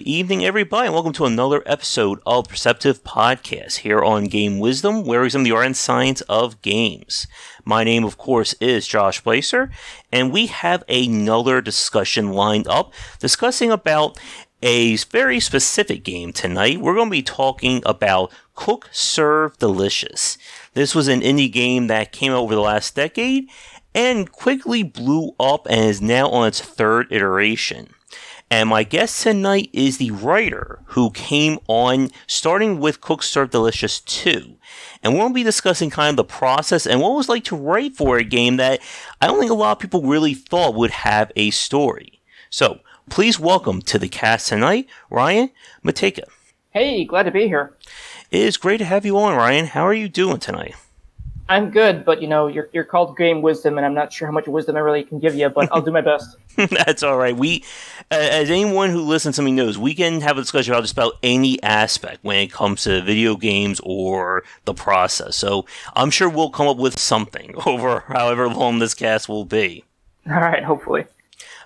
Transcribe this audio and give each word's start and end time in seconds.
Good 0.00 0.08
evening, 0.08 0.46
everybody, 0.46 0.86
and 0.86 0.94
welcome 0.94 1.12
to 1.12 1.26
another 1.26 1.62
episode 1.66 2.20
of 2.24 2.48
Perceptive 2.48 3.04
Podcast 3.04 3.80
here 3.80 4.02
on 4.02 4.24
Game 4.24 4.58
Wisdom, 4.58 5.04
where 5.04 5.20
we 5.20 5.26
examine 5.26 5.44
the 5.44 5.52
art 5.52 5.66
and 5.66 5.76
science 5.76 6.22
of 6.22 6.62
games. 6.62 7.26
My 7.66 7.84
name, 7.84 8.04
of 8.04 8.16
course, 8.16 8.54
is 8.62 8.88
Josh 8.88 9.22
Bycer, 9.22 9.70
and 10.10 10.32
we 10.32 10.46
have 10.46 10.84
another 10.88 11.60
discussion 11.60 12.32
lined 12.32 12.66
up 12.66 12.94
discussing 13.18 13.70
about 13.70 14.18
a 14.62 14.96
very 14.96 15.38
specific 15.38 16.02
game 16.02 16.32
tonight. 16.32 16.80
We're 16.80 16.94
going 16.94 17.08
to 17.08 17.10
be 17.10 17.22
talking 17.22 17.82
about 17.84 18.32
Cook 18.54 18.88
Serve 18.92 19.58
Delicious. 19.58 20.38
This 20.72 20.94
was 20.94 21.08
an 21.08 21.20
indie 21.20 21.52
game 21.52 21.88
that 21.88 22.10
came 22.10 22.32
out 22.32 22.38
over 22.38 22.54
the 22.54 22.62
last 22.62 22.94
decade 22.94 23.50
and 23.94 24.32
quickly 24.32 24.82
blew 24.82 25.34
up 25.38 25.66
and 25.68 25.90
is 25.90 26.00
now 26.00 26.30
on 26.30 26.48
its 26.48 26.62
third 26.62 27.08
iteration. 27.10 27.92
And 28.52 28.68
my 28.68 28.82
guest 28.82 29.22
tonight 29.22 29.70
is 29.72 29.98
the 29.98 30.10
writer 30.10 30.80
who 30.86 31.12
came 31.12 31.60
on 31.68 32.10
starting 32.26 32.80
with 32.80 33.00
Cook 33.00 33.22
Serve 33.22 33.50
Delicious 33.50 34.00
2. 34.00 34.56
And 35.04 35.14
we'll 35.14 35.30
be 35.30 35.44
discussing 35.44 35.88
kind 35.88 36.10
of 36.10 36.16
the 36.16 36.24
process 36.24 36.84
and 36.84 37.00
what 37.00 37.12
it 37.12 37.16
was 37.16 37.28
like 37.28 37.44
to 37.44 37.56
write 37.56 37.94
for 37.94 38.18
a 38.18 38.24
game 38.24 38.56
that 38.56 38.80
I 39.20 39.28
don't 39.28 39.38
think 39.38 39.52
a 39.52 39.54
lot 39.54 39.70
of 39.70 39.78
people 39.78 40.02
really 40.02 40.34
thought 40.34 40.74
would 40.74 40.90
have 40.90 41.30
a 41.36 41.50
story. 41.50 42.20
So, 42.50 42.80
please 43.08 43.38
welcome 43.38 43.82
to 43.82 44.00
the 44.00 44.08
cast 44.08 44.48
tonight, 44.48 44.88
Ryan 45.10 45.50
Mateka. 45.84 46.24
Hey, 46.70 47.04
glad 47.04 47.24
to 47.24 47.30
be 47.30 47.46
here. 47.46 47.76
It 48.32 48.40
is 48.40 48.56
great 48.56 48.78
to 48.78 48.84
have 48.84 49.06
you 49.06 49.16
on, 49.16 49.36
Ryan. 49.36 49.66
How 49.66 49.86
are 49.86 49.94
you 49.94 50.08
doing 50.08 50.38
tonight? 50.38 50.74
I'm 51.50 51.70
good, 51.70 52.04
but 52.04 52.22
you 52.22 52.28
know, 52.28 52.46
you're, 52.46 52.68
you're 52.72 52.84
called 52.84 53.16
Game 53.16 53.42
Wisdom, 53.42 53.76
and 53.76 53.84
I'm 53.84 53.92
not 53.92 54.12
sure 54.12 54.28
how 54.28 54.32
much 54.32 54.46
wisdom 54.46 54.76
I 54.76 54.78
really 54.78 55.02
can 55.02 55.18
give 55.18 55.34
you, 55.34 55.48
but 55.48 55.68
I'll 55.72 55.82
do 55.82 55.90
my 55.90 56.00
best. 56.00 56.36
That's 56.56 57.02
all 57.02 57.16
right. 57.16 57.36
We, 57.36 57.64
as 58.08 58.48
anyone 58.48 58.90
who 58.90 59.00
listens 59.00 59.34
to 59.34 59.42
me 59.42 59.50
knows, 59.50 59.76
we 59.76 59.92
can 59.96 60.20
have 60.20 60.38
a 60.38 60.42
discussion 60.42 60.72
about 60.72 60.82
just 60.82 60.92
about 60.92 61.14
any 61.24 61.60
aspect 61.64 62.20
when 62.22 62.36
it 62.36 62.52
comes 62.52 62.84
to 62.84 63.02
video 63.02 63.34
games 63.34 63.80
or 63.82 64.44
the 64.64 64.74
process. 64.74 65.34
So 65.34 65.66
I'm 65.96 66.12
sure 66.12 66.28
we'll 66.28 66.50
come 66.50 66.68
up 66.68 66.76
with 66.76 66.96
something 67.00 67.52
over 67.66 68.04
however 68.06 68.48
long 68.48 68.78
this 68.78 68.94
cast 68.94 69.28
will 69.28 69.44
be. 69.44 69.82
All 70.28 70.36
right, 70.36 70.62
hopefully. 70.62 71.04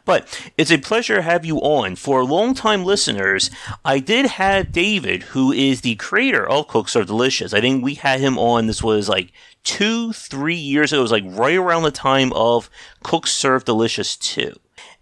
But 0.05 0.51
it's 0.59 0.71
a 0.71 0.79
pleasure 0.79 1.17
to 1.17 1.23
have 1.23 1.45
you 1.45 1.59
on. 1.59 1.97
For 1.97 2.25
longtime 2.25 2.85
listeners, 2.85 3.51
I 3.85 3.99
did 4.01 4.27
have 4.27 4.73
David, 4.73 5.23
who 5.25 5.51
is 5.51 5.81
the 5.81 5.95
creator 5.97 6.47
of 6.47 6.69
Cook 6.69 6.89
Serve 6.89 7.07
Delicious. 7.07 7.55
I 7.55 7.61
think 7.61 7.83
we 7.83 7.95
had 7.95 8.21
him 8.21 8.39
on, 8.39 8.67
this 8.67 8.83
was 8.83 9.09
like 9.09 9.33
two, 9.63 10.13
three 10.13 10.55
years 10.55 10.93
ago. 10.93 11.01
It 11.01 11.03
was 11.03 11.13
like 11.13 11.25
right 11.27 11.57
around 11.57 11.85
the 11.85 11.91
time 11.91 12.33
of 12.35 12.69
Cook 13.03 13.27
Serve 13.27 13.65
Delicious 13.65 14.17
2. 14.17 14.55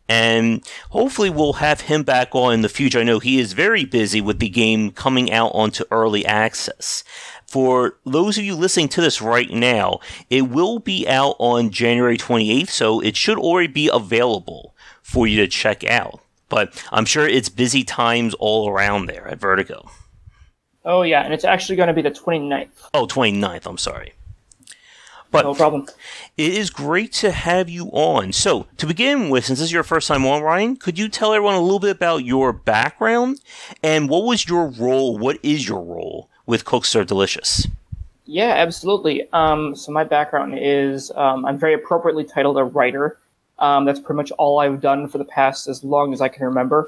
And 0.09 0.63
hopefully 0.91 1.31
we'll 1.31 1.55
have 1.55 1.83
him 1.83 2.03
back 2.03 2.35
on 2.35 2.55
in 2.55 2.61
the 2.63 2.69
future. 2.69 2.99
I 2.99 3.05
know 3.05 3.19
he 3.19 3.41
is 3.41 3.55
very 3.55 3.85
busy 3.85 4.21
with 4.21 4.41
the 4.41 4.49
game 4.49 4.91
coming 4.91 5.33
out 5.33 5.53
onto 5.55 5.85
early 5.91 6.27
access. 6.27 7.03
For 7.49 7.99
those 8.05 8.39
of 8.39 8.45
you 8.45 8.55
listening 8.55 8.89
to 8.91 9.01
this 9.01 9.23
right 9.23 9.51
now, 9.51 10.01
it 10.31 10.43
will 10.43 10.79
be 10.79 11.09
out 11.09 11.37
on 11.39 11.71
January 11.71 12.17
28th, 12.17 12.71
so 12.71 13.01
it 13.01 13.17
should 13.17 13.39
already 13.39 13.69
be 13.69 13.91
available 13.93 14.72
for 15.03 15.27
you 15.27 15.37
to 15.39 15.49
check 15.49 15.85
out. 15.85 16.21
But 16.49 16.83
I'm 16.93 17.05
sure 17.05 17.27
it's 17.27 17.49
busy 17.49 17.83
times 17.83 18.35
all 18.35 18.69
around 18.69 19.07
there 19.07 19.27
at 19.27 19.41
Vertigo. 19.41 19.91
Oh, 20.85 21.03
yeah, 21.03 21.23
and 21.23 21.33
it's 21.33 21.45
actually 21.45 21.77
going 21.77 21.89
to 21.89 21.95
be 21.95 22.03
the 22.03 22.11
29th. 22.11 22.69
Oh, 22.93 23.07
29th, 23.07 23.67
I'm 23.67 23.79
sorry. 23.79 24.15
But 25.31 25.45
no 25.45 25.55
problem. 25.55 25.87
It 26.37 26.53
is 26.53 26.69
great 26.69 27.13
to 27.15 27.31
have 27.31 27.71
you 27.71 27.87
on. 27.87 28.33
So, 28.33 28.67
to 28.77 28.87
begin 28.87 29.31
with, 29.31 29.47
since 29.47 29.61
this 29.61 29.67
is 29.69 29.73
your 29.73 29.83
first 29.83 30.07
time 30.07 30.27
on, 30.27 30.43
Ryan, 30.43 30.77
could 30.77 30.99
you 30.99 31.09
tell 31.09 31.33
everyone 31.33 31.55
a 31.55 31.61
little 31.61 31.79
bit 31.79 31.91
about 31.97 32.25
your 32.25 32.53
background 32.53 33.41
and 33.83 34.11
what 34.11 34.25
was 34.25 34.47
your 34.47 34.67
role? 34.69 35.17
What 35.17 35.39
is 35.43 35.67
your 35.67 35.83
role 35.83 36.29
with 36.45 36.67
Cook 36.67 36.85
Serve 36.85 37.07
Delicious? 37.07 37.67
Yeah, 38.27 38.51
absolutely. 38.51 39.27
Um, 39.33 39.75
so, 39.75 39.91
my 39.91 40.05
background 40.05 40.59
is 40.59 41.11
um, 41.13 41.47
I'm 41.47 41.57
very 41.57 41.73
appropriately 41.73 42.25
titled 42.25 42.59
a 42.59 42.65
writer. 42.65 43.19
Um, 43.63 43.87
that's 43.87 44.01
pretty 44.01 44.17
much 44.17 44.31
all 44.33 44.59
I've 44.59 44.81
done 44.81 45.09
for 45.09 45.17
the 45.17 45.25
past 45.25 45.69
as 45.69 45.83
long 45.83 46.13
as 46.13 46.21
I 46.21 46.29
can 46.29 46.45
remember. 46.45 46.87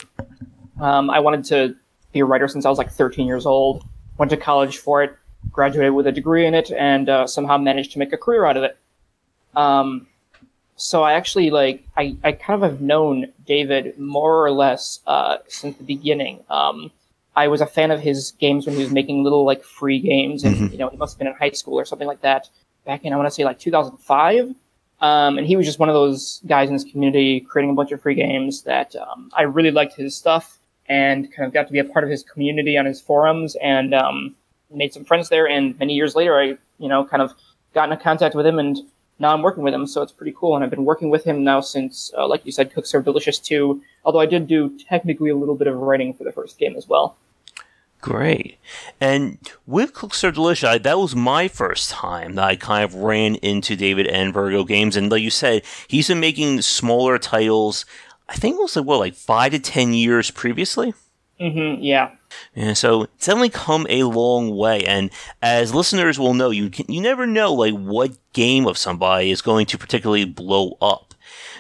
Um, 0.79 1.09
I 1.09 1.21
wanted 1.21 1.45
to 1.47 1.75
be 2.13 2.21
a 2.21 2.25
writer 2.27 2.49
since 2.49 2.67
I 2.67 2.69
was 2.69 2.79
like 2.79 2.91
13 2.91 3.27
years 3.27 3.47
old. 3.47 3.87
Went 4.19 4.31
to 4.31 4.37
college 4.37 4.79
for 4.79 5.03
it 5.03 5.17
graduated 5.51 5.95
with 5.95 6.07
a 6.07 6.13
degree 6.13 6.47
in 6.47 6.55
it, 6.55 6.71
and 6.73 7.09
uh, 7.09 7.27
somehow 7.27 7.57
managed 7.57 7.93
to 7.93 7.99
make 7.99 8.13
a 8.13 8.19
career 8.19 8.45
out 8.45 8.57
of 8.57 8.63
it. 8.65 8.77
Um, 9.55 10.07
so 10.77 11.03
I 11.03 11.13
actually 11.13 11.51
like 11.51 11.85
I, 11.97 12.17
I 12.25 12.33
kind 12.33 12.63
of 12.63 12.71
have 12.71 12.81
known 12.81 13.33
David 13.47 13.99
more 13.99 14.45
or 14.45 14.51
less 14.51 15.01
uh, 15.07 15.39
since 15.49 15.77
the 15.77 15.85
beginning. 15.85 16.43
Um, 16.51 16.91
I 17.37 17.49
was 17.49 17.61
a 17.61 17.67
fan 17.67 17.91
of 17.91 18.01
his 18.01 18.33
games 18.33 18.67
when 18.67 18.77
he 18.77 18.83
was 18.83 18.93
making 18.93 19.23
little 19.23 19.45
like 19.45 19.65
free 19.65 20.01
games, 20.01 20.45
and 20.45 20.57
mm-hmm. 20.57 20.73
you 20.73 20.79
know 20.79 20.89
he 20.89 20.97
must 20.97 21.15
have 21.15 21.19
been 21.19 21.29
in 21.29 21.35
high 21.35 21.51
school 21.51 21.79
or 21.79 21.85
something 21.85 22.09
like 22.09 22.23
that 22.23 22.49
back 22.85 23.05
in 23.05 23.13
I 23.13 23.17
want 23.17 23.27
to 23.27 23.35
say 23.35 23.45
like 23.45 23.59
2005. 23.59 24.55
Um, 25.01 25.39
and 25.39 25.47
he 25.47 25.57
was 25.57 25.67
just 25.67 25.79
one 25.79 25.89
of 25.89 25.95
those 25.95 26.41
guys 26.47 26.69
in 26.69 26.75
his 26.75 26.85
community 26.85 27.41
creating 27.41 27.71
a 27.71 27.75
bunch 27.75 27.93
of 27.93 28.01
free 28.01 28.15
games 28.15 28.63
that 28.63 28.95
um, 28.97 29.31
I 29.35 29.43
really 29.43 29.71
liked 29.71 29.95
his 29.95 30.15
stuff 30.15 30.59
and 30.87 31.33
kind 31.33 31.47
of 31.47 31.53
got 31.53 31.67
to 31.67 31.73
be 31.73 31.79
a 31.79 31.85
part 31.85 32.05
of 32.05 32.11
his 32.11 32.23
community 32.23 32.79
on 32.79 32.87
his 32.87 33.01
forums 33.01 33.57
and 33.57 33.95
um, 33.95 34.35
made 34.71 34.93
some 34.93 35.05
friends 35.05 35.29
there, 35.29 35.47
and 35.49 35.79
many 35.79 35.95
years 35.95 36.15
later, 36.15 36.39
I 36.39 36.57
you 36.79 36.89
know 36.89 37.05
kind 37.05 37.23
of 37.23 37.33
got 37.75 37.91
into 37.91 38.03
contact 38.03 38.35
with 38.35 38.47
him, 38.47 38.59
and 38.59 38.79
now 39.19 39.33
I'm 39.33 39.43
working 39.43 39.63
with 39.63 39.75
him, 39.75 39.87
so 39.87 40.03
it's 40.03 40.13
pretty 40.13 40.35
cool. 40.37 40.55
And 40.55 40.65
I've 40.65 40.71
been 40.71 40.85
working 40.85 41.11
with 41.11 41.25
him 41.25 41.45
now 41.45 41.61
since, 41.61 42.13
uh, 42.17 42.27
like 42.27 42.45
you 42.45 42.53
said, 42.53 42.73
Cook 42.73 42.87
Serve 42.87 43.05
Delicious 43.05 43.39
2, 43.39 43.81
although 44.05 44.21
I 44.21 44.27
did 44.27 44.47
do 44.47 44.77
technically 44.89 45.31
a 45.31 45.37
little 45.37 45.55
bit 45.55 45.69
of 45.69 45.77
writing 45.77 46.15
for 46.15 46.25
the 46.25 46.33
first 46.33 46.59
game 46.59 46.77
as 46.77 46.89
well. 46.89 47.17
Great. 48.05 48.59
And 49.01 49.39
with 49.67 49.95
Cook 49.95 50.13
Serve 50.13 50.35
Delicious, 50.35 50.69
I, 50.69 50.77
that 50.77 50.99
was 50.99 51.17
my 51.17 51.49
first 51.49 51.89
time 51.89 52.35
that 52.35 52.45
I 52.45 52.55
kind 52.55 52.85
of 52.85 52.95
ran 52.97 53.37
into 53.37 53.77
David 53.77 54.07
and 54.09 54.35
Vertigo 54.35 54.63
Games. 54.65 54.95
And 54.95 55.11
like 55.11 55.23
you 55.23 55.31
said, 55.31 55.63
he's 55.89 56.09
been 56.09 56.21
making 56.21 56.61
smaller 56.61 57.19
titles, 57.19 57.87
I 58.29 58.35
think 58.35 58.57
it 58.57 58.63
was 58.63 58.77
like, 58.77 58.85
what, 58.85 58.99
like 58.99 59.15
five 59.15 59.53
to 59.53 59.59
ten 59.59 59.95
years 59.95 60.31
previously? 60.31 60.93
Mm-hmm, 61.41 61.83
yeah. 61.83 62.11
And 62.55 62.77
so 62.77 63.05
it's 63.05 63.25
definitely 63.25 63.49
come 63.49 63.87
a 63.89 64.03
long 64.03 64.55
way. 64.55 64.85
And 64.85 65.11
as 65.41 65.75
listeners 65.75 66.19
will 66.19 66.35
know, 66.35 66.51
you 66.51 66.69
can, 66.69 66.85
you 66.93 67.01
never 67.01 67.27
know 67.27 67.55
like 67.55 67.73
what 67.73 68.19
game 68.35 68.67
of 68.67 68.77
somebody 68.77 69.31
is 69.31 69.41
going 69.41 69.65
to 69.65 69.79
particularly 69.79 70.27
blow 70.27 70.77
up. 70.83 71.14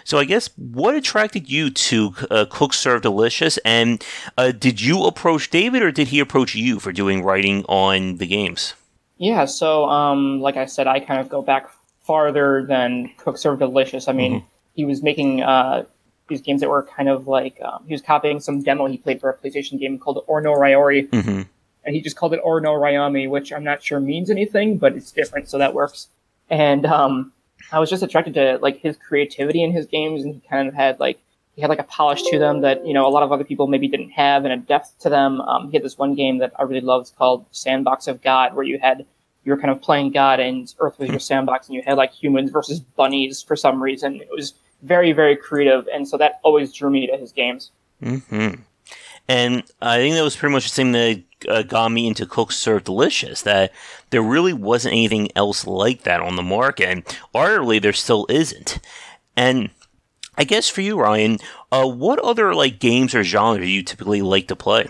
So 0.04 0.19
I 0.19 0.25
guess 0.25 0.50
what 0.56 0.94
attracted 0.94 1.50
you 1.50 1.70
to 1.70 2.15
uh, 2.31 2.44
Cook 2.48 2.75
Serve 2.75 3.03
Delicious, 3.03 3.59
and 3.65 4.04
uh, 4.37 4.53
did 4.53 4.81
you 4.81 5.04
approach 5.04 5.50
David 5.50 5.82
or 5.82 5.91
did 5.91 6.09
he 6.09 6.20
approach 6.20 6.54
you 6.54 6.78
for 6.78 6.92
doing 6.92 7.22
writing 7.22 7.65
on 7.65 8.19
the 8.19 8.26
games? 8.26 8.75
Yeah, 9.16 9.47
so 9.47 9.87
um, 9.87 10.41
like 10.41 10.56
I 10.56 10.66
said, 10.66 10.87
I 10.87 11.00
kind 11.00 11.20
of 11.20 11.28
go 11.28 11.41
back 11.41 11.70
farther 12.03 12.64
than 12.66 13.10
Cook 13.16 13.38
Serve 13.38 13.59
Delicious. 13.59 14.06
I 14.06 14.12
mean, 14.12 14.41
mm-hmm. 14.41 14.47
he 14.75 14.84
was 14.84 15.03
making 15.03 15.43
uh, 15.43 15.84
these 16.28 16.43
games 16.43 16.60
that 16.60 16.69
were 16.69 16.82
kind 16.82 17.09
of 17.09 17.26
like 17.26 17.59
um, 17.62 17.84
he 17.87 17.94
was 17.94 18.03
copying 18.03 18.41
some 18.41 18.62
demo 18.62 18.87
he 18.87 18.98
played 18.98 19.20
for 19.20 19.31
a 19.31 19.37
PlayStation 19.37 19.78
game 19.78 19.98
called 19.98 20.22
Ore 20.26 20.41
no 20.41 20.53
Ryouri, 20.53 21.09
mm-hmm. 21.09 21.43
and 21.84 21.94
he 21.94 22.03
just 22.03 22.16
called 22.16 22.34
it 22.34 22.41
Ore 22.44 22.60
no 22.60 22.72
Ryomi, 22.72 23.28
which 23.28 23.53
I'm 23.53 23.64
not 23.64 23.82
sure 23.82 24.00
means 24.00 24.31
anything, 24.31 24.76
but 24.76 24.94
it's 24.94 25.12
different, 25.12 25.48
so 25.48 25.59
that 25.59 25.72
works. 25.72 26.09
And 26.50 26.84
um, 26.84 27.32
I 27.72 27.78
was 27.78 27.91
just 27.91 28.02
attracted 28.02 28.34
to 28.34 28.58
like 28.60 28.78
his 28.80 28.97
creativity 28.97 29.62
in 29.62 29.72
his 29.72 29.86
games, 29.86 30.25
and 30.25 30.34
he 30.34 30.42
kind 30.48 30.69
of 30.69 30.75
had 30.75 31.00
like 31.00 31.19
he 31.54 31.62
had 31.62 31.70
like 31.70 31.78
a 31.78 31.84
polish 31.84 32.22
to 32.30 32.38
them 32.38 32.62
that 32.62 32.86
you 32.86 32.94
know 32.94 33.06
a 33.06 33.10
lot 33.10 33.22
of 33.22 33.32
other 33.32 33.44
people 33.44 33.66
maybe 33.66 33.88
didn't 33.88 34.10
have, 34.10 34.44
and 34.44 34.52
a 34.52 34.56
depth 34.56 34.98
to 35.00 35.08
them. 35.08 35.41
Um, 35.42 35.70
he 35.70 35.76
had 35.76 35.84
this 35.84 35.98
one 35.98 36.14
game 36.14 36.38
that 36.38 36.52
I 36.58 36.62
really 36.62 36.80
loved 36.80 37.12
called 37.16 37.47
Sandbox 37.52 38.06
of 38.06 38.22
God, 38.22 38.54
where 38.54 38.64
you 38.64 38.78
had 38.78 39.06
you 39.44 39.52
were 39.52 39.58
kind 39.58 39.70
of 39.70 39.80
playing 39.80 40.12
God, 40.12 40.41
and 40.41 40.72
Earth 40.78 40.98
was 40.98 41.10
your 41.10 41.20
sandbox, 41.20 41.69
and 41.69 41.75
you 41.75 41.82
had 41.84 41.97
like 41.97 42.12
humans 42.12 42.50
versus 42.50 42.80
bunnies 42.80 43.42
for 43.42 43.56
some 43.56 43.82
reason. 43.82 44.17
It 44.17 44.31
was 44.31 44.55
very, 44.82 45.12
very 45.12 45.37
creative, 45.37 45.87
and 45.93 46.08
so 46.08 46.17
that 46.19 46.40
always 46.43 46.72
drew 46.72 46.90
me 46.90 47.06
to 47.06 47.17
his 47.17 47.32
games. 47.32 47.70
Mm-hmm. 48.02 48.60
And 49.28 49.62
I 49.81 49.96
think 49.96 50.14
that 50.14 50.22
was 50.22 50.37
pretty 50.37 50.52
much 50.52 50.64
the 50.64 50.70
same 50.70 50.93
that 50.93 51.22
uh, 51.49 51.62
got 51.62 51.93
me 51.93 52.06
into 52.06 52.26
Cook 52.26 52.52
Serve 52.52 52.85
Delicious. 52.85 53.43
That 53.43 53.73
there 54.11 54.23
really 54.23 54.52
wasn't 54.52 54.94
anything 54.94 55.29
else 55.37 55.67
like 55.67 56.02
that 56.02 56.20
on 56.20 56.37
the 56.37 56.43
market, 56.43 56.88
and 56.88 57.05
arguably 57.35 57.81
there 57.81 57.93
still 57.93 58.26
isn't. 58.29 58.79
And 59.37 59.70
I 60.37 60.44
guess 60.44 60.69
for 60.69 60.81
you, 60.81 60.99
Ryan, 60.99 61.38
uh, 61.70 61.87
what 61.87 62.19
other 62.19 62.55
like 62.55 62.79
games 62.79 63.14
or 63.14 63.23
genres 63.23 63.67
do 63.67 63.70
you 63.70 63.82
typically 63.82 64.23
like 64.23 64.49
to 64.49 64.56
play? 64.56 64.88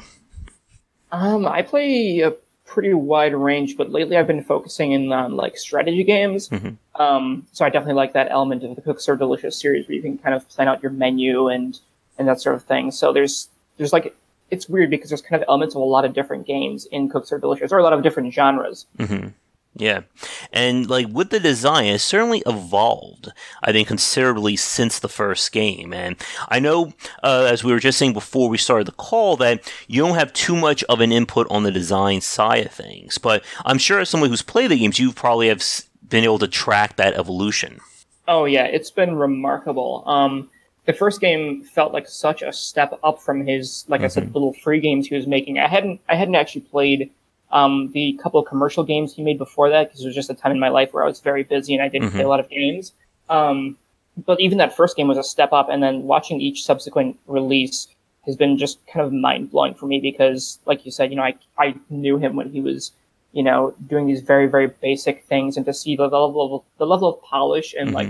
Um, 1.12 1.47
I 1.47 1.62
play 1.62 2.21
a 2.21 2.33
pretty 2.65 2.95
wide 2.95 3.35
range, 3.35 3.77
but 3.77 3.91
lately 3.91 4.17
I've 4.17 4.27
been 4.27 4.43
focusing 4.43 4.93
in 4.93 5.12
on 5.12 5.37
like 5.37 5.56
strategy 5.56 6.03
games. 6.03 6.49
Mm-hmm. 6.49 7.01
Um, 7.01 7.47
so 7.53 7.65
I 7.65 7.71
definitely 7.71 7.95
like 7.95 8.15
that 8.15 8.31
element 8.31 8.65
of 8.65 8.75
the 8.75 8.83
Cook 8.83 9.01
Serve 9.01 9.19
Delicious 9.19 9.56
series 9.56 9.87
where 9.87 9.95
you 9.95 10.03
can 10.03 10.19
kind 10.19 10.35
of 10.35 10.49
plan 10.49 10.69
out 10.69 10.83
your 10.83 10.93
menu 10.93 11.49
and 11.49 11.79
and 12.19 12.29
that 12.29 12.41
sort 12.41 12.56
of 12.56 12.65
thing. 12.65 12.91
So 12.91 13.12
there's 13.12 13.49
there's 13.77 13.93
like 13.93 14.17
it's 14.55 14.69
weird 14.69 14.89
because 14.89 15.11
there's 15.11 15.21
kind 15.21 15.43
of 15.43 15.47
elements 15.49 15.75
of 15.75 15.83
a 15.83 15.85
lot 15.85 16.05
of 16.05 16.15
different 16.15 16.47
games 16.47 16.87
in 16.87 17.09
Cook 17.09 17.27
Serve 17.27 17.41
Delicious 17.41 17.73
or 17.73 17.79
a 17.79 17.83
lot 17.83 17.93
of 17.93 18.03
different 18.03 18.33
genres. 18.33 18.87
Mm-hmm. 18.99 19.29
Yeah. 19.77 20.03
And 20.53 20.89
like 20.89 21.09
with 21.09 21.31
the 21.31 21.41
design, 21.41 21.87
it's 21.87 22.05
certainly 22.05 22.45
evolved, 22.47 23.29
I 23.61 23.73
think, 23.73 23.89
considerably 23.89 24.55
since 24.55 25.01
the 25.01 25.09
first 25.09 25.51
game. 25.51 25.93
And 25.93 26.17
I 26.49 26.61
know, 26.61 26.93
uh, 27.25 27.49
as 27.51 27.65
we 27.65 27.73
were 27.73 27.81
just 27.81 27.99
saying 27.99 28.12
before 28.12 28.49
we 28.49 28.56
started 28.56 28.87
the 28.87 28.93
call, 28.93 29.37
that 29.39 29.71
you 29.89 30.01
don't 30.01 30.15
have 30.15 30.33
too 30.33 30.55
much 30.55 30.85
of 30.85 31.01
an 31.01 31.11
input 31.11 31.49
on 31.51 31.65
the 31.65 31.73
design 31.73 32.21
side 32.21 32.67
of 32.67 32.73
things. 32.73 33.19
But 33.19 33.45
I'm 33.65 33.79
sure 33.79 33.99
as 33.99 34.09
someone 34.09 34.31
who's 34.31 34.43
played 34.43 34.71
the 34.71 34.79
games, 34.79 35.01
you 35.01 35.11
probably 35.11 35.49
have 35.49 35.65
been 36.09 36.23
able 36.23 36.39
to 36.39 36.49
track 36.49 36.95
that 36.97 37.15
evolution. 37.15 37.81
Oh, 38.29 38.45
yeah. 38.45 38.67
It's 38.67 38.93
been 38.93 39.17
remarkable. 39.17 40.05
Um, 40.06 40.51
the 40.87 40.93
first 40.93 41.21
game 41.21 41.63
felt 41.63 41.93
like 41.93 42.09
such 42.09 42.43
a 42.43 42.53
step 42.53 42.99
up 43.03 43.21
from 43.23 43.47
his, 43.47 43.85
like 43.89 43.99
mm-hmm. 43.99 44.05
I 44.05 44.09
said, 44.09 44.25
mm-hmm. 44.25 44.33
little 44.35 44.53
free 44.53 44.81
games 44.81 45.07
he 45.07 45.15
was 45.15 45.27
making. 45.27 45.59
I 45.59 45.69
hadn't, 45.69 46.01
I 46.09 46.15
hadn't 46.15 46.35
actually 46.35 46.63
played 46.63 47.11
um, 47.53 47.91
the 47.93 48.19
couple 48.23 48.41
of 48.41 48.47
commercial 48.47 48.85
games 48.85 49.15
he 49.15 49.23
made 49.23 49.39
before 49.39 49.71
that, 49.71 49.89
because 49.89 50.01
there 50.01 50.09
was 50.09 50.15
just 50.15 50.31
a 50.31 50.35
time 50.35 50.53
in 50.53 50.59
my 50.59 50.69
life 50.69 50.93
where 50.93 51.05
I 51.05 51.07
was 51.07 51.21
very 51.21 51.43
busy 51.43 51.75
and 51.75 51.83
I 51.83 51.89
didn't 51.89 52.09
mm-hmm. 52.09 52.17
play 52.17 52.25
a 52.25 52.29
lot 52.29 52.41
of 52.41 52.49
games. 52.49 52.93
Um, 53.29 53.77
but 54.27 54.41
even 54.41 54.59
that 54.59 54.77
first 54.77 54.97
game 54.97 55.09
was 55.09 55.19
a 55.19 55.25
step 55.25 55.53
up, 55.53 55.69
and 55.69 55.83
then 55.83 56.03
watching 56.03 56.41
each 56.41 56.65
subsequent 56.65 57.19
release 57.27 57.89
has 58.27 58.37
been 58.37 58.57
just 58.57 58.79
kind 58.87 59.05
of 59.05 59.13
mind 59.13 59.51
blowing 59.51 59.75
for 59.75 59.87
me 59.87 60.01
because, 60.01 60.59
like 60.67 60.85
you 60.87 60.93
said, 60.93 61.11
you 61.11 61.17
know, 61.17 61.23
I 61.23 61.35
I 61.59 61.75
knew 61.91 62.17
him 62.19 62.37
when 62.37 62.51
he 62.51 62.61
was, 62.61 62.93
you 63.33 63.43
know, 63.43 63.75
doing 63.89 64.07
these 64.07 64.21
very 64.21 64.47
very 64.47 64.69
basic 64.69 65.25
things, 65.25 65.57
and 65.57 65.67
to 65.67 65.75
see 65.75 65.97
the 65.97 66.05
level 66.05 66.57
of 66.57 66.63
the 66.79 66.87
level 66.87 67.09
of 67.09 67.23
polish 67.23 67.75
and 67.79 67.89
mm-hmm. 67.89 67.97
like 67.97 68.09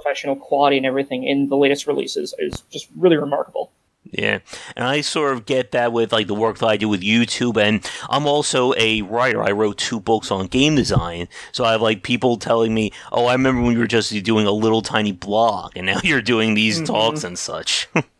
professional 0.00 0.36
quality 0.36 0.76
and 0.76 0.86
everything 0.86 1.24
in 1.24 1.48
the 1.48 1.56
latest 1.56 1.86
releases 1.86 2.34
is 2.38 2.62
just 2.70 2.88
really 2.96 3.16
remarkable. 3.16 3.72
Yeah, 4.10 4.38
and 4.74 4.86
I 4.86 5.02
sort 5.02 5.34
of 5.34 5.44
get 5.44 5.72
that 5.72 5.92
with 5.92 6.12
like 6.12 6.28
the 6.28 6.34
work 6.34 6.58
that 6.58 6.66
I 6.66 6.76
do 6.78 6.88
with 6.88 7.02
YouTube, 7.02 7.58
and 7.58 7.88
I'm 8.08 8.26
also 8.26 8.72
a 8.78 9.02
writer. 9.02 9.42
I 9.42 9.50
wrote 9.50 9.76
two 9.76 10.00
books 10.00 10.30
on 10.30 10.46
game 10.46 10.76
design, 10.76 11.28
so 11.52 11.64
I 11.64 11.72
have 11.72 11.82
like 11.82 12.02
people 12.02 12.38
telling 12.38 12.72
me, 12.72 12.92
"Oh, 13.12 13.26
I 13.26 13.32
remember 13.32 13.60
when 13.60 13.72
you 13.72 13.80
were 13.80 13.86
just 13.86 14.10
doing 14.22 14.46
a 14.46 14.52
little 14.52 14.80
tiny 14.80 15.12
blog, 15.12 15.72
and 15.76 15.86
now 15.86 16.00
you're 16.04 16.22
doing 16.22 16.54
these 16.54 16.76
mm-hmm. 16.76 16.86
talks 16.86 17.24
and 17.24 17.38
such." 17.38 17.88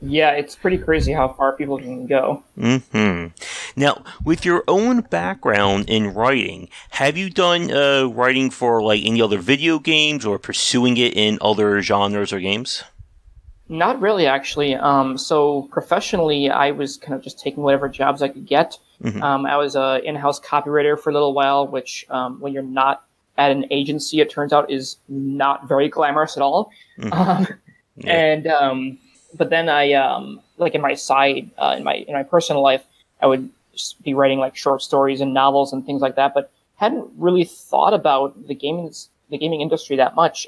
yeah, 0.00 0.30
it's 0.30 0.54
pretty 0.54 0.78
crazy 0.78 1.12
how 1.12 1.28
far 1.28 1.52
people 1.56 1.78
can 1.78 2.06
go. 2.06 2.42
Hmm. 2.56 3.26
Now, 3.76 4.04
with 4.24 4.44
your 4.44 4.64
own 4.68 5.00
background 5.02 5.88
in 5.88 6.14
writing, 6.14 6.68
have 6.90 7.16
you 7.16 7.30
done 7.30 7.70
uh, 7.70 8.04
writing 8.06 8.50
for 8.50 8.82
like 8.82 9.04
any 9.04 9.20
other 9.20 9.38
video 9.38 9.78
games 9.78 10.24
or 10.24 10.38
pursuing 10.38 10.96
it 10.96 11.16
in 11.16 11.38
other 11.40 11.82
genres 11.82 12.32
or 12.32 12.40
games? 12.40 12.84
Not 13.68 14.00
really, 14.00 14.26
actually. 14.26 14.74
Um, 14.74 15.18
so 15.18 15.68
professionally, 15.70 16.48
I 16.48 16.70
was 16.70 16.96
kind 16.96 17.14
of 17.14 17.22
just 17.22 17.38
taking 17.38 17.62
whatever 17.62 17.88
jobs 17.88 18.22
I 18.22 18.28
could 18.28 18.46
get. 18.46 18.78
Mm-hmm. 19.02 19.22
Um, 19.22 19.46
I 19.46 19.56
was 19.56 19.76
an 19.76 20.04
in-house 20.04 20.40
copywriter 20.40 20.98
for 20.98 21.10
a 21.10 21.12
little 21.12 21.34
while, 21.34 21.66
which 21.66 22.06
um, 22.08 22.40
when 22.40 22.52
you're 22.52 22.62
not 22.62 23.04
at 23.36 23.50
an 23.50 23.66
agency, 23.70 24.20
it 24.20 24.30
turns 24.30 24.52
out 24.52 24.70
is 24.70 24.96
not 25.08 25.68
very 25.68 25.88
glamorous 25.88 26.36
at 26.36 26.42
all. 26.42 26.70
Mm-hmm. 26.98 27.12
Um, 27.12 27.46
yeah. 27.96 28.12
And 28.12 28.46
um, 28.46 28.98
but 29.34 29.50
then 29.50 29.68
I 29.68 29.92
um, 29.92 30.40
like 30.56 30.74
in 30.74 30.80
my 30.80 30.94
side 30.94 31.50
uh, 31.58 31.74
in 31.76 31.84
my 31.84 31.94
in 31.94 32.14
my 32.14 32.22
personal 32.22 32.62
life, 32.62 32.84
I 33.20 33.26
would 33.26 33.50
be 34.02 34.14
writing 34.14 34.38
like 34.38 34.56
short 34.56 34.82
stories 34.82 35.20
and 35.20 35.32
novels 35.32 35.72
and 35.72 35.84
things 35.84 36.02
like 36.02 36.16
that, 36.16 36.34
but 36.34 36.50
hadn't 36.76 37.10
really 37.16 37.44
thought 37.44 37.94
about 37.94 38.46
the 38.46 38.54
gaming 38.54 38.92
the 39.30 39.38
gaming 39.38 39.60
industry 39.60 39.96
that 39.96 40.14
much. 40.14 40.46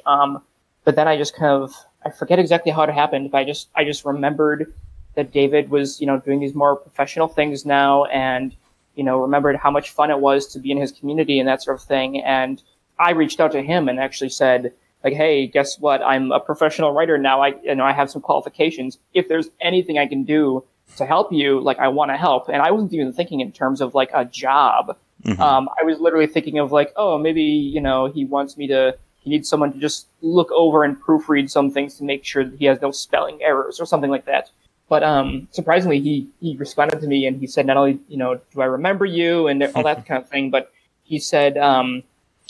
but 0.84 0.96
then 0.96 1.06
I 1.06 1.16
just 1.16 1.34
kind 1.34 1.62
of 1.62 1.74
I 2.04 2.10
forget 2.10 2.38
exactly 2.38 2.72
how 2.72 2.82
it 2.82 2.90
happened, 2.90 3.30
but 3.30 3.38
I 3.38 3.44
just 3.44 3.68
I 3.74 3.84
just 3.84 4.04
remembered 4.04 4.72
that 5.14 5.32
David 5.32 5.70
was 5.70 6.00
you 6.00 6.06
know 6.06 6.18
doing 6.18 6.40
these 6.40 6.54
more 6.54 6.76
professional 6.76 7.28
things 7.28 7.66
now, 7.66 8.04
and 8.06 8.54
you 8.94 9.04
know 9.04 9.20
remembered 9.20 9.56
how 9.56 9.70
much 9.70 9.90
fun 9.90 10.10
it 10.10 10.20
was 10.20 10.46
to 10.48 10.58
be 10.58 10.70
in 10.70 10.78
his 10.78 10.92
community 10.92 11.38
and 11.38 11.48
that 11.48 11.62
sort 11.62 11.76
of 11.76 11.82
thing. 11.82 12.22
And 12.22 12.62
I 12.98 13.10
reached 13.10 13.40
out 13.40 13.52
to 13.52 13.62
him 13.62 13.88
and 13.88 13.98
actually 14.00 14.30
said 14.30 14.72
like, 15.02 15.14
hey, 15.14 15.46
guess 15.46 15.78
what? 15.78 16.02
I'm 16.02 16.30
a 16.32 16.40
professional 16.40 16.92
writer 16.92 17.18
now. 17.18 17.40
I 17.42 17.54
you 17.62 17.74
know 17.74 17.84
I 17.84 17.92
have 17.92 18.10
some 18.10 18.22
qualifications. 18.22 18.98
If 19.14 19.28
there's 19.28 19.48
anything 19.60 19.98
I 19.98 20.06
can 20.06 20.24
do 20.24 20.64
to 20.96 21.06
help 21.06 21.32
you, 21.32 21.60
like 21.60 21.78
I 21.78 21.88
want 21.88 22.10
to 22.10 22.16
help. 22.16 22.48
And 22.48 22.62
I 22.62 22.70
wasn't 22.70 22.92
even 22.92 23.12
thinking 23.12 23.40
in 23.40 23.52
terms 23.52 23.80
of 23.80 23.94
like 23.94 24.10
a 24.12 24.24
job. 24.24 24.96
Mm-hmm. 25.24 25.40
Um, 25.40 25.68
I 25.80 25.84
was 25.84 26.00
literally 26.00 26.26
thinking 26.26 26.58
of 26.58 26.72
like, 26.72 26.92
oh, 26.96 27.18
maybe 27.18 27.42
you 27.42 27.80
know 27.80 28.06
he 28.06 28.24
wants 28.24 28.56
me 28.56 28.66
to 28.68 28.96
he 29.20 29.30
needs 29.30 29.48
someone 29.48 29.72
to 29.72 29.78
just 29.78 30.08
look 30.22 30.50
over 30.52 30.82
and 30.82 31.00
proofread 31.00 31.50
some 31.50 31.70
things 31.70 31.96
to 31.96 32.04
make 32.04 32.24
sure 32.24 32.44
that 32.44 32.58
he 32.58 32.64
has 32.64 32.80
no 32.80 32.90
spelling 32.90 33.38
errors 33.42 33.78
or 33.78 33.86
something 33.86 34.10
like 34.10 34.24
that. 34.24 34.50
But 34.88 35.02
um, 35.04 35.46
surprisingly, 35.52 36.00
he 36.00 36.28
he 36.40 36.56
responded 36.56 37.00
to 37.00 37.06
me 37.06 37.26
and 37.26 37.38
he 37.38 37.46
said, 37.46 37.66
not 37.66 37.76
only 37.76 38.00
you 38.08 38.16
know, 38.16 38.40
do 38.52 38.60
I 38.60 38.66
remember 38.66 39.04
you 39.04 39.46
and 39.46 39.62
all 39.74 39.84
that 39.84 40.04
kind 40.06 40.22
of 40.22 40.28
thing, 40.28 40.50
but 40.50 40.72
he 41.04 41.18
said 41.18 41.56
um, 41.58 42.02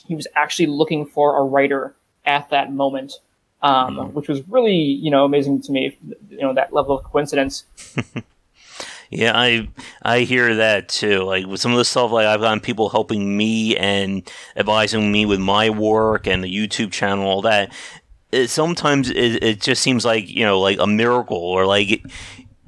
he 0.07 0.15
was 0.15 0.27
actually 0.35 0.67
looking 0.67 1.07
for 1.07 1.39
a 1.39 1.45
writer 1.45 1.95
at 2.25 2.51
that 2.51 2.73
moment, 2.73 3.15
um, 3.63 3.97
mm-hmm. 3.97 4.15
which 4.15 4.29
was 4.29 4.47
really 4.49 4.77
you 4.77 5.11
know 5.11 5.25
amazing 5.25 5.63
to 5.63 5.73
me. 5.73 5.99
You 6.29 6.41
know 6.41 6.55
that 6.55 6.73
level 6.73 6.99
of 6.99 7.05
coincidence. 7.05 7.65
Yeah, 9.11 9.33
I 9.35 9.69
I 10.03 10.21
hear 10.21 10.55
that 10.57 10.89
too. 10.89 11.25
Like 11.25 11.45
with 11.45 11.61
some 11.61 11.73
of 11.73 11.79
the 11.79 11.85
stuff, 11.85 12.13
like 12.13 12.27
I've 12.27 12.41
gotten 12.41 12.61
people 12.61 12.89
helping 12.89 13.37
me 13.37 13.77
and 13.77 14.31
advising 14.57 15.11
me 15.11 15.27
with 15.27 15.41
my 15.41 15.69
work 15.69 16.29
and 16.29 16.45
the 16.45 16.57
YouTube 16.57 16.93
channel, 16.93 17.27
all 17.27 17.43
that. 17.43 17.73
It, 18.31 18.49
sometimes 18.49 19.11
it, 19.11 19.43
it 19.43 19.61
just 19.61 19.83
seems 19.83 20.05
like 20.05 20.29
you 20.29 20.45
know, 20.45 20.61
like 20.61 20.79
a 20.79 20.87
miracle 20.87 21.37
or 21.37 21.67
like 21.67 21.91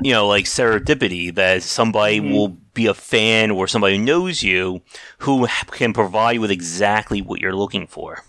you 0.02 0.12
know, 0.12 0.26
like 0.26 0.46
serendipity 0.46 1.32
that 1.36 1.62
somebody 1.62 2.18
mm-hmm. 2.18 2.32
will 2.32 2.48
be 2.74 2.86
a 2.86 2.94
fan 2.94 3.52
or 3.52 3.68
somebody 3.68 3.96
who 3.96 4.02
knows 4.02 4.42
you 4.42 4.82
who 5.18 5.46
can 5.68 5.92
provide 5.92 6.32
you 6.32 6.40
with 6.40 6.50
exactly 6.50 7.22
what 7.22 7.40
you're 7.40 7.54
looking 7.54 7.86
for. 7.86 8.24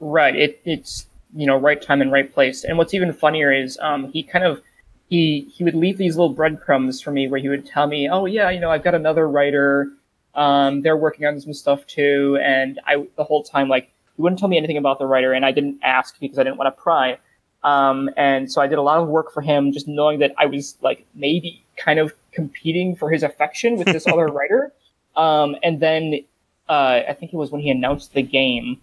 Right. 0.00 0.36
It, 0.36 0.60
it's 0.64 1.06
you 1.34 1.46
know 1.46 1.56
right 1.56 1.80
time 1.80 2.00
and 2.00 2.12
right 2.12 2.32
place. 2.32 2.64
And 2.64 2.78
what's 2.78 2.94
even 2.94 3.12
funnier 3.12 3.52
is 3.52 3.78
um, 3.80 4.10
he 4.12 4.22
kind 4.22 4.44
of 4.44 4.62
he 5.08 5.48
he 5.54 5.64
would 5.64 5.74
leave 5.74 5.98
these 5.98 6.16
little 6.16 6.34
breadcrumbs 6.34 7.00
for 7.00 7.10
me 7.10 7.28
where 7.28 7.40
he 7.40 7.48
would 7.48 7.66
tell 7.66 7.86
me, 7.86 8.08
"Oh 8.08 8.26
yeah, 8.26 8.50
you 8.50 8.60
know, 8.60 8.70
I've 8.70 8.84
got 8.84 8.94
another 8.94 9.28
writer. 9.28 9.90
Um, 10.34 10.82
they're 10.82 10.96
working 10.96 11.26
on 11.26 11.40
some 11.40 11.54
stuff 11.54 11.86
too." 11.86 12.38
And 12.42 12.80
I 12.86 13.06
the 13.16 13.24
whole 13.24 13.42
time 13.42 13.68
like 13.68 13.90
he 14.16 14.22
wouldn't 14.22 14.38
tell 14.38 14.48
me 14.48 14.58
anything 14.58 14.76
about 14.76 14.98
the 14.98 15.06
writer, 15.06 15.32
and 15.32 15.44
I 15.44 15.52
didn't 15.52 15.78
ask 15.82 16.18
because 16.20 16.38
I 16.38 16.44
didn't 16.44 16.58
want 16.58 16.74
to 16.74 16.82
pry. 16.82 17.18
Um, 17.64 18.10
and 18.16 18.50
so 18.50 18.60
I 18.60 18.68
did 18.68 18.78
a 18.78 18.82
lot 18.82 18.98
of 18.98 19.08
work 19.08 19.32
for 19.32 19.40
him, 19.40 19.72
just 19.72 19.88
knowing 19.88 20.20
that 20.20 20.32
I 20.38 20.46
was 20.46 20.76
like 20.82 21.04
maybe 21.14 21.64
kind 21.76 21.98
of 21.98 22.14
competing 22.32 22.94
for 22.94 23.10
his 23.10 23.22
affection 23.22 23.76
with 23.76 23.86
this 23.88 24.06
other 24.12 24.26
writer. 24.26 24.72
Um, 25.16 25.56
and 25.62 25.80
then 25.80 26.20
uh, 26.68 27.00
I 27.08 27.16
think 27.18 27.32
it 27.32 27.36
was 27.36 27.50
when 27.50 27.60
he 27.60 27.70
announced 27.70 28.12
the 28.12 28.22
game, 28.22 28.80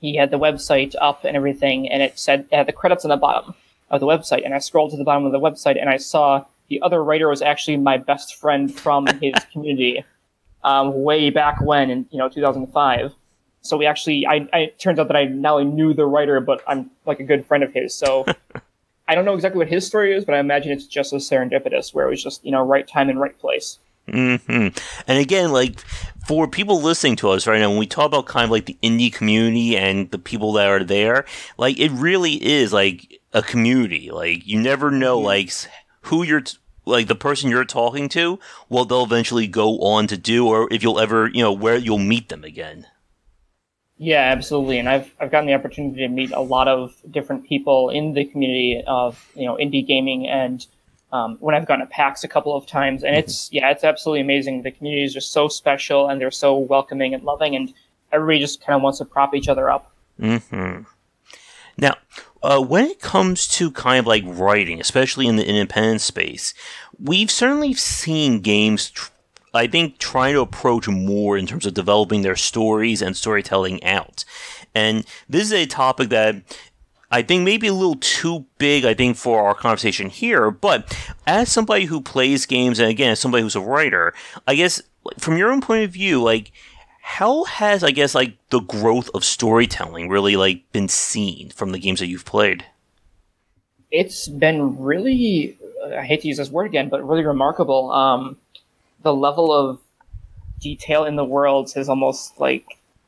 he 0.00 0.16
had 0.16 0.30
the 0.30 0.38
website 0.38 0.94
up 1.00 1.24
and 1.24 1.36
everything, 1.36 1.88
and 1.88 2.02
it 2.02 2.18
said 2.18 2.46
it 2.50 2.56
had 2.56 2.66
the 2.66 2.72
credits 2.72 3.04
on 3.04 3.08
the 3.08 3.16
bottom 3.16 3.54
of 3.90 4.00
the 4.00 4.06
website, 4.06 4.44
and 4.44 4.54
I 4.54 4.58
scrolled 4.58 4.90
to 4.90 4.96
the 4.96 5.04
bottom 5.04 5.24
of 5.24 5.32
the 5.32 5.40
website, 5.40 5.80
and 5.80 5.88
I 5.88 5.96
saw 5.96 6.44
the 6.68 6.80
other 6.82 7.02
writer 7.02 7.28
was 7.28 7.42
actually 7.42 7.76
my 7.76 7.96
best 7.96 8.36
friend 8.36 8.74
from 8.74 9.06
his 9.06 9.34
community, 9.52 10.04
um, 10.62 11.02
way 11.02 11.30
back 11.30 11.60
when 11.60 11.90
in 11.90 12.06
you 12.10 12.18
know 12.18 12.28
2005. 12.28 13.14
So 13.60 13.78
we 13.78 13.86
actually, 13.86 14.26
I, 14.26 14.46
I 14.52 14.58
it 14.58 14.78
turns 14.78 14.98
out 14.98 15.08
that 15.08 15.16
I 15.16 15.24
not 15.24 15.54
only 15.54 15.72
knew 15.72 15.94
the 15.94 16.06
writer, 16.06 16.40
but 16.40 16.62
I'm 16.66 16.90
like 17.06 17.20
a 17.20 17.24
good 17.24 17.46
friend 17.46 17.64
of 17.64 17.72
his. 17.72 17.94
So 17.94 18.26
I 19.08 19.14
don't 19.14 19.24
know 19.24 19.34
exactly 19.34 19.58
what 19.58 19.68
his 19.68 19.86
story 19.86 20.14
is, 20.14 20.24
but 20.24 20.34
I 20.34 20.38
imagine 20.38 20.72
it's 20.72 20.86
just 20.86 21.12
as 21.12 21.28
serendipitous, 21.28 21.94
where 21.94 22.06
it 22.06 22.10
was 22.10 22.22
just 22.22 22.44
you 22.44 22.50
know 22.50 22.62
right 22.62 22.86
time 22.86 23.08
and 23.08 23.20
right 23.20 23.38
place. 23.38 23.78
Mm-hmm. 24.08 24.76
And 25.06 25.18
again, 25.18 25.52
like 25.52 25.80
for 26.26 26.46
people 26.46 26.80
listening 26.80 27.16
to 27.16 27.30
us 27.30 27.46
right 27.46 27.60
now, 27.60 27.70
when 27.70 27.78
we 27.78 27.86
talk 27.86 28.06
about 28.06 28.26
kind 28.26 28.44
of 28.44 28.50
like 28.50 28.66
the 28.66 28.78
indie 28.82 29.12
community 29.12 29.76
and 29.76 30.10
the 30.10 30.18
people 30.18 30.52
that 30.54 30.68
are 30.68 30.84
there, 30.84 31.24
like 31.56 31.78
it 31.78 31.90
really 31.92 32.32
is 32.44 32.72
like 32.72 33.20
a 33.32 33.42
community. 33.42 34.10
Like 34.10 34.46
you 34.46 34.60
never 34.60 34.90
know, 34.90 35.18
like 35.18 35.52
who 36.02 36.22
you're. 36.22 36.42
T- 36.42 36.58
like 36.86 37.06
the 37.06 37.14
person 37.14 37.48
you're 37.48 37.64
talking 37.64 38.10
to, 38.10 38.38
what 38.68 38.90
they'll 38.90 39.04
eventually 39.04 39.46
go 39.46 39.78
on 39.80 40.06
to 40.06 40.18
do, 40.18 40.46
or 40.46 40.68
if 40.70 40.82
you'll 40.82 41.00
ever, 41.00 41.30
you 41.32 41.42
know, 41.42 41.50
where 41.50 41.76
you'll 41.76 41.98
meet 41.98 42.28
them 42.28 42.44
again. 42.44 42.86
Yeah, 43.96 44.20
absolutely. 44.20 44.78
And 44.78 44.88
I've 44.88 45.14
I've 45.20 45.30
gotten 45.30 45.46
the 45.46 45.54
opportunity 45.54 46.00
to 46.00 46.08
meet 46.08 46.32
a 46.32 46.40
lot 46.40 46.68
of 46.68 46.94
different 47.10 47.46
people 47.46 47.90
in 47.90 48.12
the 48.12 48.24
community 48.24 48.82
of 48.86 49.30
you 49.34 49.46
know 49.46 49.56
indie 49.56 49.86
gaming, 49.86 50.26
and 50.26 50.66
um, 51.14 51.36
when 51.38 51.54
I've 51.54 51.64
gone 51.64 51.78
to 51.78 51.86
PAX 51.86 52.24
a 52.24 52.28
couple 52.28 52.56
of 52.56 52.66
times, 52.66 53.04
and 53.04 53.14
it's 53.14 53.48
yeah, 53.52 53.70
it's 53.70 53.84
absolutely 53.84 54.20
amazing. 54.20 54.62
The 54.62 54.72
community 54.72 55.04
is 55.04 55.14
just 55.14 55.30
so 55.30 55.46
special, 55.46 56.08
and 56.08 56.20
they're 56.20 56.32
so 56.32 56.58
welcoming 56.58 57.14
and 57.14 57.22
loving, 57.22 57.54
and 57.54 57.72
everybody 58.12 58.40
just 58.40 58.60
kind 58.60 58.74
of 58.74 58.82
wants 58.82 58.98
to 58.98 59.04
prop 59.04 59.32
each 59.32 59.48
other 59.48 59.70
up. 59.70 59.92
Hmm. 60.18 60.80
Now, 61.78 61.94
uh, 62.42 62.60
when 62.60 62.86
it 62.86 63.00
comes 63.00 63.46
to 63.48 63.70
kind 63.70 64.00
of 64.00 64.08
like 64.08 64.24
writing, 64.26 64.80
especially 64.80 65.28
in 65.28 65.36
the 65.36 65.48
independent 65.48 66.00
space, 66.00 66.52
we've 66.98 67.30
certainly 67.30 67.74
seen 67.74 68.40
games. 68.40 68.90
Tr- 68.90 69.10
I 69.56 69.68
think 69.68 69.98
trying 69.98 70.34
to 70.34 70.40
approach 70.40 70.88
more 70.88 71.38
in 71.38 71.46
terms 71.46 71.64
of 71.64 71.74
developing 71.74 72.22
their 72.22 72.34
stories 72.34 73.00
and 73.00 73.16
storytelling 73.16 73.84
out. 73.84 74.24
And 74.74 75.06
this 75.28 75.44
is 75.44 75.52
a 75.52 75.66
topic 75.66 76.08
that 76.08 76.42
I 77.14 77.22
think 77.22 77.44
maybe 77.44 77.68
a 77.68 77.72
little 77.72 77.94
too 78.00 78.44
big, 78.58 78.84
I 78.84 78.92
think, 78.92 79.16
for 79.16 79.46
our 79.46 79.54
conversation 79.54 80.10
here. 80.10 80.50
But 80.50 80.98
as 81.28 81.48
somebody 81.48 81.84
who 81.84 82.00
plays 82.00 82.44
games, 82.44 82.80
and 82.80 82.90
again, 82.90 83.12
as 83.12 83.20
somebody 83.20 83.44
who's 83.44 83.54
a 83.54 83.60
writer, 83.60 84.12
I 84.48 84.56
guess 84.56 84.82
from 85.18 85.36
your 85.36 85.52
own 85.52 85.60
point 85.60 85.84
of 85.84 85.92
view, 85.92 86.20
like, 86.20 86.50
how 87.02 87.44
has 87.44 87.84
I 87.84 87.92
guess 87.92 88.16
like 88.16 88.36
the 88.50 88.58
growth 88.58 89.10
of 89.14 89.24
storytelling 89.24 90.08
really 90.08 90.34
like 90.34 90.64
been 90.72 90.88
seen 90.88 91.50
from 91.50 91.70
the 91.70 91.78
games 91.78 92.00
that 92.00 92.08
you've 92.08 92.24
played? 92.24 92.64
It's 93.92 94.26
been 94.26 94.82
really 94.82 95.56
I 95.96 96.02
hate 96.02 96.22
to 96.22 96.28
use 96.28 96.38
this 96.38 96.50
word 96.50 96.66
again, 96.66 96.88
but 96.88 97.06
really 97.06 97.24
remarkable. 97.24 97.92
Um, 97.92 98.38
the 99.02 99.14
level 99.14 99.52
of 99.52 99.78
detail 100.58 101.04
in 101.04 101.14
the 101.14 101.24
worlds 101.24 101.76
is 101.76 101.88
almost 101.88 102.40
like 102.40 102.66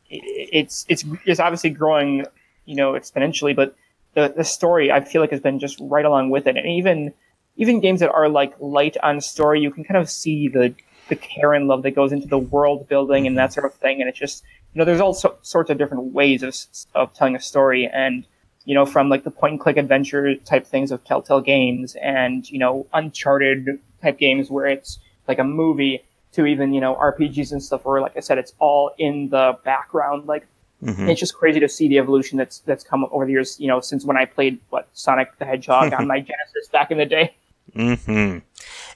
it's 0.09 0.87
it's 0.89 1.05
it's 1.25 1.41
obviously 1.41 1.71
growing, 1.71 2.25
you 2.67 2.77
know, 2.77 2.93
exponentially, 2.93 3.57
but 3.57 3.75
the 4.17 4.35
the 4.37 4.45
story 4.45 4.91
I 4.91 5.05
feel 5.05 5.21
like 5.21 5.31
has 5.31 5.41
been 5.41 5.61
just 5.61 5.79
right 5.81 6.05
along 6.05 6.31
with 6.31 6.49
it, 6.49 6.57
and 6.57 6.67
even 6.67 7.15
even 7.57 7.81
games 7.81 8.01
that 8.01 8.11
are 8.11 8.29
like 8.29 8.55
light 8.59 8.97
on 9.03 9.21
story, 9.21 9.61
you 9.61 9.71
can 9.71 9.85
kind 9.85 9.99
of 9.99 10.11
see 10.11 10.49
the 10.49 10.75
the 11.09 11.17
care 11.17 11.53
and 11.53 11.69
love 11.69 11.83
that 11.85 11.93
goes 11.93 12.13
into 12.13 12.27
the 12.27 12.39
world 12.39 12.89
building 12.89 13.27
and 13.27 13.39
that 13.39 13.51
mm-hmm. 13.51 13.61
sort 13.61 13.73
of 13.73 13.79
thing. 13.79 14.01
And 14.01 14.09
it's 14.09 14.19
just, 14.19 14.43
you 14.75 14.79
know, 14.79 14.85
there's 14.85 15.01
all 15.01 15.15
so, 15.15 15.37
sorts 15.43 15.71
of 15.71 15.79
different 15.79 16.13
ways 16.13 16.43
of, 16.43 16.57
of 16.95 17.15
telling 17.15 17.37
a 17.37 17.41
story. 17.41 17.89
And, 17.93 18.27
you 18.65 18.75
know, 18.75 18.85
from 18.85 19.09
like 19.09 19.25
the 19.25 19.31
point 19.31 19.53
and 19.53 19.61
click 19.61 19.77
adventure 19.77 20.35
type 20.35 20.67
things 20.67 20.91
of 20.91 21.05
Telltale 21.05 21.41
games 21.41 21.97
and, 22.03 22.49
you 22.51 22.59
know, 22.59 22.87
Uncharted 22.93 23.79
type 24.03 24.19
games 24.19 24.51
where 24.51 24.67
it's 24.67 24.99
like 25.29 25.39
a 25.39 25.45
movie 25.45 26.05
to 26.33 26.47
even, 26.47 26.75
you 26.75 26.81
know, 26.81 26.97
RPGs 26.97 27.53
and 27.53 27.63
stuff 27.63 27.85
where, 27.85 28.01
like 28.01 28.17
I 28.17 28.21
said, 28.21 28.39
it's 28.39 28.55
all 28.59 28.91
in 28.99 29.29
the 29.29 29.57
background. 29.65 30.27
Like, 30.27 30.47
mm-hmm. 30.83 31.09
it's 31.09 31.21
just 31.21 31.35
crazy 31.35 31.61
to 31.61 31.69
see 31.69 31.89
the 31.89 31.99
evolution 31.99 32.39
that's, 32.39 32.61
that's 32.61 32.85
come 32.85 33.07
over 33.11 33.27
the 33.27 33.33
years, 33.33 33.59
you 33.61 33.69
know, 33.69 33.81
since 33.81 34.05
when 34.05 34.17
I 34.17 34.25
played, 34.25 34.59
what, 34.71 34.89
Sonic 34.93 35.39
the 35.39 35.45
Hedgehog 35.45 35.93
on 35.93 36.07
my 36.09 36.21
Genesis 36.21 36.69
back 36.71 36.91
in 36.91 36.99
the 36.99 37.07
day. 37.07 37.35
hmm 37.75 38.39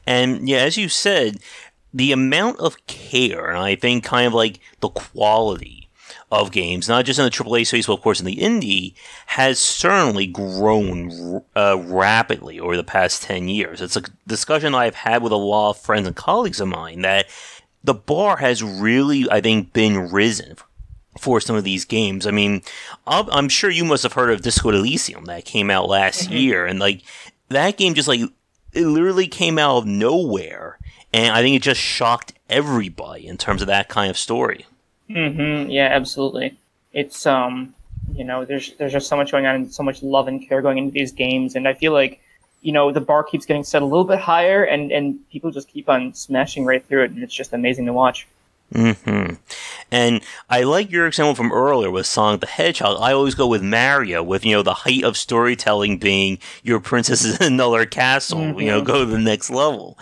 And 0.07 0.49
yeah, 0.49 0.59
as 0.59 0.77
you 0.77 0.89
said, 0.89 1.39
the 1.93 2.13
amount 2.13 2.61
of 2.61 2.87
care, 2.87 3.51
and 3.51 3.59
I 3.59 3.75
think 3.75 4.05
kind 4.05 4.27
of 4.27 4.35
like 4.35 4.61
the 4.81 4.89
quality 4.89 5.81
of 6.31 6.53
games, 6.53 6.89
not 6.89 7.05
just 7.05 7.19
in 7.19 7.25
the 7.25 7.31
AAA 7.31 7.67
space, 7.67 7.87
but 7.87 7.95
of 7.95 8.03
course 8.03 8.21
in 8.21 8.27
the 8.27 8.37
indie, 8.37 8.95
has 9.27 9.59
certainly 9.59 10.27
grown 10.27 11.43
uh, 11.57 11.77
rapidly 11.79 12.61
over 12.61 12.77
the 12.77 12.85
past 12.85 13.23
10 13.23 13.49
years. 13.49 13.81
It's 13.81 13.97
a 13.97 14.03
discussion 14.27 14.75
I've 14.75 14.95
had 14.95 15.23
with 15.23 15.33
a 15.33 15.37
lot 15.37 15.71
of 15.71 15.79
friends 15.79 16.07
and 16.07 16.15
colleagues 16.15 16.61
of 16.61 16.69
mine 16.69 17.03
that 17.03 17.27
the 17.83 17.95
bar 17.95 18.37
has 18.37 18.63
really, 18.63 19.29
I 19.31 19.41
think, 19.41 19.73
been 19.73 20.11
risen 20.11 20.55
for 20.55 20.67
some 21.19 21.57
of 21.57 21.65
these 21.65 21.85
games. 21.85 22.27
I 22.27 22.31
mean, 22.31 22.63
I'm 23.07 23.49
sure 23.49 23.71
you 23.71 23.85
must 23.85 24.03
have 24.05 24.13
heard 24.13 24.31
of 24.31 24.43
Disco 24.43 24.71
Elysium 24.71 25.25
that 25.25 25.45
came 25.45 25.71
out 25.71 25.89
last 25.89 26.25
mm-hmm. 26.25 26.37
year, 26.37 26.67
and 26.67 26.79
like 26.79 27.03
that 27.49 27.77
game 27.77 27.95
just 27.95 28.09
like 28.09 28.21
it 28.73 28.87
literally 28.87 29.27
came 29.27 29.59
out 29.59 29.79
of 29.79 29.87
nowhere 29.87 30.79
and 31.13 31.35
I 31.35 31.43
think 31.43 31.57
it 31.57 31.63
just 31.63 31.81
shocked 31.81 32.33
everybody 32.49 33.27
in 33.27 33.37
terms 33.37 33.63
of 33.63 33.69
that 33.69 33.89
kind 33.89 34.11
of 34.11 34.19
story. 34.19 34.67
Mm-hmm. 35.09 35.71
Yeah, 35.71 35.87
absolutely. 35.87 36.59
It's 36.93 37.27
um, 37.27 37.75
you 38.13 38.25
know, 38.25 38.45
there's 38.45 38.75
there's 38.75 38.93
just 38.93 39.09
so 39.09 39.17
much 39.17 39.33
going 39.33 39.47
on 39.47 39.55
and 39.55 39.73
so 39.73 39.83
much 39.83 40.03
love 40.03 40.29
and 40.29 40.47
care 40.47 40.63
going 40.63 40.79
into 40.79 40.93
these 40.93 41.13
games, 41.13 41.57
and 41.57 41.67
I 41.67 41.75
feel 41.75 41.93
like 41.93 42.21
you 42.63 42.73
know 42.73 42.93
the 42.93 43.01
bar 43.01 43.25
keeps 43.25 43.47
getting 43.47 43.65
set 43.65 43.83
a 43.83 43.87
little 43.87 44.05
bit 44.05 44.19
higher, 44.19 44.63
and 44.63 44.93
and 44.93 45.29
people 45.31 45.51
just 45.51 45.69
keep 45.69 45.89
on 45.89 46.15
smashing 46.15 46.65
right 46.65 46.85
through 46.85 47.05
it, 47.05 47.11
and 47.11 47.23
it's 47.23 47.35
just 47.35 47.53
amazing 47.53 47.87
to 47.87 47.93
watch. 47.93 48.27
Hmm. 48.73 49.35
And 49.91 50.21
I 50.49 50.63
like 50.63 50.93
your 50.93 51.07
example 51.07 51.35
from 51.35 51.53
earlier 51.53 51.91
with 51.91 52.07
Sonic 52.07 52.41
the 52.41 52.47
Hedgehog. 52.47 52.99
I 53.01 53.13
always 53.13 53.35
go 53.35 53.49
with 53.49 53.63
Mario, 53.63 54.23
with 54.23 54.45
you 54.45 54.55
know 54.55 54.63
the 54.63 54.75
height 54.75 55.03
of 55.03 55.17
storytelling 55.17 55.99
being 55.99 56.39
your 56.63 56.79
princess 56.79 57.25
is 57.25 57.41
in 57.41 57.55
another 57.55 57.85
castle. 57.87 58.39
Mm-hmm. 58.39 58.61
You 58.61 58.67
know, 58.67 58.79
mm-hmm. 58.79 58.87
go 58.87 59.01
to 59.01 59.11
the 59.11 59.19
next 59.19 59.51
level. 59.51 59.99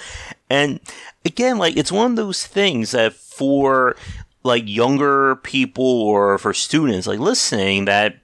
And 0.50 0.80
again, 1.24 1.58
like 1.58 1.76
it's 1.76 1.92
one 1.92 2.10
of 2.10 2.16
those 2.16 2.46
things 2.46 2.90
that 2.90 3.14
for 3.14 3.96
like 4.42 4.64
younger 4.66 5.36
people 5.36 5.84
or 5.84 6.38
for 6.38 6.54
students 6.54 7.06
like 7.06 7.18
listening 7.18 7.84
that 7.86 8.16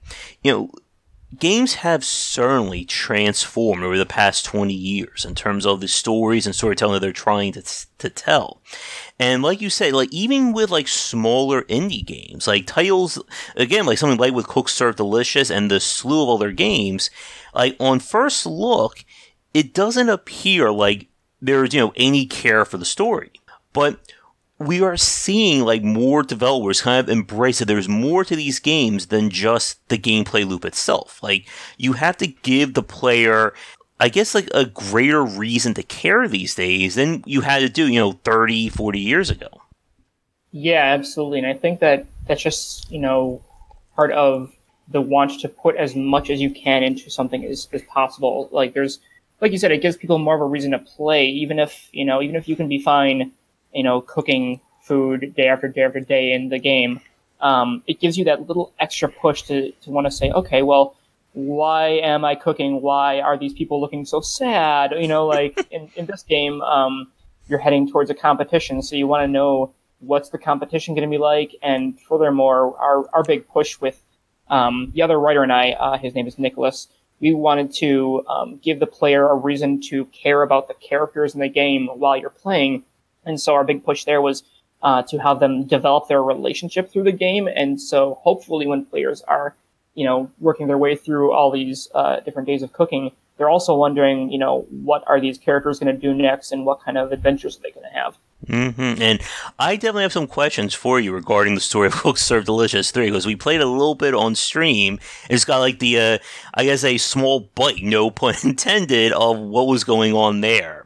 you 0.43 0.51
know 0.51 0.71
games 1.39 1.75
have 1.75 2.03
certainly 2.03 2.85
transformed 2.85 3.83
over 3.83 3.97
the 3.97 4.05
past 4.05 4.45
20 4.45 4.73
years 4.73 5.25
in 5.25 5.35
terms 5.35 5.65
of 5.65 5.81
the 5.81 5.87
stories 5.87 6.45
and 6.45 6.55
storytelling 6.55 6.93
that 6.93 6.99
they're 6.99 7.11
trying 7.11 7.53
to, 7.53 7.63
to 7.97 8.09
tell. 8.09 8.61
And 9.19 9.41
like 9.41 9.61
you 9.61 9.69
say, 9.69 9.91
like 9.91 10.11
even 10.11 10.53
with 10.53 10.69
like 10.69 10.87
smaller 10.87 11.63
indie 11.63 12.05
games, 12.05 12.47
like 12.47 12.65
titles, 12.65 13.21
again, 13.55 13.85
like 13.85 13.97
something 13.97 14.19
like 14.19 14.33
with 14.33 14.47
Cook 14.47 14.69
Serve 14.69 14.95
Delicious 14.95 15.49
and 15.49 15.71
the 15.71 15.79
slew 15.79 16.23
of 16.23 16.29
other 16.29 16.51
games, 16.51 17.09
like 17.53 17.75
on 17.79 17.99
first 17.99 18.45
look, 18.45 19.03
it 19.53 19.73
doesn't 19.73 20.09
appear 20.09 20.71
like 20.71 21.07
there's 21.41 21.73
you 21.73 21.79
know 21.79 21.93
any 21.95 22.25
care 22.25 22.65
for 22.65 22.77
the 22.77 22.85
story. 22.85 23.31
But 23.73 23.99
we 24.57 24.81
are 24.81 24.95
seeing 24.95 25.61
like 25.61 25.83
more 25.83 26.23
developers 26.23 26.81
kind 26.81 26.99
of 26.99 27.09
embrace 27.09 27.59
that 27.59 27.65
there's 27.65 27.89
more 27.89 28.23
to 28.23 28.35
these 28.35 28.59
games 28.59 29.07
than 29.07 29.29
just 29.29 29.87
the 29.89 29.97
gameplay 29.97 30.47
loop 30.47 30.63
itself. 30.63 31.21
Like 31.21 31.47
you 31.77 31.93
have 31.93 32.17
to 32.17 32.27
give 32.27 32.73
the 32.73 32.83
player 32.83 33.53
I 33.99 34.09
guess 34.09 34.35
like 34.35 34.49
a 34.53 34.65
greater 34.65 35.23
reason 35.23 35.73
to 35.75 35.83
care 35.83 36.27
these 36.27 36.55
days 36.55 36.95
than 36.95 37.23
you 37.25 37.41
had 37.41 37.59
to 37.59 37.69
do, 37.69 37.87
you 37.87 37.99
know, 37.99 38.11
30, 38.23 38.69
40 38.69 38.99
years 38.99 39.29
ago. 39.29 39.47
Yeah, 40.51 40.83
absolutely. 40.83 41.39
And 41.39 41.47
I 41.47 41.53
think 41.53 41.79
that 41.79 42.05
that's 42.27 42.41
just, 42.41 42.91
you 42.91 42.99
know, 42.99 43.41
part 43.95 44.11
of 44.11 44.51
the 44.89 45.01
want 45.01 45.39
to 45.39 45.49
put 45.49 45.75
as 45.77 45.95
much 45.95 46.29
as 46.29 46.41
you 46.41 46.49
can 46.49 46.83
into 46.83 47.09
something 47.09 47.45
as, 47.45 47.67
as 47.71 47.81
possible. 47.83 48.49
Like 48.51 48.73
there's 48.73 48.99
like 49.41 49.51
you 49.51 49.57
said, 49.57 49.71
it 49.71 49.81
gives 49.81 49.97
people 49.97 50.17
more 50.17 50.35
of 50.35 50.41
a 50.41 50.45
reason 50.45 50.71
to 50.71 50.79
play, 50.79 51.27
even 51.27 51.59
if 51.59 51.89
you 51.91 52.05
know, 52.05 52.21
even 52.21 52.35
if 52.35 52.47
you 52.47 52.55
can 52.55 52.67
be 52.67 52.79
fine, 52.79 53.31
you 53.75 53.83
know, 53.83 54.01
cooking 54.01 54.61
food 54.81 55.33
day 55.35 55.47
after 55.47 55.67
day 55.67 55.83
after 55.83 55.99
day 55.99 56.31
in 56.31 56.49
the 56.49 56.59
game. 56.59 56.99
Um, 57.41 57.83
it 57.85 57.99
gives 57.99 58.17
you 58.17 58.25
that 58.25 58.47
little 58.47 58.73
extra 58.79 59.09
push 59.09 59.43
to 59.43 59.71
to 59.71 59.91
want 59.91 60.07
to 60.07 60.11
say, 60.11 60.31
okay, 60.31 60.61
well, 60.61 60.95
why 61.33 61.89
am 61.89 62.23
I 62.25 62.35
cooking? 62.35 62.81
Why 62.81 63.19
are 63.19 63.37
these 63.37 63.53
people 63.53 63.81
looking 63.81 64.05
so 64.05 64.21
sad? 64.21 64.93
You 64.97 65.07
know, 65.07 65.27
like 65.27 65.67
in, 65.71 65.91
in 65.95 66.05
this 66.05 66.23
game, 66.23 66.61
um, 66.61 67.11
you're 67.47 67.59
heading 67.59 67.89
towards 67.91 68.09
a 68.09 68.15
competition, 68.15 68.81
so 68.81 68.95
you 68.95 69.07
want 69.07 69.23
to 69.23 69.27
know 69.27 69.73
what's 69.99 70.29
the 70.29 70.37
competition 70.37 70.95
going 70.95 71.07
to 71.07 71.13
be 71.13 71.19
like. 71.19 71.55
And 71.61 71.99
furthermore, 71.99 72.77
our 72.79 73.09
our 73.13 73.23
big 73.23 73.47
push 73.47 73.79
with 73.81 74.01
um, 74.49 74.91
the 74.95 75.01
other 75.01 75.19
writer 75.19 75.43
and 75.43 75.51
I, 75.51 75.71
uh, 75.71 75.97
his 75.97 76.15
name 76.15 76.27
is 76.27 76.39
Nicholas 76.39 76.87
we 77.19 77.33
wanted 77.33 77.73
to 77.73 78.25
um, 78.27 78.57
give 78.57 78.79
the 78.79 78.87
player 78.87 79.27
a 79.27 79.35
reason 79.35 79.81
to 79.81 80.05
care 80.05 80.41
about 80.41 80.67
the 80.67 80.73
characters 80.73 81.33
in 81.33 81.39
the 81.39 81.49
game 81.49 81.87
while 81.87 82.17
you're 82.17 82.29
playing. 82.29 82.83
And 83.25 83.39
so 83.39 83.53
our 83.53 83.63
big 83.63 83.83
push 83.83 84.05
there 84.05 84.21
was 84.21 84.43
uh, 84.81 85.01
to 85.03 85.17
have 85.17 85.39
them 85.39 85.65
develop 85.65 86.07
their 86.07 86.21
relationship 86.21 86.91
through 86.91 87.03
the 87.03 87.11
game. 87.11 87.47
And 87.47 87.81
so 87.81 88.19
hopefully 88.21 88.67
when 88.67 88.85
players 88.85 89.21
are, 89.23 89.55
you 89.95 90.05
know, 90.05 90.29
working 90.39 90.67
their 90.67 90.77
way 90.77 90.95
through 90.95 91.33
all 91.33 91.51
these 91.51 91.89
uh, 91.95 92.19
different 92.19 92.47
days 92.47 92.61
of 92.61 92.73
cooking, 92.73 93.11
they're 93.37 93.49
also 93.49 93.75
wondering, 93.75 94.31
you 94.31 94.39
know, 94.39 94.61
what 94.69 95.03
are 95.07 95.19
these 95.19 95.37
characters 95.37 95.79
going 95.79 95.93
to 95.93 95.99
do 95.99 96.13
next 96.13 96.51
and 96.51 96.65
what 96.65 96.81
kind 96.81 96.97
of 96.97 97.11
adventures 97.11 97.57
are 97.57 97.61
they 97.61 97.71
going 97.71 97.85
to 97.85 97.97
have. 97.97 98.17
Mm-hmm. 98.47 99.01
And 99.01 99.21
I 99.57 99.75
definitely 99.75 100.03
have 100.03 100.13
some 100.13 100.27
questions 100.27 100.73
for 100.73 100.99
you 100.99 101.13
regarding 101.13 101.55
the 101.55 101.61
story 101.61 101.87
of 101.87 101.93
Cook 101.95 102.17
Serve 102.17 102.45
Delicious 102.45 102.91
3 102.91 103.07
because 103.07 103.25
we 103.25 103.35
played 103.35 103.61
a 103.61 103.65
little 103.65 103.95
bit 103.95 104.13
on 104.13 104.35
stream. 104.35 104.99
It's 105.29 105.45
got 105.45 105.59
like 105.59 105.79
the, 105.79 105.99
uh, 105.99 106.17
I 106.53 106.65
guess, 106.65 106.83
a 106.83 106.97
small 106.97 107.49
bite, 107.55 107.83
no 107.83 108.11
pun 108.11 108.35
intended, 108.43 109.11
of 109.11 109.37
what 109.39 109.67
was 109.67 109.83
going 109.83 110.13
on 110.13 110.41
there. 110.41 110.84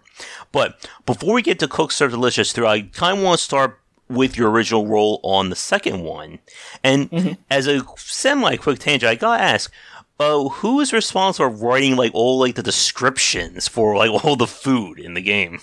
But 0.51 0.89
before 1.05 1.33
we 1.33 1.41
get 1.41 1.59
to 1.59 1.67
Cook 1.67 1.91
Serve 1.91 2.11
Delicious 2.11 2.51
3, 2.53 2.65
I 2.65 2.81
kind 2.81 3.17
of 3.17 3.23
want 3.23 3.39
to 3.39 3.43
start 3.43 3.79
with 4.07 4.37
your 4.37 4.49
original 4.49 4.87
role 4.87 5.19
on 5.23 5.49
the 5.49 5.55
second 5.55 6.03
one. 6.03 6.39
And 6.83 7.11
mm-hmm. 7.11 7.33
as 7.51 7.67
a 7.67 7.81
semi 7.97 8.57
quick 8.57 8.79
tangent, 8.79 9.09
I 9.09 9.15
gotta 9.15 9.41
ask, 9.41 9.71
uh, 10.19 10.49
who 10.49 10.79
is 10.79 10.91
responsible 10.91 11.49
for 11.49 11.65
writing 11.65 11.95
like 11.95 12.13
all 12.13 12.39
like 12.39 12.55
the 12.55 12.63
descriptions 12.63 13.67
for 13.67 13.95
like 13.95 14.09
all 14.23 14.35
the 14.35 14.47
food 14.47 14.99
in 14.99 15.13
the 15.13 15.21
game? 15.21 15.59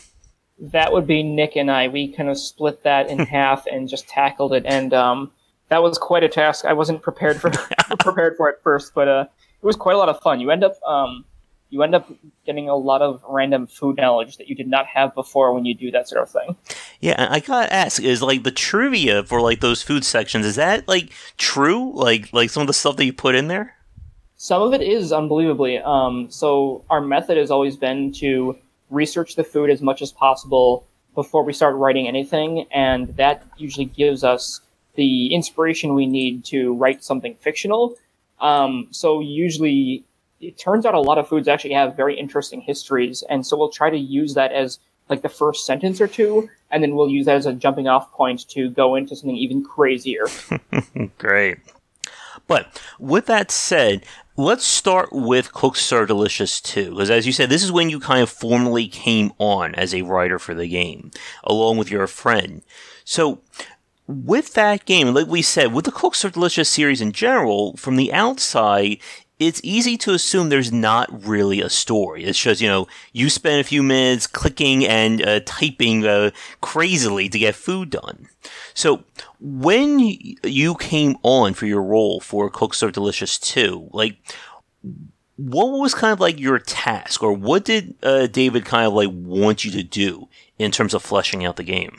that 0.59 0.93
would 0.93 1.07
be 1.07 1.23
Nick 1.23 1.57
and 1.57 1.71
I. 1.71 1.89
We 1.89 2.13
kind 2.13 2.29
of 2.29 2.39
split 2.39 2.83
that 2.85 3.09
in 3.09 3.19
half 3.27 3.67
and 3.67 3.89
just 3.89 4.09
tackled 4.09 4.53
it, 4.53 4.65
and 4.67 4.93
um, 4.95 5.31
that 5.69 5.83
was 5.83 5.99
quite 5.99 6.25
a 6.25 6.29
task. 6.29 6.65
I 6.65 6.73
wasn't 6.73 7.03
prepared 7.03 7.41
for 7.41 7.51
prepared 7.99 8.37
for 8.37 8.49
it 8.49 8.61
first, 8.63 8.95
but 8.95 9.09
uh, 9.09 9.27
it 9.63 9.67
was 9.67 9.77
quite 9.77 9.95
a 9.95 9.99
lot 9.99 10.09
of 10.09 10.21
fun. 10.21 10.41
You 10.41 10.51
end 10.51 10.65
up 10.65 10.81
um, 10.87 11.25
you 11.71 11.83
end 11.83 11.95
up 11.95 12.11
getting 12.45 12.69
a 12.69 12.77
lot 12.77 13.03
of 13.03 13.23
random 13.29 13.67
food 13.67 13.97
knowledge 13.97 14.37
that 14.37 14.49
you 14.49 14.55
did 14.55 14.69
not 14.69 14.87
have 14.87 15.15
before 15.15 15.53
when 15.53 15.65
you 15.65 15.75
do 15.75 15.91
that 15.91 16.09
sort 16.09 16.23
of 16.23 16.31
thing. 16.31 16.57
Yeah, 17.01 17.29
I 17.31 17.41
gotta 17.41 17.73
ask: 17.73 18.03
is 18.03 18.23
like 18.23 18.43
the 18.43 18.51
trivia 18.51 19.25
for 19.25 19.41
like 19.41 19.61
those 19.61 19.83
food 19.83 20.05
sections? 20.05 20.47
Is 20.47 20.57
that 20.57 20.87
like 20.89 21.11
true? 21.37 21.93
Like 21.95 22.33
like 22.33 22.51
some 22.51 22.61
of 22.63 22.67
the 22.67 22.73
stuff 22.73 22.97
that 22.97 23.05
you 23.05 23.13
put 23.13 23.35
in 23.35 23.49
there? 23.49 23.77
Some 24.37 24.63
of 24.63 24.75
it 24.75 24.83
is 24.83 25.13
unbelievably. 25.13 25.79
Um, 25.79 26.31
so 26.31 26.85
our 26.91 27.01
method 27.01 27.37
has 27.39 27.51
always 27.51 27.77
been 27.77 28.13
to 28.15 28.57
research 28.91 29.35
the 29.35 29.45
food 29.45 29.71
as 29.71 29.81
much 29.81 30.03
as 30.03 30.13
possible 30.13 30.87
before 31.15 31.43
we 31.43 31.53
start 31.53 31.75
writing 31.77 32.07
anything, 32.07 32.67
and 32.71 33.09
that 33.17 33.43
usually 33.57 33.87
gives 33.87 34.23
us 34.23 34.61
the 34.95 35.35
inspiration 35.35 35.95
we 35.95 36.07
need 36.07 36.45
to 36.47 36.75
write 36.75 37.03
something 37.03 37.35
fictional. 37.37 37.97
Um, 38.41 38.89
so 38.91 39.21
usually, 39.21 40.05
it 40.41 40.59
turns 40.59 40.85
out 40.85 40.95
a 40.95 41.01
lot 41.01 41.19
of 41.19 41.29
foods 41.29 41.49
actually 41.49 41.75
have 41.75 41.97
very 41.97 42.19
interesting 42.19 42.61
histories, 42.61 43.23
and 43.29 43.47
so 43.47 43.57
we'll 43.57 43.71
try 43.71 43.91
to 43.91 43.97
use 43.99 44.35
that 44.35 44.53
as 44.53 44.79
like 45.09 45.23
the 45.23 45.29
first 45.29 45.67
sentence 45.67 46.01
or 46.01 46.09
two, 46.09 46.49
and 46.71 46.83
then 46.83 46.95
we'll 46.95 47.09
use 47.09 47.27
that 47.27 47.37
as 47.37 47.47
a 47.47 47.53
jumping 47.53 47.89
off 47.89 48.13
point 48.13 48.49
to 48.49 48.71
go 48.71 48.97
into 48.97 49.15
something 49.15 49.37
even 49.37 49.65
crazier. 49.65 50.27
Great. 51.19 51.59
But 52.47 52.81
with 52.99 53.27
that 53.27 53.51
said, 53.51 54.05
let's 54.37 54.65
start 54.65 55.09
with 55.13 55.53
Cook 55.53 55.77
Serve 55.77 56.09
Delicious 56.09 56.61
2, 56.61 56.91
because 56.91 57.11
as 57.11 57.27
you 57.27 57.33
said, 57.33 57.49
this 57.49 57.65
is 57.65 57.73
when 57.73 57.91
you 57.91 58.01
kind 58.01 58.23
of 58.23 58.31
formally 58.31 58.89
came 58.89 59.33
on 59.39 59.75
as 59.75 59.95
a 59.95 60.03
writer 60.03 60.39
for 60.39 60.55
the 60.55 60.69
game, 60.69 61.11
along 61.45 61.77
with 61.77 61.91
your 61.91 62.07
friend. 62.07 62.63
So, 63.05 63.41
with 64.09 64.55
that 64.55 64.85
game, 64.85 65.13
like 65.15 65.27
we 65.27 65.43
said, 65.43 65.73
with 65.73 65.85
the 65.85 65.91
Cook 65.91 66.15
Serve 66.15 66.33
Delicious 66.33 66.69
series 66.69 67.01
in 67.01 67.11
general, 67.11 67.77
from 67.77 67.97
the 67.97 68.13
outside, 68.13 68.99
it's 69.39 69.61
easy 69.63 69.97
to 69.99 70.15
assume 70.15 70.49
there's 70.49 70.73
not 70.73 71.27
really 71.27 71.61
a 71.61 71.69
story. 71.69 72.25
It's 72.25 72.39
just, 72.39 72.61
you 72.61 72.69
know, 72.69 72.89
you 73.13 73.29
spend 73.29 73.61
a 73.61 73.65
few 73.65 73.83
minutes 73.83 74.27
clicking 74.27 74.87
and 74.87 75.21
uh, 75.21 75.41
typing 75.45 76.07
uh, 76.07 76.31
crazily 76.61 77.29
to 77.29 77.39
get 77.39 77.55
food 77.55 77.91
done. 77.91 78.29
So, 78.73 79.05
when 79.39 79.99
you 79.99 80.75
came 80.77 81.17
on 81.23 81.53
for 81.55 81.67
your 81.67 81.83
role 81.83 82.21
for 82.21 82.49
Cook 82.49 82.73
Serve 82.73 82.93
Delicious 82.93 83.39
2, 83.39 83.91
like, 83.93 84.17
what 85.37 85.67
was 85.67 85.95
kind 85.95 86.13
of 86.13 86.21
like 86.21 86.41
your 86.41 86.59
task, 86.59 87.23
or 87.23 87.33
what 87.33 87.65
did 87.65 87.95
uh, 88.03 88.27
David 88.27 88.65
kind 88.65 88.87
of 88.87 88.95
like 88.95 89.11
want 89.13 89.65
you 89.65 89.71
to 89.73 89.83
do 89.83 90.29
in 90.59 90.71
terms 90.71 90.95
of 90.95 91.03
fleshing 91.03 91.45
out 91.45 91.57
the 91.57 91.63
game? 91.63 91.99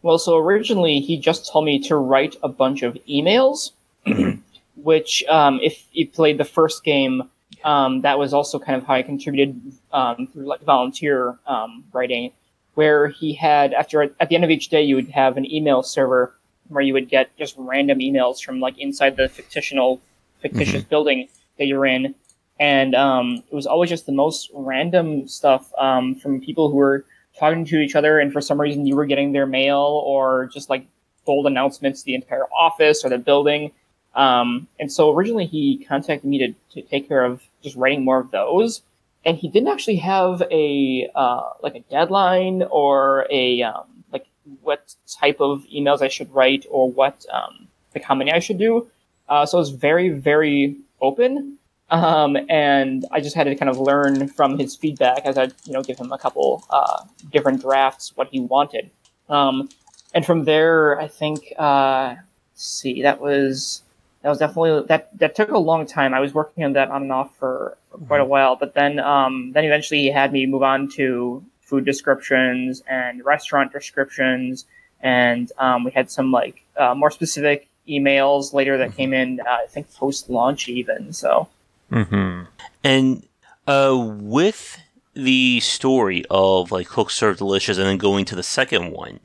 Well, 0.00 0.18
so 0.18 0.38
originally 0.38 1.00
he 1.00 1.18
just 1.18 1.50
told 1.50 1.66
me 1.66 1.78
to 1.80 1.96
write 1.96 2.36
a 2.42 2.48
bunch 2.48 2.82
of 2.82 2.96
emails 3.08 3.72
which 4.84 5.24
um, 5.30 5.58
if 5.62 5.86
you 5.92 6.06
played 6.06 6.36
the 6.36 6.44
first 6.44 6.84
game, 6.84 7.22
um, 7.64 8.02
that 8.02 8.18
was 8.18 8.34
also 8.34 8.58
kind 8.58 8.76
of 8.76 8.86
how 8.86 8.94
I 8.94 9.02
contributed 9.02 9.58
um, 9.92 10.26
through 10.26 10.44
like 10.44 10.60
volunteer 10.60 11.38
um, 11.46 11.84
writing, 11.92 12.32
where 12.74 13.08
he 13.08 13.32
had 13.32 13.72
after 13.72 14.02
at 14.02 14.28
the 14.28 14.34
end 14.34 14.44
of 14.44 14.50
each 14.50 14.68
day 14.68 14.82
you 14.82 14.94
would 14.96 15.08
have 15.08 15.38
an 15.38 15.50
email 15.50 15.82
server 15.82 16.34
where 16.68 16.82
you 16.82 16.92
would 16.92 17.08
get 17.08 17.34
just 17.38 17.54
random 17.56 17.98
emails 17.98 18.42
from 18.42 18.60
like 18.60 18.78
inside 18.78 19.16
the 19.16 19.28
fictional 19.28 20.00
fictitious 20.40 20.82
mm-hmm. 20.82 20.90
building 20.90 21.28
that 21.58 21.66
you're 21.66 21.86
in, 21.86 22.14
and 22.60 22.94
um, 22.94 23.42
it 23.50 23.54
was 23.54 23.66
always 23.66 23.88
just 23.88 24.04
the 24.04 24.12
most 24.12 24.50
random 24.52 25.26
stuff 25.26 25.72
um, 25.78 26.14
from 26.14 26.42
people 26.42 26.70
who 26.70 26.76
were 26.76 27.06
talking 27.38 27.64
to 27.64 27.80
each 27.80 27.96
other, 27.96 28.18
and 28.18 28.34
for 28.34 28.42
some 28.42 28.60
reason 28.60 28.84
you 28.84 28.96
were 28.96 29.06
getting 29.06 29.32
their 29.32 29.46
mail 29.46 30.02
or 30.04 30.50
just 30.52 30.68
like 30.68 30.86
bold 31.24 31.46
announcements 31.46 32.00
to 32.00 32.04
the 32.04 32.14
entire 32.14 32.44
office 32.52 33.02
or 33.02 33.08
the 33.08 33.16
building 33.16 33.72
um, 34.14 34.68
and 34.78 34.90
so 34.90 35.12
originally 35.14 35.46
he 35.46 35.84
contacted 35.88 36.28
me 36.28 36.38
to, 36.38 36.54
to 36.72 36.88
take 36.88 37.08
care 37.08 37.24
of 37.24 37.42
just 37.62 37.76
writing 37.76 38.04
more 38.04 38.20
of 38.20 38.30
those. 38.30 38.82
And 39.26 39.38
he 39.38 39.48
didn't 39.48 39.68
actually 39.68 39.96
have 39.96 40.42
a, 40.50 41.08
uh, 41.14 41.50
like 41.62 41.74
a 41.74 41.80
deadline 41.80 42.62
or 42.70 43.26
a, 43.30 43.62
um, 43.62 44.04
like 44.12 44.26
what 44.62 44.94
type 45.08 45.40
of 45.40 45.64
emails 45.74 46.02
I 46.02 46.08
should 46.08 46.32
write 46.34 46.66
or 46.70 46.90
what, 46.90 47.24
um, 47.32 47.68
like 47.94 48.04
how 48.04 48.14
many 48.14 48.32
I 48.32 48.38
should 48.38 48.58
do. 48.58 48.88
Uh, 49.28 49.46
so 49.46 49.58
it 49.58 49.62
was 49.62 49.70
very, 49.70 50.10
very 50.10 50.76
open. 51.00 51.56
Um, 51.90 52.36
and 52.48 53.06
I 53.10 53.20
just 53.20 53.34
had 53.34 53.44
to 53.44 53.54
kind 53.56 53.70
of 53.70 53.78
learn 53.78 54.28
from 54.28 54.58
his 54.58 54.76
feedback 54.76 55.24
as 55.24 55.38
I, 55.38 55.44
you 55.64 55.72
know, 55.72 55.82
give 55.82 55.98
him 55.98 56.12
a 56.12 56.18
couple, 56.18 56.64
uh, 56.70 57.04
different 57.32 57.62
drafts, 57.62 58.12
what 58.16 58.28
he 58.30 58.40
wanted. 58.40 58.90
Um, 59.28 59.70
and 60.14 60.24
from 60.24 60.44
there, 60.44 61.00
I 61.00 61.08
think, 61.08 61.52
uh, 61.58 62.16
see, 62.54 63.02
that 63.02 63.20
was, 63.20 63.82
that 64.24 64.30
was 64.30 64.38
definitely 64.38 64.86
that 64.88 65.10
that 65.18 65.34
took 65.34 65.50
a 65.50 65.58
long 65.58 65.84
time. 65.84 66.14
I 66.14 66.20
was 66.20 66.32
working 66.32 66.64
on 66.64 66.72
that 66.72 66.90
on 66.90 67.02
and 67.02 67.12
off 67.12 67.36
for, 67.36 67.76
for 67.90 67.98
quite 67.98 68.20
a 68.20 68.22
mm-hmm. 68.22 68.30
while, 68.30 68.56
but 68.56 68.72
then 68.72 68.98
um, 68.98 69.52
then 69.52 69.66
eventually 69.66 70.00
he 70.00 70.10
had 70.10 70.32
me 70.32 70.46
move 70.46 70.62
on 70.62 70.88
to 70.92 71.44
food 71.60 71.84
descriptions 71.84 72.82
and 72.88 73.22
restaurant 73.22 73.70
descriptions, 73.70 74.64
and 75.02 75.52
um, 75.58 75.84
we 75.84 75.90
had 75.90 76.10
some 76.10 76.32
like 76.32 76.64
uh, 76.78 76.94
more 76.94 77.10
specific 77.10 77.68
emails 77.86 78.54
later 78.54 78.78
that 78.78 78.96
came 78.96 79.12
in. 79.12 79.40
Uh, 79.40 79.58
I 79.62 79.66
think 79.68 79.92
post 79.92 80.30
launch 80.30 80.70
even. 80.70 81.12
So, 81.12 81.48
mm-hmm. 81.92 82.44
and 82.82 83.26
uh, 83.66 83.94
with 83.94 84.78
the 85.12 85.60
story 85.60 86.24
of 86.30 86.72
like 86.72 86.88
Cook 86.88 87.10
Serve 87.10 87.36
Delicious 87.36 87.76
and 87.76 87.86
then 87.86 87.98
going 87.98 88.24
to 88.24 88.34
the 88.34 88.42
second 88.42 88.90
one 88.90 89.20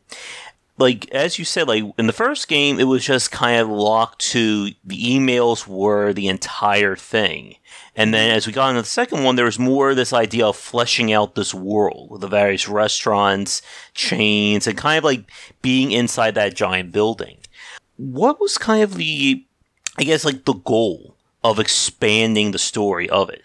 like 0.79 1.13
as 1.13 1.37
you 1.37 1.45
said, 1.45 1.67
like 1.67 1.83
in 1.97 2.07
the 2.07 2.13
first 2.13 2.47
game, 2.47 2.79
it 2.79 2.85
was 2.85 3.05
just 3.05 3.31
kind 3.31 3.59
of 3.61 3.69
locked 3.69 4.19
to 4.31 4.71
the 4.83 5.17
emails 5.17 5.67
were 5.67 6.13
the 6.13 6.27
entire 6.27 6.95
thing. 6.95 7.55
And 7.95 8.13
then 8.13 8.31
as 8.31 8.47
we 8.47 8.53
got 8.53 8.69
into 8.69 8.81
the 8.83 8.87
second 8.87 9.25
one, 9.25 9.35
there 9.35 9.45
was 9.45 9.59
more 9.59 9.93
this 9.93 10.13
idea 10.13 10.47
of 10.47 10.55
fleshing 10.55 11.11
out 11.11 11.35
this 11.35 11.53
world 11.53 12.09
with 12.09 12.21
the 12.21 12.27
various 12.27 12.69
restaurants, 12.69 13.61
chains, 13.93 14.67
and 14.67 14.77
kind 14.77 14.97
of 14.97 15.03
like 15.03 15.29
being 15.61 15.91
inside 15.91 16.35
that 16.35 16.55
giant 16.55 16.93
building. 16.93 17.39
What 17.97 18.39
was 18.39 18.57
kind 18.57 18.81
of 18.81 18.95
the, 18.95 19.45
I 19.97 20.03
guess, 20.03 20.23
like 20.23 20.45
the 20.45 20.53
goal 20.53 21.17
of 21.43 21.59
expanding 21.59 22.51
the 22.51 22.59
story 22.59 23.09
of 23.09 23.29
it? 23.29 23.43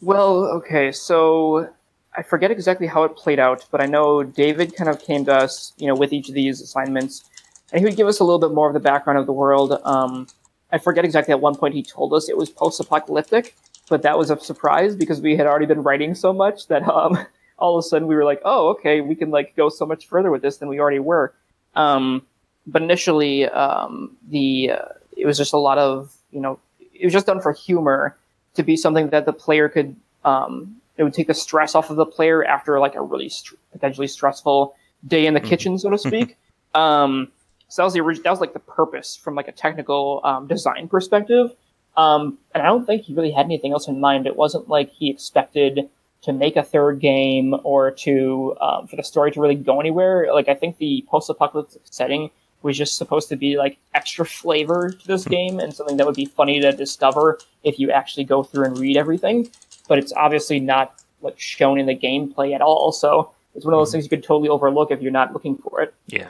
Well, 0.00 0.46
okay, 0.46 0.90
so 0.90 1.68
I 2.16 2.22
forget 2.22 2.50
exactly 2.50 2.86
how 2.86 3.04
it 3.04 3.16
played 3.16 3.38
out, 3.38 3.64
but 3.70 3.80
I 3.80 3.86
know 3.86 4.22
David 4.22 4.74
kind 4.74 4.90
of 4.90 5.00
came 5.00 5.24
to 5.26 5.34
us, 5.34 5.72
you 5.76 5.86
know, 5.86 5.94
with 5.94 6.12
each 6.12 6.28
of 6.28 6.34
these 6.34 6.60
assignments, 6.60 7.24
and 7.72 7.80
he 7.80 7.84
would 7.84 7.96
give 7.96 8.06
us 8.06 8.18
a 8.20 8.24
little 8.24 8.38
bit 8.38 8.52
more 8.52 8.66
of 8.66 8.74
the 8.74 8.80
background 8.80 9.18
of 9.18 9.26
the 9.26 9.32
world. 9.32 9.78
Um, 9.84 10.26
I 10.72 10.78
forget 10.78 11.04
exactly 11.04 11.32
at 11.32 11.40
one 11.40 11.54
point 11.54 11.74
he 11.74 11.82
told 11.82 12.12
us 12.12 12.28
it 12.28 12.36
was 12.36 12.50
post-apocalyptic, 12.50 13.54
but 13.88 14.02
that 14.02 14.18
was 14.18 14.30
a 14.30 14.38
surprise 14.38 14.96
because 14.96 15.20
we 15.20 15.36
had 15.36 15.46
already 15.46 15.66
been 15.66 15.82
writing 15.82 16.14
so 16.14 16.32
much 16.32 16.66
that 16.68 16.82
um, 16.88 17.18
all 17.58 17.78
of 17.78 17.84
a 17.84 17.88
sudden 17.88 18.08
we 18.08 18.16
were 18.16 18.24
like, 18.24 18.40
oh, 18.44 18.68
okay, 18.70 19.00
we 19.00 19.14
can 19.14 19.30
like 19.30 19.54
go 19.56 19.68
so 19.68 19.86
much 19.86 20.06
further 20.06 20.30
with 20.30 20.42
this 20.42 20.58
than 20.58 20.68
we 20.68 20.80
already 20.80 20.98
were. 20.98 21.34
Um, 21.74 22.26
but 22.66 22.82
initially, 22.82 23.48
um, 23.48 24.16
the 24.28 24.72
uh, 24.72 24.88
it 25.16 25.26
was 25.26 25.38
just 25.38 25.52
a 25.52 25.58
lot 25.58 25.78
of 25.78 26.14
you 26.30 26.40
know 26.40 26.58
it 26.94 27.04
was 27.04 27.12
just 27.12 27.26
done 27.26 27.40
for 27.40 27.52
humor 27.52 28.16
to 28.54 28.62
be 28.62 28.76
something 28.76 29.08
that 29.10 29.24
the 29.24 29.32
player 29.32 29.68
could 29.68 29.96
um, 30.24 30.76
it 30.98 31.04
would 31.04 31.14
take 31.14 31.28
the 31.28 31.34
stress 31.34 31.74
off 31.74 31.90
of 31.90 31.96
the 31.96 32.04
player 32.04 32.44
after 32.44 32.78
like 32.80 32.96
a 32.96 33.00
really 33.00 33.28
st- 33.28 33.58
potentially 33.72 34.08
stressful 34.08 34.74
day 35.06 35.26
in 35.26 35.34
the 35.34 35.40
mm-hmm. 35.40 35.48
kitchen, 35.48 35.78
so 35.78 35.88
to 35.90 35.96
speak. 35.96 36.36
um, 36.74 37.30
so 37.68 37.82
that 37.82 37.84
was 37.84 37.94
the. 37.94 38.20
That 38.24 38.30
was 38.30 38.40
like 38.40 38.52
the 38.52 38.58
purpose 38.58 39.16
from 39.16 39.34
like 39.34 39.48
a 39.48 39.52
technical 39.52 40.20
um, 40.24 40.46
design 40.46 40.88
perspective. 40.88 41.54
Um, 41.96 42.38
and 42.54 42.62
I 42.62 42.66
don't 42.66 42.86
think 42.86 43.02
he 43.02 43.14
really 43.14 43.30
had 43.30 43.46
anything 43.46 43.72
else 43.72 43.88
in 43.88 44.00
mind. 44.00 44.26
It 44.26 44.36
wasn't 44.36 44.68
like 44.68 44.90
he 44.90 45.10
expected 45.10 45.88
to 46.22 46.32
make 46.32 46.56
a 46.56 46.62
third 46.62 47.00
game 47.00 47.54
or 47.64 47.90
to 47.90 48.56
um, 48.60 48.86
for 48.86 48.96
the 48.96 49.02
story 49.02 49.30
to 49.32 49.40
really 49.40 49.54
go 49.54 49.80
anywhere. 49.80 50.32
Like 50.32 50.48
I 50.48 50.54
think 50.54 50.78
the 50.78 51.04
post-apocalyptic 51.08 51.82
setting 51.84 52.30
was 52.62 52.76
just 52.76 52.96
supposed 52.96 53.28
to 53.28 53.36
be 53.36 53.56
like 53.56 53.78
extra 53.94 54.24
flavor 54.26 54.90
to 54.90 55.06
this 55.06 55.24
game 55.24 55.60
and 55.60 55.72
something 55.72 55.96
that 55.96 56.06
would 56.06 56.16
be 56.16 56.24
funny 56.24 56.60
to 56.60 56.72
discover 56.72 57.38
if 57.62 57.78
you 57.78 57.90
actually 57.90 58.24
go 58.24 58.42
through 58.42 58.64
and 58.64 58.78
read 58.78 58.96
everything 58.96 59.48
but 59.88 59.98
it's 59.98 60.12
obviously 60.12 60.60
not 60.60 61.02
like 61.20 61.38
shown 61.38 61.78
in 61.78 61.86
the 61.86 61.96
gameplay 61.96 62.54
at 62.54 62.60
all. 62.60 62.92
So 62.92 63.32
it's 63.54 63.64
one 63.64 63.74
of 63.74 63.80
those 63.80 63.88
mm-hmm. 63.88 63.92
things 63.94 64.04
you 64.04 64.10
could 64.10 64.22
totally 64.22 64.48
overlook 64.48 64.90
if 64.90 65.02
you're 65.02 65.10
not 65.10 65.32
looking 65.32 65.56
for 65.56 65.80
it. 65.80 65.94
Yeah. 66.06 66.28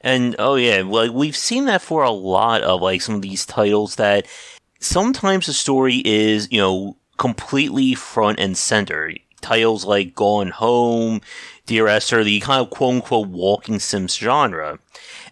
And 0.00 0.34
oh 0.38 0.54
yeah, 0.56 0.82
well 0.82 1.12
we've 1.12 1.36
seen 1.36 1.66
that 1.66 1.82
for 1.82 2.02
a 2.02 2.10
lot 2.10 2.62
of 2.62 2.82
like 2.82 3.02
some 3.02 3.14
of 3.14 3.22
these 3.22 3.46
titles 3.46 3.96
that 3.96 4.26
sometimes 4.80 5.46
the 5.46 5.52
story 5.52 6.02
is, 6.04 6.50
you 6.50 6.58
know, 6.58 6.96
completely 7.16 7.94
front 7.94 8.40
and 8.40 8.56
center. 8.56 9.12
Titles 9.40 9.84
like 9.84 10.14
Gone 10.14 10.50
Home, 10.50 11.20
Dear 11.66 11.86
Esther, 11.86 12.24
the 12.24 12.40
kind 12.40 12.60
of 12.60 12.70
quote 12.70 12.94
unquote 12.94 13.28
walking 13.28 13.78
sims 13.78 14.16
genre. 14.16 14.78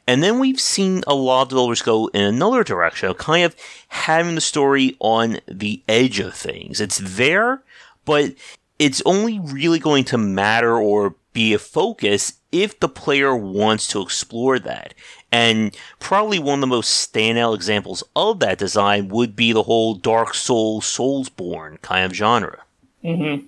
And 0.07 0.23
then 0.23 0.39
we've 0.39 0.61
seen 0.61 1.03
a 1.07 1.15
lot 1.15 1.43
of 1.43 1.49
developers 1.49 1.83
go 1.83 2.07
in 2.09 2.23
another 2.23 2.63
direction, 2.63 3.13
kind 3.15 3.45
of 3.45 3.57
having 3.89 4.37
the 4.37 4.41
story 4.41 4.97
on 5.01 5.39
the 5.49 5.83
edge 5.89 6.21
of 6.21 6.35
things. 6.35 6.81
It's 6.81 6.99
there, 6.99 7.63
but 8.05 8.35
it's 8.79 9.03
only 9.05 9.39
really 9.41 9.79
going 9.79 10.05
to 10.05 10.19
matter 10.19 10.77
or 10.77 11.17
be 11.33 11.53
a 11.53 11.59
focus 11.59 12.35
if 12.53 12.79
the 12.79 12.89
player 12.89 13.37
wants 13.37 13.89
to 13.89 14.01
explore 14.01 14.59
that. 14.61 14.95
And 15.33 15.77
probably 15.99 16.39
one 16.39 16.59
of 16.59 16.61
the 16.61 16.67
most 16.69 17.13
standout 17.13 17.55
examples 17.55 18.05
of 18.15 18.41
that 18.41 18.59
design 18.59 19.09
would 19.09 19.35
be 19.35 19.53
the 19.53 19.65
whole 19.65 19.95
Dark 19.95 20.35
Souls, 20.35 20.85
Soulsborne 20.85 21.81
kind 21.83 22.07
of 22.07 22.15
genre. 22.15 22.63
Mm-hmm. 23.05 23.47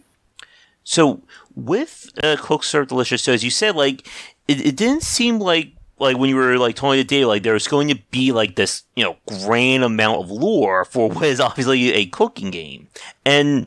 So 0.84 1.22
with 1.54 2.10
uh, 2.22 2.36
Cook 2.38 2.64
Serve 2.64 2.88
Delicious, 2.88 3.22
so 3.22 3.32
as 3.32 3.44
you 3.44 3.50
said, 3.50 3.76
like 3.76 4.06
it, 4.48 4.66
it 4.66 4.76
didn't 4.76 5.02
seem 5.02 5.38
like 5.38 5.72
like 6.00 6.16
when 6.16 6.30
you 6.30 6.36
were 6.36 6.58
like 6.58 6.76
telling 6.76 6.98
the 6.98 7.04
day, 7.04 7.24
like 7.24 7.42
there's 7.42 7.68
going 7.68 7.88
to 7.88 7.98
be 8.10 8.32
like 8.32 8.56
this, 8.56 8.84
you 8.94 9.04
know, 9.04 9.16
grand 9.26 9.84
amount 9.84 10.22
of 10.22 10.30
lore 10.30 10.84
for 10.84 11.08
what 11.08 11.24
is 11.24 11.40
obviously 11.40 11.92
a 11.92 12.06
cooking 12.06 12.50
game. 12.50 12.88
And 13.24 13.66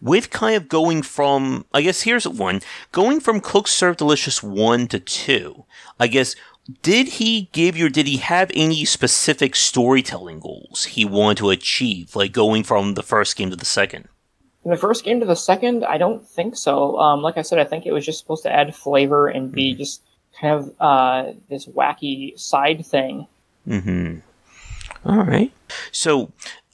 with 0.00 0.30
kind 0.30 0.56
of 0.56 0.68
going 0.68 1.02
from, 1.02 1.64
I 1.72 1.82
guess 1.82 2.02
here's 2.02 2.26
one, 2.26 2.60
going 2.92 3.20
from 3.20 3.40
Cook 3.40 3.68
Serve 3.68 3.96
Delicious 3.96 4.42
1 4.42 4.88
to 4.88 5.00
2, 5.00 5.64
I 6.00 6.06
guess, 6.08 6.34
did 6.82 7.08
he 7.08 7.48
give 7.52 7.76
you, 7.76 7.88
did 7.88 8.06
he 8.06 8.18
have 8.18 8.50
any 8.54 8.84
specific 8.84 9.56
storytelling 9.56 10.40
goals 10.40 10.84
he 10.84 11.04
wanted 11.04 11.38
to 11.38 11.50
achieve, 11.50 12.14
like 12.14 12.32
going 12.32 12.62
from 12.62 12.94
the 12.94 13.02
first 13.02 13.36
game 13.36 13.50
to 13.50 13.56
the 13.56 13.64
second? 13.64 14.08
from 14.68 14.72
the 14.72 14.80
first 14.80 15.04
game 15.04 15.20
to 15.20 15.26
the 15.26 15.34
second, 15.34 15.84
I 15.84 15.96
don't 15.96 16.26
think 16.26 16.54
so. 16.54 16.98
Um, 16.98 17.22
like 17.22 17.38
I 17.38 17.42
said, 17.42 17.58
I 17.58 17.64
think 17.64 17.86
it 17.86 17.92
was 17.92 18.04
just 18.04 18.18
supposed 18.18 18.42
to 18.42 18.52
add 18.52 18.74
flavor 18.74 19.26
and 19.26 19.50
be 19.50 19.72
mm-hmm. 19.72 19.78
just 19.78 20.02
kind 20.40 20.54
of 20.54 20.74
uh, 20.80 21.32
this 21.48 21.66
wacky 21.66 22.38
side 22.38 22.84
thing. 22.84 23.26
Hmm. 23.66 24.18
All 25.04 25.24
right. 25.24 25.52
So 25.92 26.32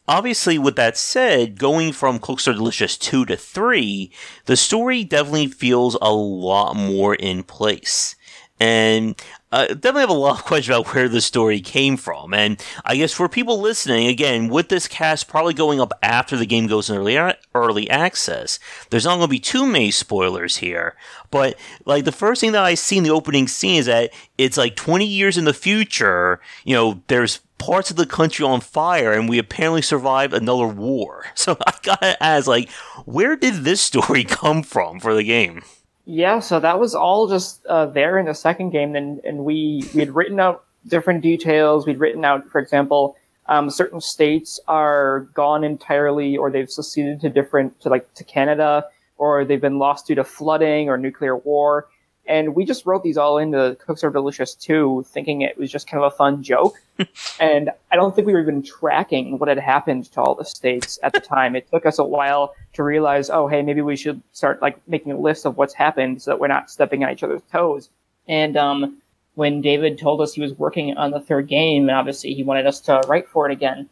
obviously, 0.08 0.58
with 0.58 0.76
that 0.76 0.96
said, 0.96 1.58
going 1.58 1.92
from 1.92 2.18
Cook 2.18 2.40
Serve 2.40 2.56
Delicious 2.56 2.96
2 2.96 3.26
to 3.26 3.36
3, 3.36 4.10
the 4.46 4.56
story 4.56 5.04
definitely 5.04 5.48
feels 5.48 5.96
a 6.00 6.12
lot 6.12 6.74
more 6.74 7.14
in 7.14 7.42
place. 7.42 8.16
And 8.60 9.20
I 9.54 9.66
definitely 9.68 10.00
have 10.00 10.10
a 10.10 10.14
lot 10.14 10.40
of 10.40 10.44
questions 10.46 10.76
about 10.76 10.94
where 10.94 11.08
the 11.08 11.20
story 11.20 11.60
came 11.60 11.96
from. 11.96 12.34
And 12.34 12.62
I 12.84 12.96
guess 12.96 13.12
for 13.12 13.28
people 13.28 13.60
listening, 13.60 14.08
again, 14.08 14.48
with 14.48 14.68
this 14.68 14.88
cast 14.88 15.28
probably 15.28 15.54
going 15.54 15.80
up 15.80 15.92
after 16.02 16.36
the 16.36 16.46
game 16.46 16.66
goes 16.66 16.90
in 16.90 16.96
early, 16.96 17.16
early 17.54 17.88
access, 17.88 18.58
there's 18.90 19.04
not 19.04 19.16
going 19.16 19.28
to 19.28 19.30
be 19.30 19.38
too 19.38 19.64
many 19.64 19.90
spoilers 19.90 20.56
here. 20.56 20.96
But, 21.30 21.58
like, 21.84 22.04
the 22.04 22.12
first 22.12 22.40
thing 22.40 22.52
that 22.52 22.64
I 22.64 22.74
see 22.74 22.98
in 22.98 23.04
the 23.04 23.10
opening 23.10 23.46
scene 23.46 23.78
is 23.78 23.86
that 23.86 24.12
it's 24.36 24.56
like 24.56 24.74
20 24.76 25.06
years 25.06 25.38
in 25.38 25.44
the 25.44 25.54
future, 25.54 26.40
you 26.64 26.74
know, 26.74 27.02
there's 27.06 27.40
parts 27.58 27.90
of 27.90 27.96
the 27.96 28.06
country 28.06 28.44
on 28.44 28.60
fire 28.60 29.12
and 29.12 29.28
we 29.28 29.38
apparently 29.38 29.82
survived 29.82 30.34
another 30.34 30.66
war. 30.66 31.26
So 31.36 31.56
I 31.66 31.74
gotta 31.82 32.22
ask, 32.22 32.46
like, 32.46 32.70
where 33.04 33.36
did 33.36 33.64
this 33.64 33.80
story 33.80 34.24
come 34.42 34.62
from 34.62 34.98
for 34.98 35.14
the 35.14 35.22
game? 35.22 35.62
Yeah, 36.06 36.40
so 36.40 36.60
that 36.60 36.78
was 36.78 36.94
all 36.94 37.28
just 37.28 37.64
uh, 37.66 37.86
there 37.86 38.18
in 38.18 38.26
the 38.26 38.34
second 38.34 38.70
game, 38.70 38.94
and, 38.94 39.20
and 39.24 39.38
we 39.38 39.84
we 39.94 40.00
had 40.00 40.14
written 40.14 40.38
out 40.38 40.64
different 40.86 41.22
details. 41.22 41.86
We'd 41.86 41.98
written 41.98 42.24
out, 42.24 42.48
for 42.50 42.60
example, 42.60 43.16
um, 43.46 43.70
certain 43.70 44.00
states 44.00 44.60
are 44.68 45.20
gone 45.32 45.64
entirely, 45.64 46.36
or 46.36 46.50
they've 46.50 46.70
seceded 46.70 47.20
to 47.22 47.30
different 47.30 47.80
to 47.80 47.88
like 47.88 48.12
to 48.14 48.24
Canada, 48.24 48.84
or 49.16 49.46
they've 49.46 49.60
been 49.60 49.78
lost 49.78 50.06
due 50.06 50.14
to 50.14 50.24
flooding 50.24 50.90
or 50.90 50.98
nuclear 50.98 51.36
war. 51.36 51.88
And 52.26 52.54
we 52.54 52.64
just 52.64 52.86
wrote 52.86 53.02
these 53.02 53.18
all 53.18 53.38
into 53.38 53.76
Cook 53.84 53.98
Serve 53.98 54.14
Delicious 54.14 54.54
2, 54.54 55.04
thinking 55.08 55.42
it 55.42 55.58
was 55.58 55.70
just 55.70 55.86
kind 55.86 56.02
of 56.02 56.12
a 56.12 56.16
fun 56.16 56.42
joke. 56.42 56.76
and 57.40 57.70
I 57.92 57.96
don't 57.96 58.14
think 58.14 58.26
we 58.26 58.32
were 58.32 58.40
even 58.40 58.62
tracking 58.62 59.38
what 59.38 59.48
had 59.48 59.58
happened 59.58 60.10
to 60.12 60.20
all 60.20 60.34
the 60.34 60.44
states 60.44 60.98
at 61.02 61.12
the 61.12 61.20
time. 61.34 61.54
It 61.54 61.68
took 61.70 61.84
us 61.84 61.98
a 61.98 62.04
while 62.04 62.54
to 62.74 62.82
realize, 62.82 63.28
oh, 63.28 63.46
hey, 63.46 63.62
maybe 63.62 63.82
we 63.82 63.96
should 63.96 64.22
start 64.32 64.62
like 64.62 64.76
making 64.88 65.12
a 65.12 65.18
list 65.18 65.44
of 65.44 65.56
what's 65.56 65.74
happened 65.74 66.22
so 66.22 66.30
that 66.30 66.40
we're 66.40 66.48
not 66.48 66.70
stepping 66.70 67.04
on 67.04 67.10
each 67.10 67.22
other's 67.22 67.42
toes. 67.52 67.90
And 68.26 68.56
um, 68.56 69.02
when 69.34 69.60
David 69.60 69.98
told 69.98 70.20
us 70.20 70.32
he 70.32 70.40
was 70.40 70.54
working 70.54 70.96
on 70.96 71.10
the 71.10 71.20
third 71.20 71.48
game, 71.48 71.88
and 71.88 71.96
obviously 71.96 72.32
he 72.32 72.42
wanted 72.42 72.66
us 72.66 72.80
to 72.82 73.02
write 73.06 73.28
for 73.28 73.48
it 73.48 73.52
again, 73.52 73.88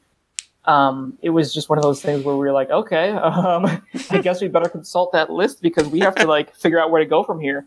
um, 0.65 1.19
it 1.23 1.31
was 1.31 1.53
just 1.53 1.69
one 1.69 1.79
of 1.79 1.83
those 1.83 2.01
things 2.01 2.25
where 2.25 2.37
we 2.37 2.47
were 2.47 2.53
like, 2.53 2.71
okay, 2.71 3.11
um, 3.11 3.83
I 4.11 4.19
guess 4.19 4.41
we 4.41 4.49
better 4.49 4.69
consult 4.69 5.13
that 5.13 5.31
list 5.31 5.61
because 5.61 5.89
we 5.89 6.01
have 6.01 6.15
to 6.17 6.27
like 6.27 6.55
figure 6.55 6.81
out 6.81 6.91
where 6.91 7.03
to 7.03 7.09
go 7.09 7.25
from 7.25 7.41
here. 7.41 7.67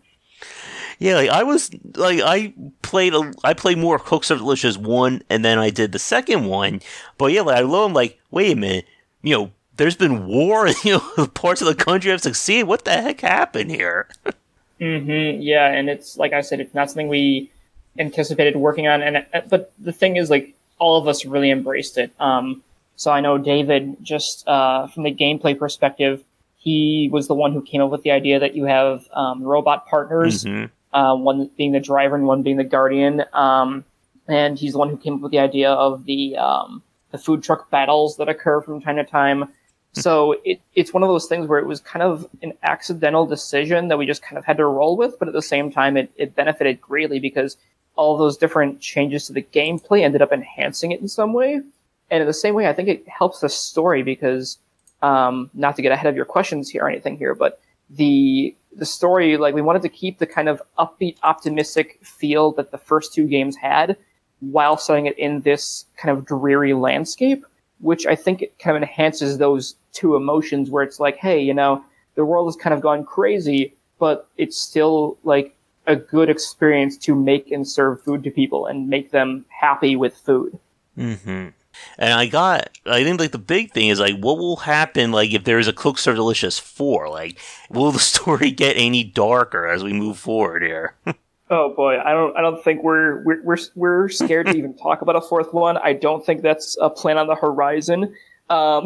Yeah, 1.00 1.16
like 1.16 1.30
I 1.30 1.44
was 1.44 1.70
like 1.96 2.22
I 2.22 2.54
played 2.82 3.14
a, 3.14 3.34
I 3.44 3.54
played 3.54 3.78
more 3.78 4.00
Cook 4.00 4.24
Serve 4.24 4.40
Delicious 4.40 4.78
one, 4.78 5.22
and 5.30 5.44
then 5.44 5.60
I 5.60 5.70
did 5.70 5.92
the 5.92 6.00
second 6.00 6.46
one. 6.46 6.82
But 7.18 7.28
yeah, 7.28 7.42
like 7.42 7.58
I 7.58 7.62
lo, 7.62 7.86
I'm 7.86 7.94
like, 7.94 8.20
wait 8.32 8.54
a 8.54 8.56
minute, 8.56 8.86
you 9.22 9.36
know, 9.36 9.52
there's 9.78 9.96
been 9.96 10.28
war, 10.28 10.68
you 10.84 11.02
know, 11.18 11.28
parts 11.28 11.62
of 11.62 11.68
the 11.68 11.76
country 11.76 12.12
have 12.12 12.22
succeeded. 12.22 12.68
What 12.68 12.86
the 12.86 12.92
heck 12.92 13.22
happened 13.22 13.72
here? 13.72 14.08
mm-hmm. 14.80 15.42
Yeah, 15.42 15.68
and 15.68 15.90
it's 15.90 16.18
like 16.18 16.34
I 16.34 16.42
said, 16.42 16.60
it's 16.60 16.74
not 16.74 16.90
something 16.90 17.08
we 17.08 17.52
anticipated 17.98 18.56
working 18.56 18.88
on. 18.88 19.02
And 19.02 19.26
uh, 19.34 19.42
but 19.50 19.74
the 19.80 19.94
thing 19.94 20.16
is, 20.16 20.30
like, 20.30 20.54
all 20.78 21.00
of 21.00 21.08
us 21.08 21.26
really 21.26 21.52
embraced 21.52 21.98
it. 21.98 22.12
Um, 22.20 22.64
so 22.96 23.12
I 23.12 23.20
know 23.20 23.38
David, 23.38 23.98
just 24.02 24.48
uh, 24.48 24.88
from 24.88 25.04
the 25.04 25.14
gameplay 25.14 25.58
perspective, 25.58 26.24
he 26.58 27.10
was 27.12 27.28
the 27.28 27.36
one 27.36 27.52
who 27.52 27.62
came 27.62 27.82
up 27.82 27.92
with 27.92 28.04
the 28.04 28.12
idea 28.12 28.40
that 28.40 28.56
you 28.56 28.66
have 28.66 29.08
um, 29.14 29.44
robot 29.44 29.88
partners. 29.88 30.44
Mm-hmm 30.44 30.66
uh, 30.96 31.16
one 31.16 31.52
being 31.58 31.74
the 31.74 31.80
driver 31.80 32.16
and 32.16 32.26
one 32.26 32.42
being 32.42 32.58
the 32.58 32.64
guardian. 32.64 33.24
Um, 33.34 33.84
and 34.28 34.58
he's 34.58 34.72
the 34.72 34.80
one 34.80 34.90
who 34.90 34.98
came 34.98 35.16
up 35.16 35.22
with 35.22 35.32
the 35.32 35.40
idea 35.40 35.70
of 35.72 36.06
the 36.06 36.38
um, 36.38 36.82
the 37.12 37.18
food 37.18 37.44
truck 37.44 37.70
battles 37.70 38.18
that 38.18 38.30
occur 38.30 38.62
from 38.62 38.82
time 38.82 38.96
to 38.96 39.04
time. 39.04 39.44
Hmm. 39.44 40.02
So 40.02 40.36
it, 40.46 40.62
it's 40.74 40.94
one 40.94 41.04
of 41.04 41.10
those 41.10 41.28
things 41.28 41.48
where 41.48 41.60
it 41.60 41.68
was 41.68 41.82
kind 41.82 42.02
of 42.02 42.28
an 42.42 42.54
accidental 42.64 43.26
decision 43.26 43.90
that 43.90 43.98
we 43.98 44.06
just 44.06 44.24
kind 44.24 44.38
of 44.38 44.46
had 44.46 44.58
to 44.58 44.66
roll 44.66 44.98
with, 44.98 45.20
but 45.20 45.28
at 45.28 45.34
the 45.34 45.42
same 45.42 45.70
time, 45.70 45.98
it, 45.98 46.12
it 46.16 46.34
benefited 46.34 46.82
greatly 46.82 47.20
because 47.20 47.58
all 47.96 48.18
those 48.18 48.38
different 48.38 48.80
changes 48.80 49.28
to 49.28 49.34
the 49.34 49.42
gameplay 49.42 50.02
ended 50.02 50.22
up 50.22 50.32
enhancing 50.32 50.92
it 50.92 51.02
in 51.02 51.08
some 51.08 51.34
way. 51.34 51.62
And 52.10 52.22
in 52.22 52.28
the 52.28 52.34
same 52.34 52.56
way, 52.56 52.68
I 52.68 52.74
think 52.74 52.88
it 52.88 53.08
helps 53.08 53.40
the 53.40 53.50
story 53.50 54.02
because, 54.02 54.58
um, 55.02 55.50
not 55.54 55.76
to 55.76 55.82
get 55.82 55.92
ahead 55.92 56.08
of 56.08 56.16
your 56.16 56.26
questions 56.26 56.70
here 56.70 56.84
or 56.84 56.90
anything 56.90 57.18
here, 57.18 57.36
but 57.36 57.60
the 57.90 58.56
the 58.76 58.86
story, 58.86 59.38
like 59.38 59.56
we 59.56 59.62
wanted 59.62 59.82
to 59.84 59.90
keep 59.90 60.20
the 60.20 60.26
kind 60.26 60.50
of 60.50 60.62
upbeat, 60.78 61.18
optimistic 61.24 62.00
feel 62.04 62.52
that 62.54 62.72
the 62.72 62.78
first 62.78 63.14
two 63.14 63.28
games 63.28 63.56
had, 63.56 63.98
while 64.40 64.78
setting 64.78 65.06
it 65.06 65.18
in 65.18 65.42
this 65.42 65.86
kind 65.98 66.16
of 66.16 66.26
dreary 66.26 66.74
landscape, 66.74 67.46
which 67.80 68.06
I 68.06 68.16
think 68.16 68.42
it 68.42 68.58
kind 68.60 68.76
of 68.76 68.84
enhances 68.84 69.38
those 69.38 69.76
two 69.94 70.16
emotions 70.16 70.70
where 70.70 70.84
it's 70.84 71.00
like, 71.00 71.18
hey, 71.18 71.42
you 71.42 71.54
know, 71.54 71.84
the 72.16 72.26
world 72.26 72.48
has 72.48 72.56
kind 72.56 72.74
of 72.74 72.82
gone 72.82 73.04
crazy, 73.06 73.76
but 74.00 74.28
it's 74.38 74.58
still 74.58 75.18
like 75.24 75.56
a 75.88 75.96
good 75.96 76.30
experience 76.30 76.98
to 76.98 77.16
make 77.16 77.52
and 77.52 77.68
serve 77.68 78.02
food 78.02 78.24
to 78.24 78.32
people 78.32 78.66
and 78.66 78.90
make 78.90 79.12
them 79.12 79.46
happy 79.50 79.96
with 79.96 80.18
food. 80.18 80.58
Mm-hmm. 80.98 81.50
And 81.98 82.14
I 82.14 82.26
got, 82.28 82.78
I 82.86 83.04
think 83.04 83.20
like 83.20 83.32
the 83.32 83.38
big 83.38 83.72
thing 83.72 83.90
is 83.90 84.00
like, 84.00 84.18
what 84.18 84.38
will 84.38 84.58
happen 84.58 85.12
like 85.12 85.34
if 85.34 85.44
there's 85.44 85.68
a 85.68 85.74
Cook 85.74 85.98
Serve 85.98 86.16
Delicious 86.16 86.60
four? 86.60 87.10
Like, 87.10 87.40
will 87.70 87.92
the 87.92 88.00
story 88.12 88.52
get 88.52 88.78
any 88.78 89.04
darker 89.04 89.68
as 89.68 89.84
we 89.84 89.94
move 89.94 90.18
forward 90.18 90.64
here? 90.64 90.96
oh 91.50 91.74
boy, 91.76 92.00
I 92.00 92.12
don't, 92.12 92.38
I 92.38 92.42
don't 92.42 92.64
think 92.64 92.84
we're 92.84 93.24
we're 93.24 93.44
we're, 93.44 93.58
we're 93.76 94.10
scared 94.10 94.48
to 94.48 94.58
even 94.58 94.76
talk 94.82 95.02
about 95.02 95.16
a 95.16 95.22
fourth 95.22 95.54
one. 95.54 95.78
I 95.78 95.94
don't 95.94 96.26
think 96.26 96.42
that's 96.42 96.78
a 96.82 96.90
plan 96.90 97.18
on 97.18 97.28
the 97.28 97.36
horizon. 97.36 98.16
Um, 98.48 98.86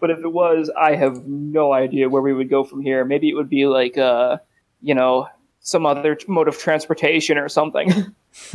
but 0.00 0.10
if 0.10 0.18
it 0.20 0.32
was, 0.32 0.70
I 0.78 0.94
have 0.94 1.26
no 1.26 1.72
idea 1.72 2.08
where 2.08 2.22
we 2.22 2.32
would 2.32 2.48
go 2.48 2.62
from 2.62 2.82
here. 2.82 3.04
Maybe 3.04 3.28
it 3.28 3.34
would 3.34 3.50
be 3.50 3.66
like, 3.66 3.98
uh, 3.98 4.38
you 4.80 4.94
know, 4.94 5.28
some 5.66 5.84
other 5.84 6.16
mode 6.28 6.46
of 6.46 6.56
transportation 6.56 7.36
or 7.36 7.48
something. 7.48 8.14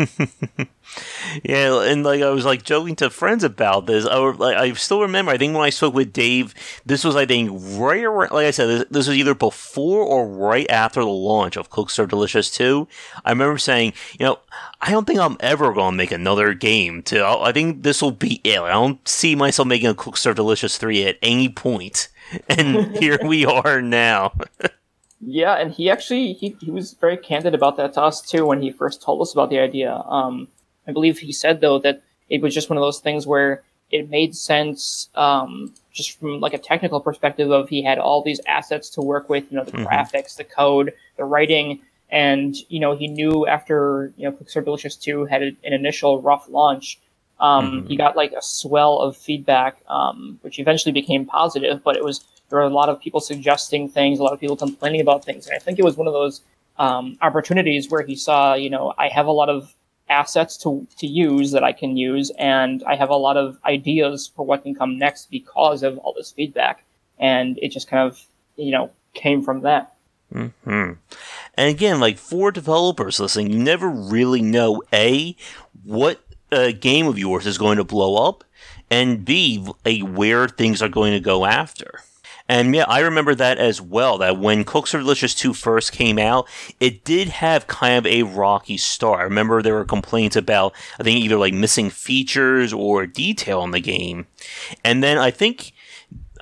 yeah, 1.43 1.81
and 1.83 2.05
like 2.05 2.21
I 2.21 2.29
was 2.29 2.45
like 2.45 2.63
joking 2.63 2.95
to 2.97 3.09
friends 3.09 3.43
about 3.43 3.85
this. 3.85 4.05
I 4.05 4.15
like 4.15 4.55
I 4.55 4.71
still 4.73 5.01
remember. 5.01 5.33
I 5.33 5.37
think 5.37 5.53
when 5.53 5.65
I 5.65 5.71
spoke 5.71 5.93
with 5.93 6.13
Dave, 6.13 6.53
this 6.85 7.03
was 7.03 7.17
I 7.17 7.25
think 7.25 7.49
right 7.51 8.05
around. 8.05 8.31
Like 8.31 8.45
I 8.45 8.51
said, 8.51 8.67
this, 8.67 8.85
this 8.89 9.07
was 9.09 9.17
either 9.17 9.35
before 9.35 10.05
or 10.05 10.25
right 10.25 10.69
after 10.71 11.01
the 11.01 11.09
launch 11.09 11.57
of 11.57 11.69
Cook 11.69 11.89
Serve 11.89 12.07
Delicious 12.07 12.49
Two. 12.49 12.87
I 13.25 13.31
remember 13.31 13.57
saying, 13.57 13.91
you 14.17 14.25
know, 14.25 14.39
I 14.79 14.91
don't 14.91 15.05
think 15.05 15.19
I'm 15.19 15.35
ever 15.41 15.73
going 15.73 15.91
to 15.91 15.97
make 15.97 16.13
another 16.13 16.53
game. 16.53 17.03
To 17.03 17.25
I 17.25 17.51
think 17.51 17.83
this 17.83 18.01
will 18.01 18.11
be 18.11 18.39
it. 18.45 18.61
I 18.61 18.71
don't 18.71 19.05
see 19.05 19.35
myself 19.35 19.67
making 19.67 19.89
a 19.89 19.95
Cook 19.95 20.15
Serve 20.15 20.37
Delicious 20.37 20.77
Three 20.77 21.05
at 21.05 21.17
any 21.21 21.49
point. 21.49 22.07
And 22.47 22.95
here 22.95 23.19
we 23.21 23.45
are 23.45 23.81
now. 23.81 24.31
Yeah, 25.23 25.53
and 25.53 25.71
he 25.71 25.89
actually 25.89 26.33
he, 26.33 26.55
he 26.59 26.71
was 26.71 26.93
very 26.93 27.17
candid 27.17 27.53
about 27.53 27.77
that 27.77 27.93
to 27.93 28.01
us 28.01 28.21
too 28.21 28.45
when 28.45 28.61
he 28.61 28.71
first 28.71 29.01
told 29.01 29.21
us 29.21 29.33
about 29.33 29.49
the 29.49 29.59
idea. 29.59 29.93
Um, 29.93 30.47
I 30.87 30.91
believe 30.91 31.19
he 31.19 31.31
said 31.31 31.61
though 31.61 31.79
that 31.79 32.01
it 32.29 32.41
was 32.41 32.53
just 32.53 32.69
one 32.69 32.77
of 32.77 32.81
those 32.81 32.99
things 32.99 33.27
where 33.27 33.63
it 33.91 34.09
made 34.09 34.35
sense 34.35 35.09
um, 35.15 35.73
just 35.91 36.17
from 36.17 36.39
like 36.39 36.53
a 36.53 36.57
technical 36.57 36.99
perspective 37.01 37.51
of 37.51 37.69
he 37.69 37.83
had 37.83 37.99
all 37.99 38.23
these 38.23 38.39
assets 38.47 38.89
to 38.91 39.01
work 39.01 39.29
with, 39.29 39.43
you 39.51 39.57
know, 39.57 39.63
the 39.63 39.73
mm-hmm. 39.73 39.85
graphics, 39.85 40.37
the 40.37 40.43
code, 40.43 40.93
the 41.17 41.25
writing, 41.25 41.81
and 42.09 42.55
you 42.69 42.79
know 42.79 42.95
he 42.95 43.07
knew 43.07 43.45
after 43.47 44.13
you 44.17 44.29
know 44.29 44.37
Are 44.55 44.61
Delicious 44.61 44.95
two 44.95 45.25
had 45.25 45.41
an 45.41 45.57
initial 45.63 46.21
rough 46.21 46.49
launch. 46.49 46.99
Um, 47.39 47.71
mm-hmm. 47.71 47.87
He 47.87 47.95
got 47.95 48.15
like 48.15 48.33
a 48.33 48.41
swell 48.41 48.99
of 48.99 49.17
feedback, 49.17 49.81
um, 49.87 50.39
which 50.41 50.59
eventually 50.59 50.91
became 50.91 51.25
positive, 51.25 51.83
but 51.83 51.95
it 51.95 52.03
was 52.03 52.23
there 52.51 52.59
were 52.59 52.65
a 52.65 52.69
lot 52.69 52.89
of 52.89 52.99
people 52.99 53.19
suggesting 53.19 53.89
things, 53.89 54.19
a 54.19 54.23
lot 54.23 54.33
of 54.33 54.39
people 54.39 54.55
complaining 54.55 55.01
about 55.01 55.25
things. 55.25 55.47
And 55.47 55.55
I 55.55 55.59
think 55.59 55.79
it 55.79 55.85
was 55.85 55.97
one 55.97 56.05
of 56.05 56.13
those 56.13 56.41
um, 56.77 57.17
opportunities 57.21 57.89
where 57.89 58.03
he 58.03 58.15
saw, 58.15 58.53
you 58.53 58.69
know, 58.69 58.93
I 58.97 59.07
have 59.07 59.25
a 59.25 59.31
lot 59.31 59.49
of 59.49 59.75
assets 60.09 60.57
to, 60.57 60.85
to 60.97 61.07
use 61.07 61.51
that 61.51 61.63
I 61.63 61.71
can 61.71 61.97
use, 61.97 62.31
and 62.37 62.83
I 62.83 62.95
have 62.95 63.09
a 63.09 63.15
lot 63.15 63.37
of 63.37 63.57
ideas 63.65 64.31
for 64.35 64.45
what 64.45 64.63
can 64.63 64.75
come 64.75 64.99
next 64.99 65.31
because 65.31 65.81
of 65.81 65.97
all 65.97 66.13
this 66.13 66.31
feedback. 66.31 66.83
And 67.17 67.57
it 67.61 67.69
just 67.69 67.87
kind 67.89 68.07
of, 68.07 68.21
you 68.57 68.71
know, 68.71 68.91
came 69.13 69.41
from 69.41 69.61
that. 69.61 69.95
Mm-hmm. 70.33 70.93
And 71.55 71.69
again, 71.69 71.99
like 71.99 72.17
for 72.17 72.51
developers 72.51 73.19
listening, 73.19 73.51
you 73.51 73.59
never 73.59 73.89
really 73.89 74.41
know 74.41 74.83
A, 74.93 75.35
what 75.83 76.21
a 76.51 76.73
game 76.73 77.07
of 77.07 77.17
yours 77.17 77.47
is 77.47 77.57
going 77.57 77.77
to 77.77 77.83
blow 77.83 78.27
up, 78.27 78.43
and 78.89 79.23
B, 79.23 79.65
a, 79.85 80.01
where 80.01 80.47
things 80.47 80.81
are 80.81 80.89
going 80.89 81.13
to 81.13 81.19
go 81.19 81.45
after. 81.45 82.01
And 82.51 82.75
yeah, 82.75 82.83
I 82.89 82.99
remember 82.99 83.33
that 83.33 83.59
as 83.59 83.79
well. 83.79 84.17
That 84.17 84.37
when 84.37 84.65
Cook 84.65 84.85
Serve 84.85 85.03
Delicious 85.03 85.33
2 85.33 85.53
first 85.53 85.93
came 85.93 86.19
out, 86.19 86.49
it 86.81 87.05
did 87.05 87.29
have 87.29 87.65
kind 87.67 87.95
of 87.95 88.05
a 88.05 88.23
rocky 88.23 88.75
start. 88.75 89.21
I 89.21 89.23
remember 89.23 89.61
there 89.61 89.75
were 89.75 89.85
complaints 89.85 90.35
about, 90.35 90.75
I 90.99 91.03
think, 91.03 91.23
either 91.23 91.37
like 91.37 91.53
missing 91.53 91.89
features 91.89 92.73
or 92.73 93.07
detail 93.07 93.63
in 93.63 93.71
the 93.71 93.79
game. 93.79 94.27
And 94.83 95.01
then 95.01 95.17
I 95.17 95.31
think 95.31 95.71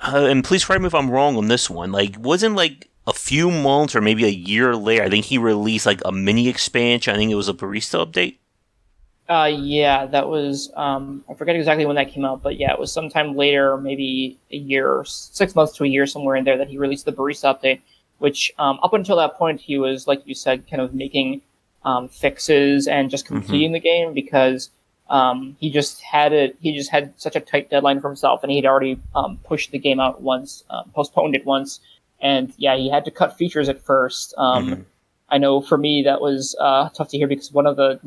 uh, 0.00 0.26
and 0.28 0.42
please 0.42 0.64
correct 0.64 0.82
me 0.82 0.88
if 0.88 0.96
I'm 0.96 1.12
wrong 1.12 1.36
on 1.36 1.46
this 1.46 1.70
one. 1.70 1.92
Like, 1.92 2.16
wasn't 2.18 2.56
like 2.56 2.88
a 3.06 3.12
few 3.12 3.48
months 3.48 3.94
or 3.94 4.00
maybe 4.00 4.24
a 4.24 4.28
year 4.28 4.74
later, 4.74 5.04
I 5.04 5.10
think 5.10 5.26
he 5.26 5.38
released 5.38 5.86
like 5.86 6.02
a 6.04 6.10
mini 6.10 6.48
expansion. 6.48 7.14
I 7.14 7.18
think 7.18 7.30
it 7.30 7.36
was 7.36 7.48
a 7.48 7.54
barista 7.54 8.04
update. 8.04 8.38
Uh, 9.30 9.46
yeah, 9.46 10.06
that 10.06 10.28
was 10.28 10.72
um, 10.74 11.24
I 11.30 11.34
forget 11.34 11.54
exactly 11.54 11.86
when 11.86 11.94
that 11.94 12.10
came 12.10 12.24
out, 12.24 12.42
but 12.42 12.58
yeah, 12.58 12.72
it 12.72 12.80
was 12.80 12.90
sometime 12.90 13.36
later, 13.36 13.76
maybe 13.76 14.36
a 14.50 14.56
year, 14.56 15.04
six 15.06 15.54
months 15.54 15.72
to 15.76 15.84
a 15.84 15.86
year, 15.86 16.04
somewhere 16.04 16.34
in 16.34 16.44
there, 16.44 16.58
that 16.58 16.66
he 16.66 16.78
released 16.78 17.04
the 17.04 17.12
barista 17.12 17.54
update. 17.54 17.80
Which 18.18 18.52
um, 18.58 18.80
up 18.82 18.92
until 18.92 19.16
that 19.16 19.36
point, 19.36 19.60
he 19.60 19.78
was 19.78 20.08
like 20.08 20.26
you 20.26 20.34
said, 20.34 20.68
kind 20.68 20.82
of 20.82 20.94
making 20.94 21.42
um, 21.84 22.08
fixes 22.08 22.88
and 22.88 23.08
just 23.08 23.26
mm-hmm. 23.26 23.36
completing 23.36 23.68
mm-hmm. 23.68 23.74
the 23.74 23.80
game 23.80 24.14
because 24.14 24.70
um, 25.08 25.56
he 25.60 25.70
just 25.70 26.02
had 26.02 26.32
it. 26.32 26.56
He 26.60 26.76
just 26.76 26.90
had 26.90 27.14
such 27.16 27.36
a 27.36 27.40
tight 27.40 27.70
deadline 27.70 28.00
for 28.00 28.08
himself, 28.08 28.42
and 28.42 28.50
he'd 28.50 28.66
already 28.66 29.00
um, 29.14 29.38
pushed 29.44 29.70
the 29.70 29.78
game 29.78 30.00
out 30.00 30.22
once, 30.22 30.64
um, 30.70 30.90
postponed 30.92 31.36
it 31.36 31.46
once, 31.46 31.78
and 32.20 32.52
yeah, 32.56 32.76
he 32.76 32.90
had 32.90 33.04
to 33.04 33.12
cut 33.12 33.38
features 33.38 33.68
at 33.68 33.80
first. 33.80 34.34
Um, 34.36 34.66
mm-hmm. 34.66 34.82
I 35.28 35.38
know 35.38 35.60
for 35.60 35.78
me 35.78 36.02
that 36.02 36.20
was 36.20 36.56
uh, 36.58 36.88
tough 36.88 37.10
to 37.10 37.16
hear 37.16 37.28
because 37.28 37.52
one 37.52 37.66
of 37.66 37.76
the 37.76 38.00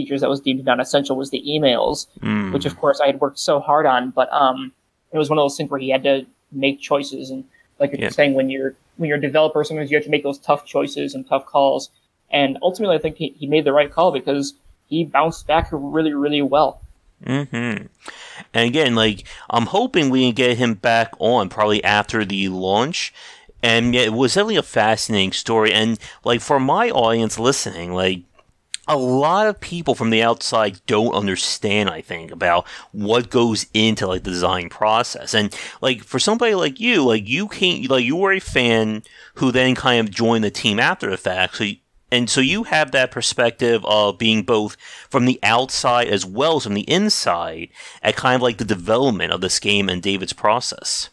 features 0.00 0.20
that 0.20 0.30
was 0.30 0.40
deemed 0.40 0.64
non-essential 0.64 1.16
was 1.16 1.30
the 1.30 1.42
emails, 1.46 2.06
mm. 2.20 2.52
which 2.52 2.66
of 2.66 2.78
course 2.78 3.00
I 3.00 3.06
had 3.06 3.20
worked 3.20 3.38
so 3.38 3.60
hard 3.60 3.86
on. 3.86 4.10
But 4.10 4.32
um, 4.32 4.72
it 5.12 5.18
was 5.18 5.28
one 5.28 5.38
of 5.38 5.42
those 5.42 5.56
things 5.56 5.70
where 5.70 5.80
he 5.80 5.90
had 5.90 6.02
to 6.04 6.26
make 6.52 6.80
choices, 6.80 7.30
and 7.30 7.44
like 7.78 7.92
you're 7.92 8.00
yeah. 8.00 8.10
saying, 8.10 8.34
when 8.34 8.50
you're 8.50 8.74
when 8.96 9.08
you're 9.08 9.18
a 9.18 9.20
developer, 9.20 9.62
sometimes 9.64 9.90
you 9.90 9.96
have 9.96 10.04
to 10.04 10.10
make 10.10 10.22
those 10.22 10.38
tough 10.38 10.64
choices 10.64 11.14
and 11.14 11.28
tough 11.28 11.46
calls. 11.46 11.90
And 12.30 12.58
ultimately, 12.62 12.96
I 12.96 13.00
think 13.00 13.16
he, 13.16 13.34
he 13.38 13.46
made 13.46 13.64
the 13.64 13.72
right 13.72 13.90
call 13.90 14.12
because 14.12 14.54
he 14.86 15.04
bounced 15.04 15.46
back 15.46 15.68
really, 15.72 16.12
really 16.12 16.42
well. 16.42 16.80
Hmm. 17.24 17.44
And 17.52 17.88
again, 18.54 18.94
like 18.94 19.24
I'm 19.48 19.66
hoping 19.66 20.10
we 20.10 20.26
can 20.26 20.34
get 20.34 20.58
him 20.58 20.74
back 20.74 21.12
on 21.18 21.48
probably 21.48 21.82
after 21.84 22.24
the 22.24 22.48
launch. 22.48 23.12
And 23.62 23.94
yeah, 23.94 24.02
it 24.02 24.12
was 24.12 24.34
definitely 24.34 24.56
a 24.56 24.62
fascinating 24.62 25.32
story. 25.32 25.72
And 25.72 25.98
like 26.24 26.40
for 26.40 26.58
my 26.58 26.90
audience 26.90 27.38
listening, 27.38 27.92
like 27.92 28.22
a 28.90 28.96
lot 28.96 29.46
of 29.46 29.60
people 29.60 29.94
from 29.94 30.10
the 30.10 30.22
outside 30.22 30.80
don't 30.86 31.14
understand 31.14 31.88
i 31.88 32.00
think 32.00 32.30
about 32.30 32.66
what 32.92 33.30
goes 33.30 33.66
into 33.72 34.06
like 34.06 34.24
the 34.24 34.30
design 34.30 34.68
process. 34.68 35.34
And 35.34 35.54
like 35.80 36.02
for 36.02 36.18
somebody 36.18 36.54
like 36.54 36.80
you 36.80 37.04
like 37.04 37.28
you 37.28 37.48
came 37.48 37.84
like 37.84 38.04
you 38.04 38.16
were 38.16 38.32
a 38.32 38.40
fan 38.40 39.02
who 39.34 39.52
then 39.52 39.74
kind 39.74 40.00
of 40.00 40.12
joined 40.12 40.44
the 40.44 40.50
team 40.50 40.78
after 40.78 41.10
the 41.10 41.16
fact. 41.16 41.56
So 41.56 41.64
you, 41.64 41.76
and 42.12 42.28
so 42.28 42.40
you 42.40 42.64
have 42.64 42.90
that 42.90 43.12
perspective 43.12 43.84
of 43.84 44.18
being 44.18 44.42
both 44.42 44.76
from 45.08 45.26
the 45.26 45.38
outside 45.42 46.08
as 46.08 46.26
well 46.26 46.56
as 46.56 46.64
from 46.64 46.74
the 46.74 46.90
inside 46.90 47.68
at 48.02 48.16
kind 48.16 48.36
of 48.36 48.42
like 48.42 48.58
the 48.58 48.64
development 48.64 49.32
of 49.32 49.40
this 49.40 49.58
game 49.58 49.88
and 49.88 50.02
david's 50.02 50.32
process. 50.32 51.10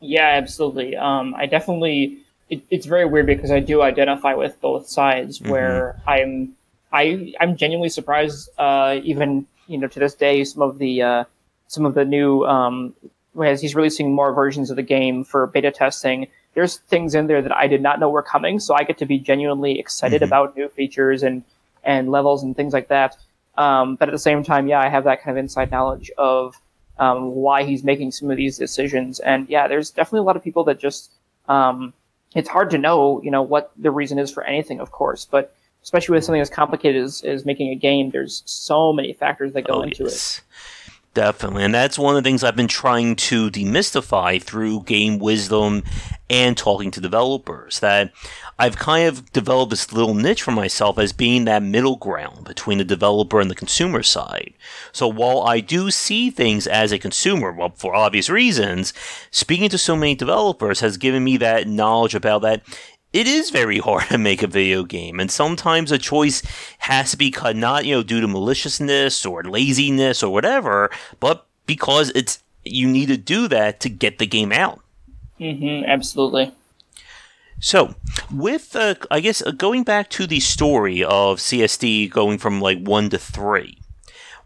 Yeah 0.00 0.28
absolutely. 0.28 0.96
Um, 0.96 1.34
i 1.36 1.46
definitely 1.46 2.18
it, 2.48 2.62
it's 2.68 2.86
very 2.86 3.04
weird 3.04 3.26
because 3.26 3.50
i 3.50 3.60
do 3.60 3.80
identify 3.80 4.34
with 4.34 4.60
both 4.60 4.88
sides 4.88 5.38
mm-hmm. 5.38 5.52
where 5.52 6.02
i'm 6.06 6.56
I 6.92 7.34
I'm 7.40 7.56
genuinely 7.56 7.88
surprised. 7.88 8.50
Uh, 8.58 9.00
even 9.02 9.46
you 9.66 9.78
know 9.78 9.88
to 9.88 9.98
this 9.98 10.14
day, 10.14 10.44
some 10.44 10.62
of 10.62 10.78
the 10.78 11.02
uh, 11.02 11.24
some 11.68 11.86
of 11.86 11.94
the 11.94 12.04
new 12.04 12.44
um, 12.44 12.94
as 13.42 13.60
he's 13.60 13.74
releasing 13.74 14.12
more 14.12 14.32
versions 14.32 14.70
of 14.70 14.76
the 14.76 14.82
game 14.82 15.24
for 15.24 15.46
beta 15.46 15.70
testing. 15.70 16.26
There's 16.54 16.78
things 16.78 17.14
in 17.14 17.28
there 17.28 17.42
that 17.42 17.56
I 17.56 17.68
did 17.68 17.80
not 17.80 18.00
know 18.00 18.10
were 18.10 18.22
coming, 18.22 18.58
so 18.58 18.74
I 18.74 18.82
get 18.82 18.98
to 18.98 19.06
be 19.06 19.18
genuinely 19.18 19.78
excited 19.78 20.16
mm-hmm. 20.16 20.28
about 20.28 20.56
new 20.56 20.68
features 20.68 21.22
and 21.22 21.44
and 21.84 22.10
levels 22.10 22.42
and 22.42 22.56
things 22.56 22.72
like 22.72 22.88
that. 22.88 23.16
Um, 23.56 23.96
but 23.96 24.08
at 24.08 24.12
the 24.12 24.18
same 24.18 24.42
time, 24.42 24.68
yeah, 24.68 24.80
I 24.80 24.88
have 24.88 25.04
that 25.04 25.22
kind 25.22 25.36
of 25.36 25.42
inside 25.42 25.70
knowledge 25.70 26.10
of 26.18 26.60
um, 26.98 27.34
why 27.34 27.64
he's 27.64 27.82
making 27.84 28.12
some 28.12 28.30
of 28.30 28.36
these 28.36 28.58
decisions. 28.58 29.20
And 29.20 29.48
yeah, 29.48 29.68
there's 29.68 29.90
definitely 29.90 30.20
a 30.20 30.24
lot 30.24 30.36
of 30.36 30.44
people 30.44 30.64
that 30.64 30.78
just 30.78 31.12
um, 31.48 31.92
it's 32.34 32.48
hard 32.48 32.70
to 32.70 32.78
know, 32.78 33.20
you 33.22 33.30
know, 33.30 33.42
what 33.42 33.72
the 33.76 33.90
reason 33.90 34.18
is 34.18 34.30
for 34.30 34.44
anything, 34.44 34.80
of 34.80 34.92
course, 34.92 35.24
but 35.24 35.54
especially 35.82 36.14
with 36.14 36.24
something 36.24 36.40
as 36.40 36.50
complicated 36.50 37.02
as, 37.02 37.22
as 37.22 37.44
making 37.44 37.70
a 37.70 37.74
game, 37.74 38.10
there's 38.10 38.42
so 38.46 38.92
many 38.92 39.12
factors 39.12 39.52
that 39.52 39.62
go 39.62 39.74
oh, 39.74 39.82
into 39.82 40.04
yes. 40.04 40.38
it. 40.38 40.44
Definitely. 41.12 41.64
And 41.64 41.74
that's 41.74 41.98
one 41.98 42.16
of 42.16 42.22
the 42.22 42.28
things 42.28 42.44
I've 42.44 42.54
been 42.54 42.68
trying 42.68 43.16
to 43.16 43.50
demystify 43.50 44.40
through 44.40 44.84
game 44.84 45.18
wisdom 45.18 45.82
and 46.28 46.56
talking 46.56 46.92
to 46.92 47.00
developers. 47.00 47.80
That 47.80 48.12
I've 48.60 48.76
kind 48.76 49.08
of 49.08 49.32
developed 49.32 49.70
this 49.70 49.92
little 49.92 50.14
niche 50.14 50.42
for 50.42 50.52
myself 50.52 50.98
as 51.00 51.12
being 51.12 51.46
that 51.46 51.64
middle 51.64 51.96
ground 51.96 52.44
between 52.44 52.78
the 52.78 52.84
developer 52.84 53.40
and 53.40 53.50
the 53.50 53.56
consumer 53.56 54.04
side. 54.04 54.54
So 54.92 55.08
while 55.08 55.42
I 55.42 55.58
do 55.58 55.90
see 55.90 56.30
things 56.30 56.68
as 56.68 56.92
a 56.92 56.98
consumer, 56.98 57.50
well, 57.50 57.72
for 57.74 57.92
obvious 57.92 58.30
reasons, 58.30 58.92
speaking 59.32 59.68
to 59.70 59.78
so 59.78 59.96
many 59.96 60.14
developers 60.14 60.78
has 60.78 60.96
given 60.96 61.24
me 61.24 61.36
that 61.38 61.66
knowledge 61.66 62.14
about 62.14 62.42
that 62.42 62.62
it 63.12 63.26
is 63.26 63.50
very 63.50 63.78
hard 63.78 64.08
to 64.08 64.18
make 64.18 64.42
a 64.42 64.46
video 64.46 64.84
game, 64.84 65.18
and 65.20 65.30
sometimes 65.30 65.90
a 65.90 65.98
choice 65.98 66.42
has 66.78 67.10
to 67.10 67.16
be 67.16 67.30
cut 67.30 67.56
not 67.56 67.84
you 67.84 67.94
know 67.94 68.02
due 68.02 68.20
to 68.20 68.28
maliciousness 68.28 69.26
or 69.26 69.42
laziness 69.44 70.22
or 70.22 70.32
whatever, 70.32 70.90
but 71.18 71.46
because 71.66 72.10
it's 72.14 72.42
you 72.64 72.88
need 72.88 73.06
to 73.06 73.16
do 73.16 73.48
that 73.48 73.80
to 73.80 73.88
get 73.88 74.18
the 74.18 74.26
game 74.26 74.52
out. 74.52 74.80
Mm-hmm, 75.38 75.88
absolutely. 75.88 76.52
So, 77.58 77.94
with 78.32 78.74
uh, 78.74 78.94
I 79.10 79.20
guess 79.20 79.42
uh, 79.42 79.50
going 79.50 79.84
back 79.84 80.08
to 80.10 80.26
the 80.26 80.40
story 80.40 81.02
of 81.04 81.38
CSD 81.38 82.10
going 82.10 82.38
from 82.38 82.60
like 82.60 82.78
one 82.78 83.10
to 83.10 83.18
three, 83.18 83.78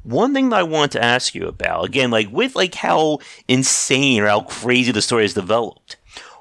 one 0.03 0.35
thing 0.35 0.49
that 0.51 0.61
I 0.61 0.63
want 0.65 0.93
to 0.93 1.03
ask 1.03 1.35
you 1.35 1.47
about 1.47 1.85
again, 1.85 2.11
like 2.11 2.31
with 2.31 2.57
like 2.57 2.75
how 2.75 3.19
insane 3.47 4.23
or 4.23 4.29
how 4.29 4.41
crazy 4.41 4.91
the 4.91 5.03
story 5.03 5.23
has 5.23 5.35
developed 5.35 5.97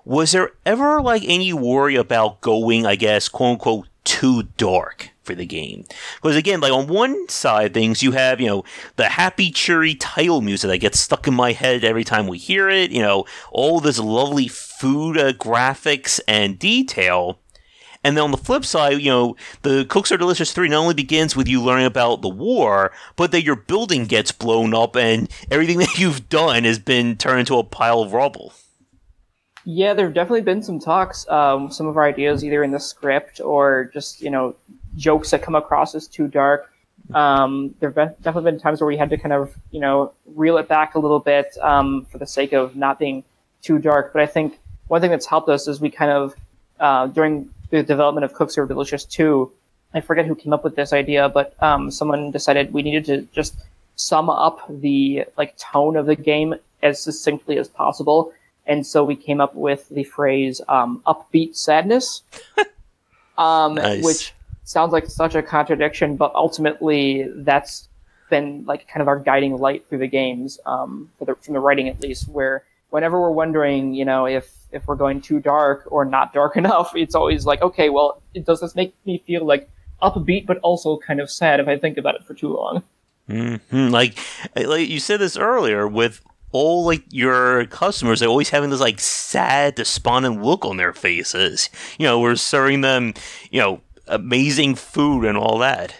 was 0.06 0.32
there 0.32 0.52
ever 0.66 1.02
like 1.02 1.24
any 1.26 1.54
worry 1.54 1.96
about 1.96 2.42
going, 2.42 2.86
I 2.86 2.96
guess, 2.96 3.30
quote 3.30 3.54
unquote, 3.54 3.88
too 4.04 4.44
dark 4.58 5.10
for 5.24 5.34
the 5.34 5.46
game? 5.46 5.86
Because 6.22 6.36
again, 6.36 6.60
like 6.60 6.74
on 6.74 6.88
one 6.88 7.30
side 7.30 7.74
things, 7.74 8.04
you 8.04 8.12
have, 8.12 8.42
you 8.42 8.48
know, 8.48 8.64
the 8.98 9.10
happy, 9.10 9.52
cheery 9.52 9.96
title 9.96 10.42
music 10.42 10.70
that 10.70 10.80
gets 10.80 11.00
stuck 11.00 11.28
in 11.28 11.34
my 11.34 11.54
head 11.54 11.84
every 11.84 12.04
time 12.04 12.28
we 12.28 12.38
hear 12.38 12.70
it, 12.70 12.92
you 12.92 13.02
know, 13.02 13.26
all 13.52 13.80
this 13.80 14.00
lovely 14.00 14.48
food 14.48 15.18
uh, 15.18 15.34
graphics 15.34 16.20
and 16.28 16.60
detail. 16.60 17.40
And 18.04 18.18
then 18.18 18.26
on 18.26 18.32
the 18.32 18.38
flip 18.38 18.66
side, 18.66 19.00
you 19.00 19.10
know, 19.10 19.38
the 19.62 19.86
Cook 19.86 20.08
Serve 20.08 20.20
Delicious 20.20 20.52
3 20.52 20.68
not 20.68 20.80
only 20.80 20.94
begins 20.94 21.38
with 21.38 21.48
you 21.48 21.62
learning 21.62 21.86
about 21.86 22.22
the 22.22 22.28
war, 22.28 22.92
but 23.16 23.32
that 23.32 23.46
your 23.46 23.56
building 23.56 24.04
gets 24.04 24.34
blown 24.34 24.74
up 24.74 24.98
and 24.98 25.30
everything 25.50 25.78
that 25.80 25.98
you've 25.98 26.28
done 26.28 26.66
has 26.66 26.80
been 26.80 27.16
turned 27.16 27.40
into 27.40 27.58
a 27.58 27.64
pile 27.64 28.02
of 28.02 28.12
rubble. 28.12 28.52
Yeah, 29.66 29.94
there 29.94 30.06
have 30.06 30.14
definitely 30.14 30.42
been 30.42 30.62
some 30.62 30.80
talks. 30.80 31.28
Um, 31.30 31.72
some 31.72 31.88
of 31.88 31.96
our 31.96 32.04
ideas, 32.04 32.44
either 32.44 32.64
in 32.64 32.72
the 32.72 32.80
script 32.80 33.40
or 33.40 33.90
just 33.94 34.22
you 34.22 34.30
know 34.30 34.56
jokes 34.96 35.32
that 35.32 35.42
come 35.42 35.56
across 35.56 35.96
as 35.96 36.08
too 36.08 36.28
dark. 36.28 36.72
Um, 37.14 37.74
there 37.80 37.92
have 37.92 38.22
definitely 38.22 38.52
been 38.52 38.60
times 38.60 38.80
where 38.80 38.88
we 38.88 38.98
had 38.98 39.10
to 39.10 39.18
kind 39.18 39.34
of 39.34 39.56
you 39.72 39.80
know 39.80 40.14
reel 40.26 40.58
it 40.58 40.68
back 40.68 40.96
a 40.96 41.00
little 41.00 41.20
bit 41.20 41.58
um, 41.62 42.06
for 42.12 42.18
the 42.18 42.28
sake 42.28 42.54
of 42.54 42.76
not 42.76 43.00
being 43.00 43.24
too 43.62 43.80
dark. 43.80 44.12
But 44.12 44.22
I 44.22 44.26
think 44.26 44.60
one 44.88 45.02
thing 45.02 45.12
that's 45.12 45.26
helped 45.26 45.50
us 45.50 45.68
is 45.68 45.80
we 45.80 45.90
kind 45.90 46.12
of 46.12 46.36
uh, 46.80 47.08
during 47.08 47.50
the 47.70 47.84
development 47.84 48.26
of 48.26 48.34
Cook 48.34 48.52
Serve 48.52 48.68
Delicious 48.68 49.06
2, 49.06 49.52
I 49.94 50.02
forget 50.02 50.26
who 50.26 50.36
came 50.36 50.54
up 50.54 50.64
with 50.64 50.76
this 50.76 50.94
idea, 50.94 51.30
but 51.30 51.56
um, 51.64 51.90
someone 51.90 52.30
decided 52.30 52.74
we 52.74 52.84
needed 52.84 53.06
to 53.06 53.22
just 53.34 53.56
sum 53.96 54.30
up 54.30 54.60
the 54.70 55.26
like 55.38 55.58
tone 55.58 55.96
of 55.96 56.06
the 56.06 56.16
game 56.16 56.56
as 56.82 57.02
succinctly 57.02 57.58
as 57.58 57.68
possible 57.68 58.34
and 58.66 58.86
so 58.86 59.04
we 59.04 59.16
came 59.16 59.42
up 59.42 59.56
with 59.56 59.90
the 59.90 60.04
phrase 60.04 60.62
um, 60.68 61.02
"upbeat 61.06 61.56
sadness," 61.56 62.24
um, 63.38 63.76
nice. 63.76 64.04
which 64.04 64.34
sounds 64.64 64.92
like 64.92 65.08
such 65.08 65.36
a 65.36 65.44
contradiction, 65.44 66.16
but 66.16 66.34
ultimately 66.36 67.28
that's 67.36 67.90
been 68.30 68.64
like 68.66 68.88
kind 68.88 69.02
of 69.02 69.08
our 69.08 69.20
guiding 69.20 69.58
light 69.58 69.86
through 69.88 70.00
the 70.00 70.08
games, 70.08 70.60
um, 70.66 71.10
the, 71.20 71.36
from 71.36 71.54
the 71.54 71.60
writing 71.60 71.90
at 71.90 72.02
least. 72.02 72.28
Where 72.30 72.64
whenever 72.90 73.20
we're 73.20 73.32
wondering, 73.32 73.94
you 73.94 74.06
know, 74.06 74.26
if 74.26 74.52
if 74.72 74.88
we're 74.88 74.96
going 74.96 75.22
too 75.22 75.40
dark 75.40 75.88
or 75.92 76.06
not 76.06 76.34
dark 76.34 76.58
enough, 76.64 76.96
it's 76.96 77.16
always 77.16 77.46
like, 77.46 77.62
okay, 77.62 77.90
well, 77.90 78.22
does 78.44 78.62
this 78.62 78.76
make 78.76 78.96
me 79.06 79.24
feel 79.26 79.46
like 79.46 79.70
upbeat 80.02 80.46
but 80.46 80.58
also 80.60 80.98
kind 80.98 81.20
of 81.20 81.30
sad 81.30 81.60
if 81.60 81.68
I 81.68 81.78
think 81.78 81.98
about 81.98 82.16
it 82.16 82.24
for 82.26 82.34
too 82.34 82.54
long? 82.54 82.84
Mm-hmm. 83.30 83.90
Like, 83.90 84.18
like 84.56 84.90
you 84.90 85.00
said 85.00 85.20
this 85.20 85.38
earlier 85.38 85.88
with 85.88 86.22
all 86.54 86.86
like 86.86 87.04
your 87.10 87.66
customers 87.66 88.22
are 88.22 88.28
always 88.28 88.52
having 88.52 88.70
this 88.70 88.80
like 88.80 89.00
sad, 89.00 89.76
despondent 89.76 90.42
look 90.42 90.64
on 90.64 90.78
their 90.78 90.94
faces. 90.94 91.70
You 92.00 92.06
know, 92.06 92.20
we're 92.20 92.36
serving 92.36 92.82
them, 92.82 93.14
you 93.52 93.60
know, 93.60 93.82
amazing 94.08 94.76
food 94.76 95.26
and 95.26 95.38
all 95.38 95.58
that. 95.58 95.96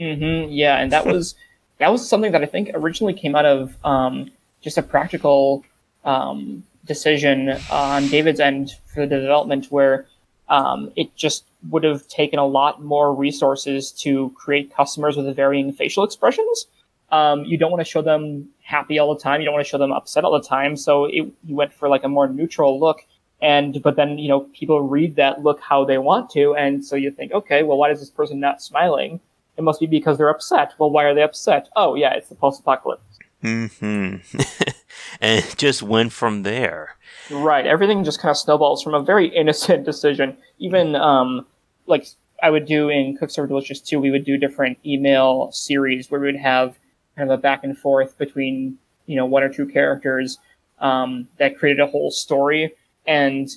Mm-hmm. 0.00 0.50
Yeah, 0.50 0.78
and 0.78 0.90
that 0.90 1.06
was 1.06 1.34
that 1.78 1.92
was 1.92 2.08
something 2.08 2.32
that 2.32 2.42
I 2.42 2.46
think 2.46 2.70
originally 2.74 3.14
came 3.14 3.36
out 3.36 3.44
of 3.44 3.76
um, 3.84 4.30
just 4.60 4.78
a 4.78 4.82
practical 4.82 5.64
um, 6.04 6.64
decision 6.86 7.50
on 7.70 8.08
David's 8.08 8.40
end 8.40 8.72
for 8.86 9.06
the 9.06 9.20
development, 9.20 9.66
where 9.70 10.06
um, 10.48 10.90
it 10.96 11.14
just 11.16 11.44
would 11.68 11.84
have 11.84 12.08
taken 12.08 12.38
a 12.38 12.46
lot 12.46 12.82
more 12.82 13.14
resources 13.14 13.90
to 13.90 14.30
create 14.30 14.74
customers 14.74 15.16
with 15.16 15.34
varying 15.36 15.72
facial 15.72 16.04
expressions. 16.04 16.66
Um, 17.10 17.44
you 17.44 17.56
don't 17.56 17.70
want 17.70 17.80
to 17.80 17.90
show 17.90 18.02
them 18.02 18.48
happy 18.62 18.98
all 18.98 19.14
the 19.14 19.20
time. 19.20 19.40
You 19.40 19.46
don't 19.46 19.54
want 19.54 19.64
to 19.64 19.70
show 19.70 19.78
them 19.78 19.92
upset 19.92 20.24
all 20.24 20.32
the 20.32 20.46
time. 20.46 20.76
So 20.76 21.06
it, 21.06 21.26
you 21.44 21.54
went 21.54 21.72
for 21.72 21.88
like 21.88 22.04
a 22.04 22.08
more 22.08 22.28
neutral 22.28 22.78
look. 22.78 23.00
And, 23.40 23.82
but 23.82 23.96
then, 23.96 24.18
you 24.18 24.28
know, 24.28 24.40
people 24.52 24.80
read 24.82 25.16
that 25.16 25.42
look 25.42 25.60
how 25.60 25.84
they 25.84 25.98
want 25.98 26.30
to. 26.30 26.54
And 26.54 26.84
so 26.84 26.96
you 26.96 27.10
think, 27.10 27.32
okay, 27.32 27.62
well, 27.62 27.78
why 27.78 27.90
is 27.90 28.00
this 28.00 28.10
person 28.10 28.40
not 28.40 28.60
smiling? 28.60 29.20
It 29.56 29.62
must 29.62 29.80
be 29.80 29.86
because 29.86 30.18
they're 30.18 30.28
upset. 30.28 30.74
Well, 30.78 30.90
why 30.90 31.04
are 31.04 31.14
they 31.14 31.22
upset? 31.22 31.68
Oh, 31.76 31.94
yeah, 31.94 32.14
it's 32.14 32.28
the 32.28 32.34
post-apocalypse. 32.34 33.18
Hmm. 33.42 33.66
and 35.20 35.44
it 35.44 35.54
just 35.56 35.82
went 35.82 36.12
from 36.12 36.42
there. 36.42 36.96
Right. 37.30 37.66
Everything 37.66 38.04
just 38.04 38.20
kind 38.20 38.30
of 38.30 38.36
snowballs 38.36 38.82
from 38.82 38.94
a 38.94 39.02
very 39.02 39.28
innocent 39.34 39.84
decision. 39.84 40.36
Even 40.58 40.96
um, 40.96 41.46
like 41.86 42.06
I 42.42 42.50
would 42.50 42.66
do 42.66 42.88
in 42.88 43.16
Cook 43.16 43.30
Serve 43.30 43.48
Delicious 43.48 43.80
too. 43.80 44.00
We 44.00 44.10
would 44.10 44.24
do 44.24 44.36
different 44.36 44.78
email 44.84 45.50
series 45.52 46.10
where 46.10 46.20
we 46.20 46.26
would 46.26 46.40
have 46.40 46.78
kind 47.18 47.30
of 47.30 47.38
a 47.38 47.42
back 47.42 47.64
and 47.64 47.76
forth 47.76 48.16
between 48.16 48.78
you 49.06 49.16
know 49.16 49.26
one 49.26 49.42
or 49.42 49.52
two 49.52 49.66
characters 49.66 50.38
um, 50.78 51.28
that 51.38 51.58
created 51.58 51.80
a 51.80 51.86
whole 51.86 52.10
story, 52.10 52.72
and 53.06 53.50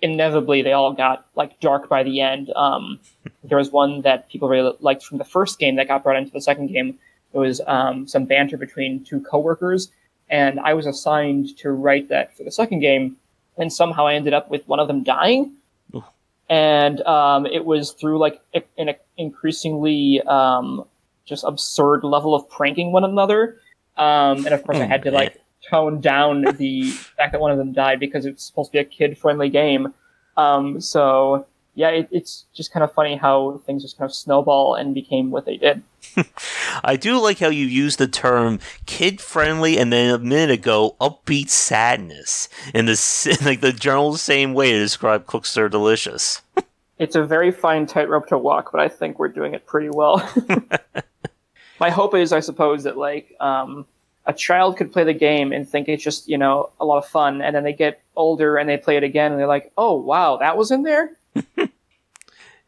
inevitably 0.00 0.62
they 0.62 0.72
all 0.72 0.92
got 0.92 1.26
like 1.34 1.58
dark 1.60 1.88
by 1.88 2.02
the 2.02 2.20
end. 2.20 2.52
Um, 2.54 3.00
there 3.42 3.58
was 3.58 3.70
one 3.70 4.02
that 4.02 4.30
people 4.30 4.48
really 4.48 4.76
liked 4.80 5.04
from 5.04 5.18
the 5.18 5.24
first 5.24 5.58
game 5.58 5.76
that 5.76 5.88
got 5.88 6.04
brought 6.04 6.16
into 6.16 6.30
the 6.30 6.40
second 6.40 6.68
game. 6.68 6.98
It 7.34 7.38
was 7.38 7.60
um, 7.66 8.06
some 8.06 8.24
banter 8.24 8.56
between 8.56 9.04
two 9.04 9.20
coworkers, 9.20 9.90
and 10.30 10.60
I 10.60 10.74
was 10.74 10.86
assigned 10.86 11.56
to 11.58 11.70
write 11.70 12.08
that 12.08 12.36
for 12.36 12.44
the 12.44 12.52
second 12.52 12.80
game, 12.80 13.16
and 13.58 13.72
somehow 13.72 14.06
I 14.06 14.14
ended 14.14 14.32
up 14.32 14.48
with 14.48 14.66
one 14.68 14.78
of 14.78 14.86
them 14.86 15.02
dying. 15.02 15.54
And 16.50 17.02
um, 17.02 17.44
it 17.44 17.66
was 17.66 17.92
through 17.92 18.18
like 18.18 18.40
an 18.78 18.94
increasingly 19.18 20.22
um, 20.22 20.86
just 21.28 21.44
absurd 21.44 22.04
level 22.04 22.34
of 22.34 22.48
pranking 22.48 22.92
one 22.92 23.04
another. 23.04 23.60
Um, 23.96 24.46
and 24.46 24.48
of 24.48 24.62
course, 24.64 24.78
I 24.78 24.86
had 24.86 25.02
to 25.02 25.10
like 25.10 25.40
tone 25.68 26.00
down 26.00 26.42
the 26.56 26.90
fact 27.16 27.32
that 27.32 27.40
one 27.40 27.50
of 27.50 27.58
them 27.58 27.72
died 27.72 28.00
because 28.00 28.26
it's 28.26 28.44
supposed 28.44 28.70
to 28.70 28.72
be 28.72 28.78
a 28.78 28.84
kid 28.84 29.18
friendly 29.18 29.50
game. 29.50 29.92
Um, 30.36 30.80
so 30.80 31.46
yeah, 31.78 31.90
it, 31.90 32.08
it's 32.10 32.46
just 32.52 32.72
kind 32.72 32.82
of 32.82 32.92
funny 32.92 33.16
how 33.16 33.60
things 33.64 33.82
just 33.82 33.96
kind 33.96 34.10
of 34.10 34.12
snowball 34.12 34.74
and 34.74 34.94
became 34.94 35.30
what 35.30 35.46
they 35.46 35.56
did. 35.56 35.82
I 36.84 36.96
do 36.96 37.20
like 37.20 37.38
how 37.38 37.50
you 37.50 37.66
use 37.66 37.96
the 37.96 38.08
term 38.08 38.58
kid 38.84 39.20
friendly 39.20 39.78
and 39.78 39.92
then 39.92 40.12
a 40.12 40.18
minute 40.18 40.50
ago 40.50 40.96
upbeat 41.00 41.50
sadness 41.50 42.48
in 42.74 42.86
the 42.86 43.38
like 43.44 43.60
the 43.60 43.72
general 43.72 44.16
same 44.16 44.54
way 44.54 44.72
to 44.72 44.78
describe 44.80 45.26
Cook 45.26 45.46
Serve 45.46 45.70
Delicious. 45.70 46.42
it's 46.98 47.14
a 47.14 47.24
very 47.24 47.52
fine 47.52 47.86
tightrope 47.86 48.26
to 48.26 48.38
walk, 48.38 48.72
but 48.72 48.80
I 48.80 48.88
think 48.88 49.20
we're 49.20 49.28
doing 49.28 49.54
it 49.54 49.64
pretty 49.64 49.90
well. 49.90 50.28
My 51.80 51.90
hope 51.90 52.14
is, 52.14 52.32
I 52.32 52.40
suppose, 52.40 52.84
that 52.84 52.96
like 52.96 53.34
um, 53.40 53.86
a 54.26 54.32
child 54.32 54.76
could 54.76 54.92
play 54.92 55.04
the 55.04 55.14
game 55.14 55.52
and 55.52 55.68
think 55.68 55.88
it's 55.88 56.02
just 56.02 56.28
you 56.28 56.38
know 56.38 56.70
a 56.80 56.84
lot 56.84 56.98
of 56.98 57.06
fun, 57.06 57.40
and 57.42 57.54
then 57.54 57.64
they 57.64 57.72
get 57.72 58.00
older 58.16 58.56
and 58.56 58.68
they 58.68 58.76
play 58.76 58.96
it 58.96 59.04
again 59.04 59.32
and 59.32 59.40
they're 59.40 59.46
like, 59.46 59.72
oh 59.78 59.94
wow, 59.94 60.36
that 60.38 60.56
was 60.56 60.70
in 60.70 60.82
there. 60.82 61.16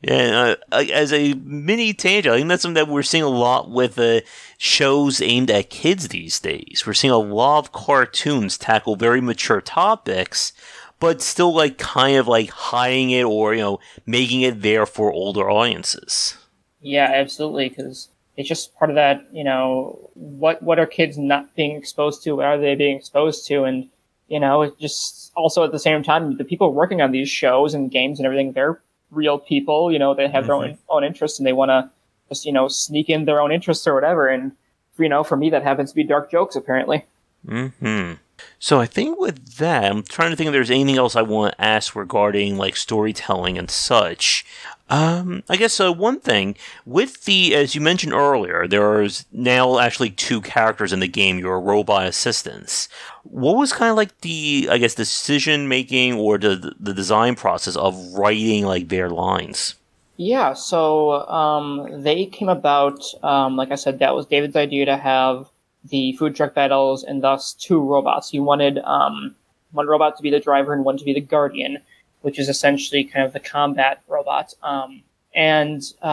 Yeah, 0.02 0.54
uh, 0.72 0.84
as 0.92 1.12
a 1.12 1.34
mini 1.34 1.92
tangent, 1.92 2.32
I 2.32 2.38
think 2.38 2.48
that's 2.48 2.62
something 2.62 2.82
that 2.82 2.90
we're 2.90 3.02
seeing 3.02 3.22
a 3.22 3.28
lot 3.28 3.70
with 3.70 3.98
uh, 3.98 4.20
shows 4.56 5.20
aimed 5.20 5.50
at 5.50 5.68
kids 5.68 6.08
these 6.08 6.40
days. 6.40 6.84
We're 6.86 6.94
seeing 6.94 7.12
a 7.12 7.18
lot 7.18 7.58
of 7.58 7.72
cartoons 7.72 8.56
tackle 8.56 8.96
very 8.96 9.20
mature 9.20 9.60
topics, 9.60 10.54
but 11.00 11.20
still 11.20 11.54
like 11.54 11.76
kind 11.76 12.16
of 12.16 12.26
like 12.26 12.48
hiding 12.48 13.10
it 13.10 13.24
or 13.24 13.52
you 13.52 13.60
know 13.60 13.80
making 14.06 14.40
it 14.40 14.62
there 14.62 14.86
for 14.86 15.12
older 15.12 15.50
audiences. 15.50 16.38
Yeah, 16.80 17.10
absolutely, 17.12 17.68
because 17.68 18.08
it's 18.40 18.48
just 18.48 18.74
part 18.76 18.90
of 18.90 18.96
that. 18.96 19.26
You 19.32 19.44
know, 19.44 20.10
what 20.14 20.62
what 20.62 20.78
are 20.78 20.86
kids 20.86 21.18
not 21.18 21.54
being 21.54 21.76
exposed 21.76 22.22
to? 22.24 22.36
What 22.36 22.46
are 22.46 22.58
they 22.58 22.74
being 22.74 22.96
exposed 22.96 23.46
to? 23.48 23.64
And 23.64 23.88
you 24.28 24.40
know, 24.40 24.62
it 24.62 24.78
just 24.78 25.32
also 25.36 25.62
at 25.64 25.72
the 25.72 25.78
same 25.78 26.02
time, 26.02 26.36
the 26.36 26.44
people 26.44 26.72
working 26.72 27.00
on 27.00 27.12
these 27.12 27.28
shows 27.28 27.74
and 27.74 27.90
games 27.90 28.18
and 28.18 28.26
everything, 28.26 28.52
they're 28.52 28.80
real 29.10 29.38
people. 29.38 29.92
You 29.92 29.98
know, 29.98 30.14
they 30.14 30.28
have 30.28 30.44
mm-hmm. 30.44 30.46
their 30.46 30.56
own 30.56 30.64
mm-hmm. 30.70 30.80
own 30.88 31.04
interests 31.04 31.38
and 31.38 31.46
they 31.46 31.52
want 31.52 31.70
to 31.70 31.90
just 32.28 32.44
you 32.44 32.52
know 32.52 32.68
sneak 32.68 33.08
in 33.08 33.26
their 33.26 33.40
own 33.40 33.52
interests 33.52 33.86
or 33.86 33.94
whatever. 33.94 34.26
And 34.28 34.52
you 34.98 35.08
know, 35.08 35.22
for 35.22 35.36
me, 35.36 35.50
that 35.50 35.62
happens 35.62 35.90
to 35.90 35.96
be 35.96 36.04
dark 36.04 36.30
jokes 36.30 36.56
apparently. 36.56 37.04
Hmm. 37.46 38.12
So 38.58 38.80
I 38.80 38.86
think 38.86 39.18
with 39.18 39.56
that, 39.56 39.90
I'm 39.90 40.02
trying 40.02 40.30
to 40.30 40.36
think 40.36 40.48
if 40.48 40.52
there's 40.52 40.70
anything 40.70 40.96
else 40.96 41.16
I 41.16 41.22
want 41.22 41.52
to 41.52 41.64
ask 41.64 41.94
regarding 41.94 42.56
like 42.56 42.76
storytelling 42.76 43.58
and 43.58 43.70
such. 43.70 44.44
Um, 44.90 45.44
I 45.48 45.56
guess 45.56 45.78
uh, 45.78 45.92
one 45.92 46.18
thing 46.18 46.56
with 46.84 47.24
the, 47.24 47.54
as 47.54 47.76
you 47.76 47.80
mentioned 47.80 48.12
earlier, 48.12 48.66
there's 48.66 49.24
now 49.30 49.78
actually 49.78 50.10
two 50.10 50.40
characters 50.40 50.92
in 50.92 50.98
the 50.98 51.06
game. 51.06 51.38
Your 51.38 51.60
robot 51.60 52.06
assistants. 52.06 52.88
What 53.22 53.56
was 53.56 53.72
kind 53.72 53.90
of 53.90 53.96
like 53.96 54.20
the, 54.22 54.68
I 54.70 54.78
guess, 54.78 54.96
decision 54.96 55.68
making 55.68 56.14
or 56.14 56.38
the 56.38 56.74
the 56.80 56.92
design 56.92 57.36
process 57.36 57.76
of 57.76 58.14
writing 58.14 58.66
like 58.66 58.88
their 58.88 59.08
lines? 59.08 59.76
Yeah, 60.16 60.54
so 60.54 61.26
um, 61.28 62.02
they 62.02 62.26
came 62.26 62.48
about. 62.48 63.04
Um, 63.22 63.56
like 63.56 63.70
I 63.70 63.76
said, 63.76 64.00
that 64.00 64.14
was 64.14 64.26
David's 64.26 64.56
idea 64.56 64.86
to 64.86 64.96
have 64.96 65.48
the 65.84 66.12
food 66.14 66.34
truck 66.34 66.52
battles 66.52 67.04
and 67.04 67.22
thus 67.22 67.54
two 67.54 67.80
robots. 67.80 68.28
He 68.28 68.40
wanted 68.40 68.78
um, 68.78 69.36
one 69.70 69.86
robot 69.86 70.16
to 70.16 70.22
be 70.22 70.30
the 70.30 70.40
driver 70.40 70.74
and 70.74 70.84
one 70.84 70.98
to 70.98 71.04
be 71.04 71.14
the 71.14 71.20
guardian 71.20 71.78
which 72.22 72.38
is 72.38 72.48
essentially 72.48 73.04
kind 73.04 73.24
of 73.24 73.32
the 73.32 73.40
combat 73.40 74.02
robot. 74.08 74.54
Um, 74.62 75.02
and 75.34 75.82
uh, 76.02 76.06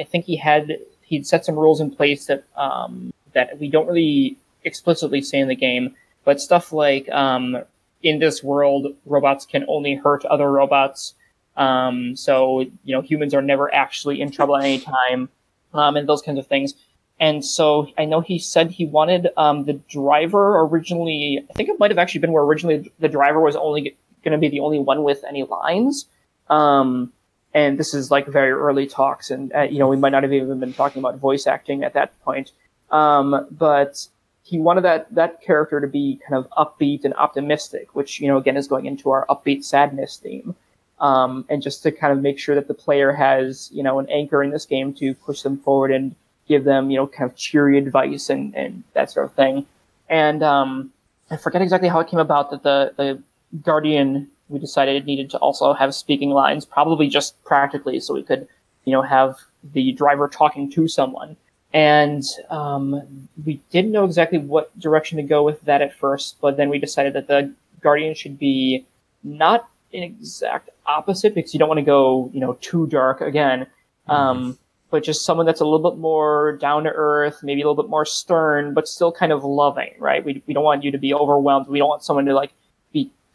I 0.00 0.06
think 0.10 0.24
he 0.24 0.36
had 0.36 0.78
he'd 1.02 1.26
set 1.26 1.44
some 1.44 1.56
rules 1.56 1.80
in 1.80 1.90
place 1.90 2.26
that 2.26 2.44
um, 2.56 3.12
that 3.32 3.58
we 3.58 3.68
don't 3.68 3.86
really 3.86 4.36
explicitly 4.64 5.22
say 5.22 5.38
in 5.38 5.48
the 5.48 5.54
game, 5.54 5.94
but 6.24 6.40
stuff 6.40 6.72
like 6.72 7.08
um, 7.10 7.58
in 8.02 8.18
this 8.18 8.42
world, 8.42 8.94
robots 9.06 9.44
can 9.46 9.64
only 9.68 9.94
hurt 9.94 10.24
other 10.24 10.50
robots. 10.50 11.14
Um, 11.56 12.16
so 12.16 12.60
you 12.60 12.94
know, 12.94 13.02
humans 13.02 13.34
are 13.34 13.42
never 13.42 13.72
actually 13.74 14.20
in 14.20 14.30
trouble 14.30 14.56
at 14.56 14.64
any 14.64 14.80
time, 14.80 15.28
um, 15.74 15.96
and 15.96 16.08
those 16.08 16.22
kinds 16.22 16.38
of 16.38 16.46
things. 16.46 16.74
And 17.18 17.44
so 17.44 17.88
I 17.98 18.06
know 18.06 18.22
he 18.22 18.38
said 18.38 18.70
he 18.70 18.86
wanted 18.86 19.28
um, 19.36 19.64
the 19.64 19.74
driver 19.74 20.60
originally. 20.60 21.44
I 21.50 21.52
think 21.52 21.68
it 21.68 21.78
might 21.78 21.90
have 21.90 21.98
actually 21.98 22.22
been 22.22 22.32
where 22.32 22.44
originally 22.44 22.90
the 22.98 23.08
driver 23.08 23.40
was 23.40 23.56
only 23.56 23.96
going 24.24 24.32
to 24.32 24.38
be 24.38 24.48
the 24.48 24.60
only 24.60 24.78
one 24.78 25.02
with 25.02 25.24
any 25.24 25.44
lines. 25.44 26.06
Um, 26.48 27.12
and 27.52 27.78
this 27.78 27.94
is 27.94 28.10
like 28.10 28.26
very 28.26 28.50
early 28.50 28.86
talks, 28.86 29.30
and 29.30 29.52
uh, 29.54 29.62
you 29.62 29.78
know 29.78 29.88
we 29.88 29.96
might 29.96 30.10
not 30.10 30.22
have 30.22 30.32
even 30.32 30.60
been 30.60 30.72
talking 30.72 31.00
about 31.00 31.18
voice 31.18 31.46
acting 31.46 31.82
at 31.82 31.94
that 31.94 32.18
point. 32.22 32.52
Um, 32.90 33.46
but 33.50 34.06
he 34.42 34.58
wanted 34.58 34.82
that 34.82 35.12
that 35.14 35.42
character 35.42 35.80
to 35.80 35.86
be 35.86 36.20
kind 36.28 36.44
of 36.44 36.50
upbeat 36.52 37.04
and 37.04 37.14
optimistic, 37.14 37.94
which 37.94 38.20
you 38.20 38.28
know 38.28 38.36
again 38.36 38.56
is 38.56 38.68
going 38.68 38.86
into 38.86 39.10
our 39.10 39.26
upbeat 39.28 39.64
sadness 39.64 40.16
theme, 40.16 40.54
um, 41.00 41.44
and 41.48 41.62
just 41.62 41.82
to 41.82 41.90
kind 41.90 42.12
of 42.12 42.22
make 42.22 42.38
sure 42.38 42.54
that 42.54 42.68
the 42.68 42.74
player 42.74 43.12
has 43.12 43.68
you 43.72 43.82
know 43.82 43.98
an 43.98 44.08
anchor 44.10 44.42
in 44.42 44.50
this 44.50 44.66
game 44.66 44.92
to 44.94 45.14
push 45.14 45.42
them 45.42 45.58
forward 45.58 45.90
and 45.90 46.14
give 46.46 46.64
them 46.64 46.90
you 46.90 46.96
know 46.96 47.06
kind 47.06 47.28
of 47.28 47.36
cheery 47.36 47.78
advice 47.78 48.30
and 48.30 48.54
and 48.54 48.84
that 48.94 49.10
sort 49.10 49.26
of 49.26 49.32
thing. 49.34 49.66
And 50.08 50.42
um, 50.42 50.92
I 51.30 51.36
forget 51.36 51.62
exactly 51.62 51.88
how 51.88 52.00
it 52.00 52.08
came 52.08 52.20
about 52.20 52.50
that 52.50 52.62
the 52.62 52.92
the 52.96 53.22
Guardian, 53.62 54.28
we 54.48 54.58
decided 54.58 54.96
it 54.96 55.06
needed 55.06 55.30
to 55.30 55.38
also 55.38 55.72
have 55.72 55.94
speaking 55.94 56.30
lines, 56.30 56.64
probably 56.64 57.08
just 57.08 57.42
practically, 57.44 58.00
so 58.00 58.14
we 58.14 58.22
could, 58.22 58.46
you 58.84 58.92
know, 58.92 59.02
have 59.02 59.36
the 59.72 59.92
driver 59.92 60.28
talking 60.28 60.70
to 60.72 60.88
someone. 60.88 61.36
And 61.72 62.24
um, 62.48 63.28
we 63.44 63.60
didn't 63.70 63.92
know 63.92 64.04
exactly 64.04 64.38
what 64.38 64.76
direction 64.78 65.16
to 65.18 65.22
go 65.22 65.42
with 65.42 65.60
that 65.62 65.82
at 65.82 65.94
first, 65.94 66.40
but 66.40 66.56
then 66.56 66.68
we 66.68 66.78
decided 66.78 67.12
that 67.12 67.28
the 67.28 67.52
Guardian 67.80 68.14
should 68.14 68.38
be 68.38 68.86
not 69.22 69.68
an 69.92 70.02
exact 70.02 70.70
opposite 70.86 71.34
because 71.34 71.54
you 71.54 71.58
don't 71.58 71.68
want 71.68 71.78
to 71.78 71.84
go, 71.84 72.30
you 72.32 72.40
know, 72.40 72.56
too 72.60 72.86
dark 72.88 73.20
again. 73.20 73.66
Mm-hmm. 74.08 74.12
Um, 74.12 74.58
but 74.90 75.04
just 75.04 75.24
someone 75.24 75.46
that's 75.46 75.60
a 75.60 75.64
little 75.64 75.90
bit 75.90 75.98
more 76.00 76.56
down 76.56 76.82
to 76.84 76.90
earth, 76.90 77.40
maybe 77.44 77.62
a 77.62 77.64
little 77.68 77.80
bit 77.80 77.88
more 77.88 78.04
stern, 78.04 78.74
but 78.74 78.88
still 78.88 79.12
kind 79.12 79.30
of 79.30 79.44
loving, 79.44 79.92
right? 80.00 80.24
We, 80.24 80.42
we 80.46 80.54
don't 80.54 80.64
want 80.64 80.82
you 80.82 80.90
to 80.90 80.98
be 80.98 81.14
overwhelmed. 81.14 81.68
We 81.68 81.78
don't 81.78 81.88
want 81.88 82.02
someone 82.02 82.24
to 82.24 82.34
like 82.34 82.52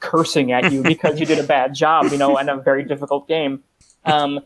cursing 0.05 0.51
at 0.51 0.71
you 0.71 0.83
because 0.83 1.19
you 1.19 1.25
did 1.25 1.39
a 1.39 1.43
bad 1.57 1.73
job, 1.73 2.11
you 2.11 2.17
know, 2.17 2.37
in 2.37 2.49
a 2.49 2.57
very 2.57 2.83
difficult 2.83 3.27
game. 3.27 3.63
Um, 4.05 4.41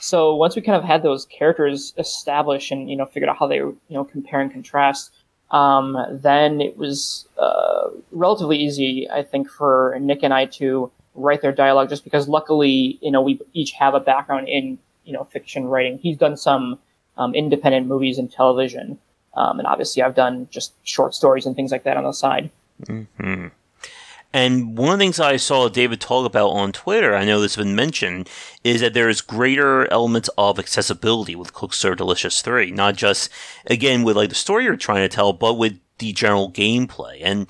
so 0.00 0.34
once 0.34 0.54
we 0.54 0.62
kind 0.62 0.76
of 0.76 0.84
had 0.84 1.02
those 1.02 1.24
characters 1.26 1.94
established 1.96 2.70
and 2.70 2.90
you 2.90 2.96
know 2.96 3.06
figured 3.06 3.30
out 3.30 3.38
how 3.38 3.46
they 3.46 3.56
you 3.56 3.76
know 3.88 4.04
compare 4.04 4.40
and 4.40 4.52
contrast, 4.52 5.10
um, 5.50 5.96
then 6.10 6.60
it 6.60 6.76
was 6.76 7.26
uh, 7.38 7.88
relatively 8.12 8.58
easy, 8.58 9.08
I 9.10 9.22
think, 9.22 9.48
for 9.50 9.96
Nick 10.00 10.22
and 10.22 10.34
I 10.34 10.46
to 10.58 10.90
write 11.14 11.42
their 11.42 11.52
dialogue. 11.52 11.88
Just 11.88 12.04
because 12.04 12.28
luckily, 12.28 12.98
you 13.00 13.10
know, 13.10 13.22
we 13.22 13.40
each 13.54 13.72
have 13.72 13.94
a 13.94 14.00
background 14.00 14.48
in 14.48 14.78
you 15.04 15.12
know 15.12 15.24
fiction 15.24 15.66
writing. 15.66 15.98
He's 15.98 16.18
done 16.18 16.36
some 16.36 16.78
um, 17.16 17.34
independent 17.34 17.86
movies 17.86 18.18
and 18.18 18.30
television, 18.30 18.98
um, 19.34 19.58
and 19.58 19.66
obviously 19.66 20.02
I've 20.02 20.14
done 20.14 20.48
just 20.50 20.74
short 20.82 21.14
stories 21.14 21.46
and 21.46 21.56
things 21.56 21.72
like 21.72 21.84
that 21.84 21.96
on 21.96 22.04
the 22.04 22.12
side. 22.12 22.50
Mm-hmm. 22.82 23.48
And 24.34 24.76
one 24.76 24.92
of 24.92 24.98
the 24.98 25.04
things 25.04 25.20
I 25.20 25.36
saw 25.36 25.68
David 25.68 26.00
talk 26.00 26.26
about 26.26 26.48
on 26.48 26.72
Twitter, 26.72 27.14
I 27.14 27.24
know 27.24 27.40
this 27.40 27.54
has 27.54 27.64
been 27.64 27.76
mentioned, 27.76 28.28
is 28.64 28.80
that 28.80 28.92
there 28.92 29.08
is 29.08 29.20
greater 29.20 29.90
elements 29.92 30.28
of 30.36 30.58
accessibility 30.58 31.36
with 31.36 31.54
Cook 31.54 31.72
Serve 31.72 31.98
Delicious 31.98 32.42
3. 32.42 32.72
Not 32.72 32.96
just, 32.96 33.30
again, 33.66 34.02
with 34.02 34.16
like 34.16 34.30
the 34.30 34.34
story 34.34 34.64
you're 34.64 34.76
trying 34.76 35.08
to 35.08 35.14
tell, 35.14 35.32
but 35.32 35.54
with 35.54 35.78
the 35.98 36.12
general 36.12 36.50
gameplay. 36.50 37.20
And 37.22 37.46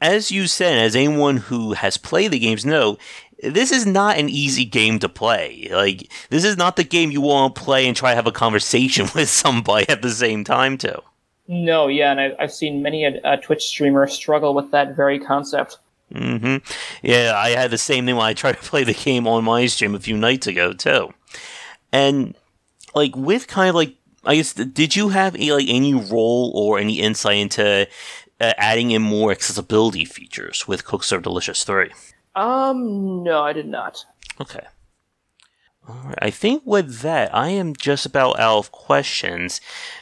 as 0.00 0.32
you 0.32 0.48
said, 0.48 0.76
as 0.76 0.96
anyone 0.96 1.36
who 1.36 1.74
has 1.74 1.96
played 1.96 2.32
the 2.32 2.40
games 2.40 2.66
know, 2.66 2.98
this 3.40 3.70
is 3.70 3.86
not 3.86 4.18
an 4.18 4.28
easy 4.28 4.64
game 4.64 4.98
to 4.98 5.08
play. 5.08 5.68
Like, 5.70 6.10
this 6.30 6.42
is 6.42 6.56
not 6.56 6.74
the 6.74 6.82
game 6.82 7.12
you 7.12 7.20
want 7.20 7.54
to 7.54 7.62
play 7.62 7.86
and 7.86 7.96
try 7.96 8.10
to 8.10 8.16
have 8.16 8.26
a 8.26 8.32
conversation 8.32 9.06
with 9.14 9.28
somebody 9.28 9.88
at 9.88 10.02
the 10.02 10.10
same 10.10 10.42
time, 10.42 10.78
too. 10.78 11.00
No, 11.46 11.86
yeah, 11.86 12.10
and 12.10 12.20
I, 12.20 12.34
have 12.40 12.52
seen 12.52 12.82
many 12.82 13.04
a, 13.04 13.20
a 13.22 13.36
Twitch 13.36 13.66
streamer 13.66 14.08
struggle 14.08 14.52
with 14.52 14.72
that 14.72 14.96
very 14.96 15.20
concept. 15.20 15.78
Hmm 16.14 16.56
Yeah, 17.02 17.32
I 17.36 17.50
had 17.50 17.70
the 17.70 17.78
same 17.78 18.06
thing 18.06 18.16
when 18.16 18.26
I 18.26 18.34
tried 18.34 18.56
to 18.56 18.62
play 18.62 18.84
the 18.84 18.94
game 18.94 19.26
on 19.26 19.44
my 19.44 19.66
stream 19.66 19.94
a 19.94 20.00
few 20.00 20.16
nights 20.16 20.46
ago 20.46 20.72
too. 20.72 21.12
And 21.92 22.34
like 22.94 23.16
with 23.16 23.46
kind 23.48 23.68
of 23.68 23.74
like, 23.74 23.94
I 24.24 24.36
guess, 24.36 24.54
did 24.54 24.96
you 24.96 25.10
have 25.10 25.34
any, 25.34 25.52
like 25.52 25.68
any 25.68 25.94
role 25.94 26.52
or 26.54 26.78
any 26.78 27.00
insight 27.00 27.38
into 27.38 27.88
uh, 28.40 28.52
adding 28.56 28.90
in 28.90 29.02
more 29.02 29.30
accessibility 29.30 30.04
features 30.04 30.66
with 30.66 30.84
Cook 30.84 31.04
Serve 31.04 31.22
Delicious 31.22 31.64
Three? 31.64 31.90
Um, 32.34 33.22
no, 33.22 33.42
I 33.42 33.52
did 33.52 33.66
not. 33.66 34.04
Okay. 34.40 34.64
I 36.18 36.30
think 36.30 36.62
with 36.64 37.00
that, 37.00 37.34
I 37.34 37.48
am 37.50 37.76
just 37.76 38.06
about 38.06 38.38
out 38.38 38.58
of 38.58 38.72
questions. 38.72 39.60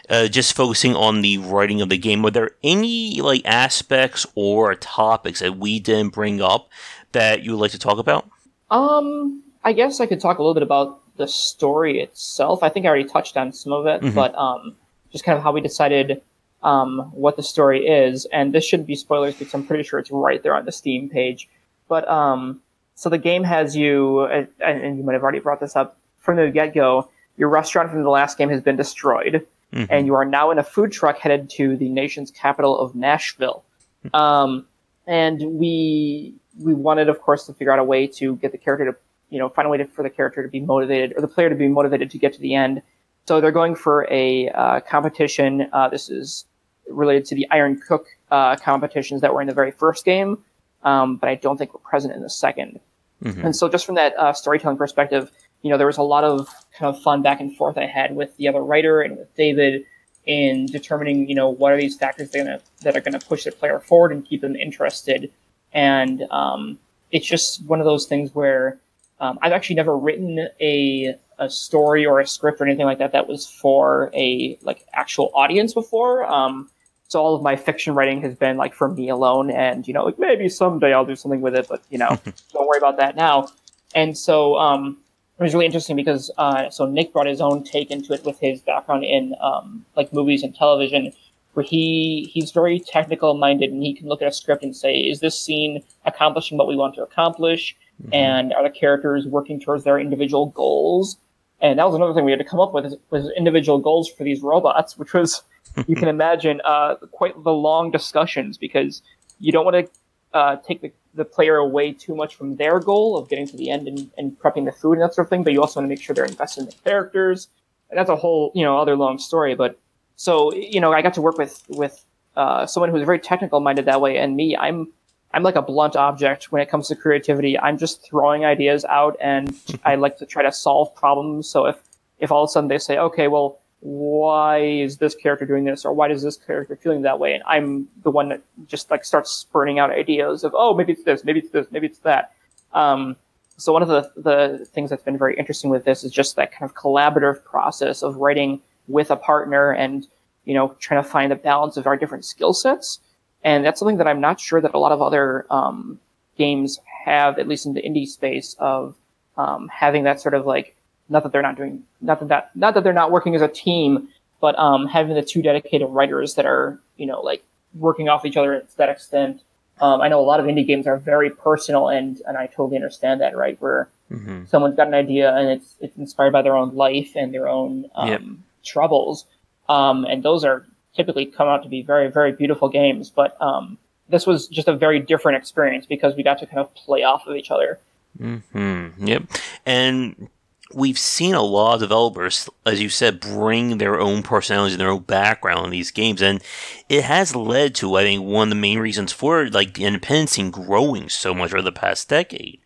Uh, 0.09 0.28
just 0.28 0.55
focusing 0.55 0.95
on 0.95 1.22
the 1.22 1.39
writing 1.39 1.80
of 1.80 1.89
the 1.89 1.99
game, 1.99 2.22
were 2.22 2.30
there 2.30 2.53
any 2.62 3.20
like 3.20 3.43
aspects 3.45 4.26
or 4.35 4.74
topics 4.74 5.41
that 5.41 5.57
we 5.57 5.80
didn't 5.80 6.12
bring 6.12 6.41
up 6.41 6.68
that 7.12 7.43
you 7.43 7.53
would 7.53 7.61
like 7.61 7.70
to 7.72 7.78
talk 7.78 7.99
about? 7.99 8.28
Um, 8.70 9.43
I 9.64 9.72
guess 9.72 10.01
I 10.01 10.07
could 10.07 10.20
talk 10.20 10.39
a 10.39 10.43
little 10.43 10.55
bit 10.55 10.62
about 10.62 11.01
the 11.16 11.26
story 11.26 12.01
itself. 12.01 12.62
I 12.62 12.68
think 12.68 12.87
I 12.87 12.89
already 12.89 13.09
touched 13.09 13.37
on 13.37 13.53
some 13.53 13.72
of 13.72 13.87
it, 13.87 14.01
mm-hmm. 14.03 14.14
but 14.14 14.35
um, 14.37 14.76
just 15.11 15.24
kind 15.24 15.37
of 15.37 15.45
how 15.45 15.53
we 15.53 15.61
decided 15.61 16.22
um, 16.62 17.11
what 17.12 17.37
the 17.37 17.43
story 17.43 17.87
is. 17.87 18.24
And 18.33 18.55
this 18.55 18.64
shouldn't 18.64 18.87
be 18.87 18.97
spoilers 18.97 19.37
because 19.37 19.53
I'm 19.53 19.66
pretty 19.66 19.83
sure 19.83 19.99
it's 19.99 20.11
right 20.11 20.43
there 20.43 20.55
on 20.55 20.64
the 20.64 20.72
Steam 20.72 21.09
page. 21.09 21.49
But 21.89 22.09
um, 22.09 22.61
so 22.95 23.09
the 23.09 23.18
game 23.18 23.45
has 23.45 23.76
you, 23.76 24.24
and 24.24 24.99
you 24.99 25.05
might 25.05 25.14
have 25.14 25.22
already 25.22 25.40
brought 25.40 25.61
this 25.61 25.76
up 25.76 25.97
from 26.18 26.36
the 26.36 26.51
get 26.51 26.74
go. 26.74 27.09
Your 27.36 27.49
restaurant 27.49 27.90
from 27.90 28.03
the 28.03 28.11
last 28.11 28.38
game 28.38 28.51
has 28.51 28.61
been 28.61 28.76
destroyed, 28.76 29.47
mm-hmm. 29.72 29.84
and 29.90 30.07
you 30.07 30.14
are 30.14 30.24
now 30.24 30.51
in 30.51 30.59
a 30.59 30.62
food 30.62 30.93
truck 30.93 31.18
headed 31.18 31.51
to 31.51 31.76
the 31.76 31.88
nation's 31.88 32.30
capital 32.30 32.78
of 32.78 32.95
Nashville. 32.95 33.64
Um, 34.12 34.66
and 35.07 35.40
we 35.59 36.34
we 36.61 36.74
wanted, 36.74 37.09
of 37.09 37.20
course, 37.20 37.47
to 37.47 37.55
figure 37.55 37.72
out 37.72 37.78
a 37.78 37.84
way 37.84 38.07
to 38.07 38.36
get 38.36 38.53
the 38.53 38.59
character 38.59 38.93
to, 38.93 38.99
you 39.30 39.38
know, 39.38 39.49
find 39.49 39.66
a 39.66 39.68
way 39.68 39.78
to, 39.78 39.86
for 39.86 40.03
the 40.03 40.11
character 40.11 40.43
to 40.43 40.49
be 40.49 40.61
motivated 40.61 41.14
or 41.16 41.20
the 41.20 41.28
player 41.28 41.49
to 41.49 41.55
be 41.55 41.68
motivated 41.68 42.11
to 42.11 42.18
get 42.18 42.32
to 42.34 42.40
the 42.40 42.55
end. 42.55 42.82
So 43.26 43.40
they're 43.40 43.53
going 43.53 43.74
for 43.74 44.07
a 44.11 44.49
uh, 44.51 44.80
competition. 44.80 45.68
Uh, 45.72 45.88
this 45.88 46.11
is 46.11 46.45
related 46.88 47.24
to 47.26 47.34
the 47.34 47.49
Iron 47.51 47.80
Cook 47.80 48.07
uh, 48.30 48.57
competitions 48.57 49.20
that 49.22 49.32
were 49.32 49.40
in 49.40 49.47
the 49.47 49.55
very 49.55 49.70
first 49.70 50.05
game 50.05 50.38
um, 50.85 51.16
but 51.16 51.28
I 51.28 51.35
don't 51.35 51.57
think 51.57 51.72
were 51.72 51.80
present 51.80 52.14
in 52.14 52.22
the 52.22 52.28
2nd 52.28 52.80
mm-hmm. 53.24 53.45
And 53.45 53.57
so, 53.57 53.68
just 53.68 53.87
from 53.87 53.97
that 53.97 54.16
uh, 54.18 54.33
storytelling 54.33 54.76
perspective, 54.76 55.30
you 55.62 55.70
know, 55.70 55.78
there 55.78 55.87
was 55.87 55.99
a 55.99 56.03
lot 56.03 56.24
of 56.24 56.49
kind 56.76 56.95
of 56.95 57.03
fun 57.03 57.22
back 57.22 57.41
and 57.41 57.57
forth 57.57 57.78
I 57.78 57.87
had 57.87 58.14
with 58.14 58.37
the 58.37 58.49
other 58.49 58.62
writer 58.62 59.01
and 59.01 59.16
with 59.16 59.35
David 59.37 59.85
in 60.24 60.66
determining, 60.66 61.28
you 61.28 61.35
know, 61.35 61.49
what 61.49 61.72
are 61.72 61.76
these 61.76 61.97
factors 61.97 62.30
that 62.30 62.41
are 62.41 62.45
gonna, 62.45 62.61
that 62.83 62.97
are 62.97 63.01
going 63.01 63.18
to 63.18 63.26
push 63.26 63.45
the 63.45 63.53
player 63.53 63.80
forward 63.80 64.12
and 64.12 64.24
keep 64.24 64.41
them 64.41 64.55
interested. 64.57 65.33
And 65.72 66.22
um, 66.30 66.78
it's 67.11 67.26
just 67.26 67.64
one 67.64 67.80
of 67.80 67.87
those 67.87 68.07
things 68.07 68.35
where 68.35 68.78
um, 69.20 69.39
I've 69.43 69.53
actually 69.53 69.76
never 69.76 69.97
written 69.97 70.49
a 70.61 71.16
a 71.39 71.51
story 71.51 72.07
or 72.07 72.20
a 72.20 72.26
script 72.26 72.61
or 72.61 72.66
anything 72.66 72.87
like 72.87 72.99
that 72.99 73.12
that 73.12 73.26
was 73.26 73.47
for 73.47 74.11
a 74.14 74.59
like 74.62 74.87
actual 74.93 75.30
audience 75.35 75.74
before. 75.74 76.24
Um, 76.24 76.70
so 77.12 77.20
all 77.20 77.34
of 77.34 77.42
my 77.42 77.56
fiction 77.56 77.94
writing 77.94 78.22
has 78.22 78.34
been 78.34 78.56
like 78.56 78.72
for 78.72 78.88
me 78.88 79.10
alone, 79.10 79.50
and 79.50 79.86
you 79.86 79.92
know, 79.92 80.04
like 80.04 80.18
maybe 80.18 80.48
someday 80.48 80.94
I'll 80.94 81.04
do 81.04 81.14
something 81.14 81.42
with 81.42 81.54
it, 81.54 81.66
but 81.68 81.82
you 81.90 81.98
know, 81.98 82.08
don't 82.52 82.66
worry 82.66 82.78
about 82.78 82.96
that 82.96 83.16
now. 83.16 83.48
And 83.94 84.16
so 84.16 84.56
um, 84.56 84.96
it 85.38 85.42
was 85.42 85.52
really 85.52 85.66
interesting 85.66 85.94
because 85.94 86.30
uh, 86.38 86.70
so 86.70 86.86
Nick 86.86 87.12
brought 87.12 87.26
his 87.26 87.42
own 87.42 87.64
take 87.64 87.90
into 87.90 88.14
it 88.14 88.24
with 88.24 88.40
his 88.40 88.62
background 88.62 89.04
in 89.04 89.34
um, 89.42 89.84
like 89.94 90.10
movies 90.14 90.42
and 90.42 90.54
television, 90.54 91.12
where 91.52 91.64
he 91.64 92.30
he's 92.32 92.50
very 92.50 92.80
technical 92.80 93.34
minded 93.34 93.70
and 93.70 93.82
he 93.82 93.92
can 93.92 94.08
look 94.08 94.22
at 94.22 94.28
a 94.28 94.32
script 94.32 94.64
and 94.64 94.74
say, 94.74 94.94
is 94.94 95.20
this 95.20 95.38
scene 95.38 95.84
accomplishing 96.06 96.56
what 96.56 96.66
we 96.66 96.76
want 96.76 96.94
to 96.94 97.02
accomplish, 97.02 97.76
mm-hmm. 98.02 98.14
and 98.14 98.54
are 98.54 98.62
the 98.62 98.70
characters 98.70 99.26
working 99.26 99.60
towards 99.60 99.84
their 99.84 100.00
individual 100.00 100.46
goals? 100.46 101.18
And 101.60 101.78
that 101.78 101.84
was 101.84 101.94
another 101.94 102.14
thing 102.14 102.24
we 102.24 102.32
had 102.32 102.40
to 102.40 102.44
come 102.44 102.58
up 102.58 102.72
with 102.72 102.94
was 103.10 103.30
individual 103.36 103.78
goals 103.78 104.10
for 104.10 104.24
these 104.24 104.40
robots, 104.40 104.96
which 104.96 105.12
was 105.12 105.42
you 105.87 105.97
can 105.97 106.09
imagine 106.16 106.61
uh, 106.64 106.97
quite 107.11 107.43
the 107.43 107.53
long 107.53 107.91
discussions 107.91 108.59
because 108.59 109.03
you 109.41 109.53
don't 109.53 109.64
want 109.64 109.87
to 109.87 110.37
uh, 110.37 110.57
take 110.57 110.81
the, 110.81 110.93
the 111.14 111.25
player 111.25 111.57
away 111.57 111.93
too 111.93 112.14
much 112.14 112.35
from 112.35 112.57
their 112.57 112.81
goal 112.81 113.16
of 113.16 113.29
getting 113.29 113.47
to 113.47 113.57
the 113.57 113.70
end 113.70 113.87
and, 113.87 114.11
and 114.16 114.39
prepping 114.39 114.64
the 114.64 114.73
food 114.73 114.93
and 114.95 115.03
that 115.03 115.14
sort 115.14 115.27
of 115.27 115.31
thing, 115.31 115.43
but 115.43 115.53
you 115.53 115.61
also 115.61 115.81
want 115.81 115.87
to 115.87 115.89
make 115.89 116.01
sure 116.01 116.14
they're 116.14 116.25
invested 116.25 116.61
in 116.62 116.66
the 116.66 116.75
characters. 116.85 117.49
And 117.91 117.99
that's 117.99 118.09
a 118.09 118.16
whole, 118.16 118.53
you 118.55 118.64
know, 118.64 118.79
other 118.79 118.97
long 118.97 119.18
story. 119.18 119.55
But 119.55 119.79
so, 120.16 120.55
you 120.55 120.81
know, 120.81 120.93
I 120.93 121.03
got 121.03 121.14
to 121.14 121.20
work 121.20 121.37
with, 121.37 121.62
with 121.68 122.05
uh, 122.37 122.66
someone 122.66 122.91
who's 122.91 123.05
very 123.05 123.18
technical 123.18 123.61
minded 123.61 123.85
that 123.85 124.01
way. 124.01 124.16
And 124.16 124.37
me, 124.37 124.57
I'm, 124.57 124.89
I'm 125.35 125.43
like 125.43 125.57
a 125.57 125.62
blunt 125.62 125.97
object 125.97 126.53
when 126.53 126.62
it 126.62 126.70
comes 126.70 126.89
to 126.89 126.97
creativity. 126.97 127.59
I'm 127.59 127.77
just 127.77 128.05
throwing 128.05 128.45
ideas 128.45 128.85
out 128.87 129.16
and 129.20 129.55
I 129.85 129.97
like 129.97 130.18
to 130.18 130.27
try 130.27 130.43
to 130.43 130.53
solve 130.53 130.95
problems. 130.95 131.49
So 131.49 131.66
if, 131.66 131.77
if 132.18 132.33
all 132.33 132.45
of 132.45 132.49
a 132.49 132.53
sudden 132.53 132.68
they 132.68 132.79
say, 132.79 132.97
okay, 132.99 133.29
well, 133.29 133.59
why 133.83 134.59
is 134.61 134.99
this 134.99 135.12
character 135.16 135.45
doing 135.45 135.64
this 135.64 135.85
or 135.85 135.93
why 135.93 136.07
does 136.07 136.22
this 136.22 136.37
character 136.37 136.76
feeling 136.76 137.03
that 137.03 137.18
way? 137.18 137.35
And 137.35 137.43
i'm 137.47 137.89
the 138.05 138.12
one 138.12 138.28
that 138.28 138.41
just 138.68 138.93
like 138.93 139.05
starts 139.05 139.33
spurting 139.33 139.80
out 139.80 139.91
ideas 139.91 140.45
of 140.45 140.55
oh 140.55 140.72
maybe 140.72 140.93
it's 140.93 141.03
this 141.03 141.24
maybe 141.24 141.41
it's 141.41 141.51
this 141.51 141.66
maybe 141.72 141.89
it's 141.89 141.99
that. 142.01 142.33
Um, 142.72 143.16
so 143.57 143.72
one 143.72 143.83
of 143.83 143.89
the, 143.89 144.11
the 144.16 144.64
things 144.66 144.91
that's 144.91 145.03
been 145.03 145.18
very 145.18 145.37
interesting 145.37 145.68
with 145.68 145.85
this 145.85 146.05
is 146.05 146.12
just 146.12 146.37
that 146.37 146.53
kind 146.53 146.68
of 146.68 146.76
collaborative 146.76 147.43
process 147.45 148.03
of 148.03 148.16
writing 148.16 148.62
with 148.87 149.11
a 149.11 149.16
partner 149.16 149.72
and 149.72 150.07
you 150.45 150.55
know 150.55 150.76
trying 150.78 151.03
to 151.03 151.09
find 151.09 151.33
a 151.33 151.37
balance 151.37 151.76
of 151.76 151.89
our 151.89 151.97
different 151.97 152.24
skill 152.24 152.53
sets. 152.53 153.01
And 153.43 153.64
that's 153.64 153.80
something 153.80 153.97
that 153.97 154.07
i'm 154.07 154.20
not 154.20 154.39
sure 154.39 154.61
that 154.61 154.74
a 154.74 154.78
lot 154.78 154.93
of 154.93 155.03
other 155.03 155.45
um, 155.51 155.99
games 156.39 156.78
have 157.05 157.41
at 157.41 157.49
least 157.49 157.66
in 157.66 157.74
the 157.74 157.83
indie 157.83 158.07
space 158.07 158.55
of 158.61 158.95
um, 159.37 159.68
having 159.68 160.05
that 160.05 160.20
sort 160.20 160.35
of 160.35 160.47
like 160.47 160.76
not 161.12 161.22
that 161.22 161.32
they're 161.32 161.42
not 161.42 161.56
doing, 161.56 161.84
not 162.00 162.18
that, 162.20 162.28
that 162.28 162.56
not 162.56 162.74
that 162.74 162.82
they're 162.82 162.92
not 162.92 163.10
working 163.10 163.34
as 163.34 163.42
a 163.42 163.48
team, 163.48 164.08
but 164.40 164.58
um, 164.58 164.86
having 164.86 165.14
the 165.14 165.22
two 165.22 165.42
dedicated 165.42 165.88
writers 165.90 166.34
that 166.34 166.46
are, 166.46 166.80
you 166.96 167.06
know, 167.06 167.20
like 167.20 167.44
working 167.74 168.08
off 168.08 168.24
each 168.24 168.36
other 168.36 168.60
to 168.60 168.76
that 168.78 168.88
extent. 168.88 169.42
Um, 169.80 170.00
I 170.00 170.08
know 170.08 170.20
a 170.20 170.22
lot 170.22 170.40
of 170.40 170.46
indie 170.46 170.66
games 170.66 170.86
are 170.86 170.96
very 170.96 171.30
personal, 171.30 171.88
and 171.88 172.20
and 172.26 172.36
I 172.36 172.46
totally 172.46 172.76
understand 172.76 173.20
that, 173.20 173.36
right? 173.36 173.60
Where 173.60 173.88
mm-hmm. 174.10 174.46
someone's 174.46 174.76
got 174.76 174.88
an 174.88 174.94
idea 174.94 175.34
and 175.34 175.48
it's 175.48 175.76
it's 175.80 175.96
inspired 175.96 176.32
by 176.32 176.42
their 176.42 176.56
own 176.56 176.74
life 176.74 177.12
and 177.14 177.32
their 177.32 177.48
own 177.48 177.90
um, 177.94 178.08
yep. 178.08 178.22
troubles, 178.64 179.26
um, 179.68 180.04
and 180.04 180.22
those 180.22 180.44
are 180.44 180.66
typically 180.94 181.26
come 181.26 181.48
out 181.48 181.62
to 181.62 181.68
be 181.68 181.82
very 181.82 182.10
very 182.10 182.32
beautiful 182.32 182.68
games. 182.68 183.10
But 183.10 183.40
um, 183.40 183.78
this 184.08 184.26
was 184.26 184.48
just 184.48 184.68
a 184.68 184.76
very 184.76 185.00
different 185.00 185.38
experience 185.38 185.86
because 185.86 186.16
we 186.16 186.22
got 186.22 186.38
to 186.38 186.46
kind 186.46 186.60
of 186.60 186.74
play 186.74 187.02
off 187.02 187.26
of 187.26 187.36
each 187.36 187.50
other. 187.50 187.78
Mm-hmm. 188.20 189.06
Yep, 189.06 189.22
and 189.66 190.28
we've 190.74 190.98
seen 190.98 191.34
a 191.34 191.42
lot 191.42 191.74
of 191.74 191.80
developers, 191.80 192.48
as 192.64 192.80
you 192.80 192.88
said, 192.88 193.20
bring 193.20 193.78
their 193.78 194.00
own 194.00 194.22
personalities 194.22 194.74
and 194.74 194.80
their 194.80 194.90
own 194.90 195.02
background 195.02 195.66
in 195.66 195.70
these 195.70 195.90
games, 195.90 196.22
and 196.22 196.42
it 196.88 197.04
has 197.04 197.36
led 197.36 197.74
to, 197.76 197.94
I 197.96 198.02
think, 198.02 198.24
one 198.24 198.48
of 198.48 198.50
the 198.50 198.60
main 198.60 198.78
reasons 198.78 199.12
for 199.12 199.48
like 199.48 199.74
the 199.74 199.84
independent 199.84 200.52
growing 200.52 201.08
so 201.08 201.34
much 201.34 201.52
over 201.52 201.62
the 201.62 201.72
past 201.72 202.08
decade, 202.08 202.60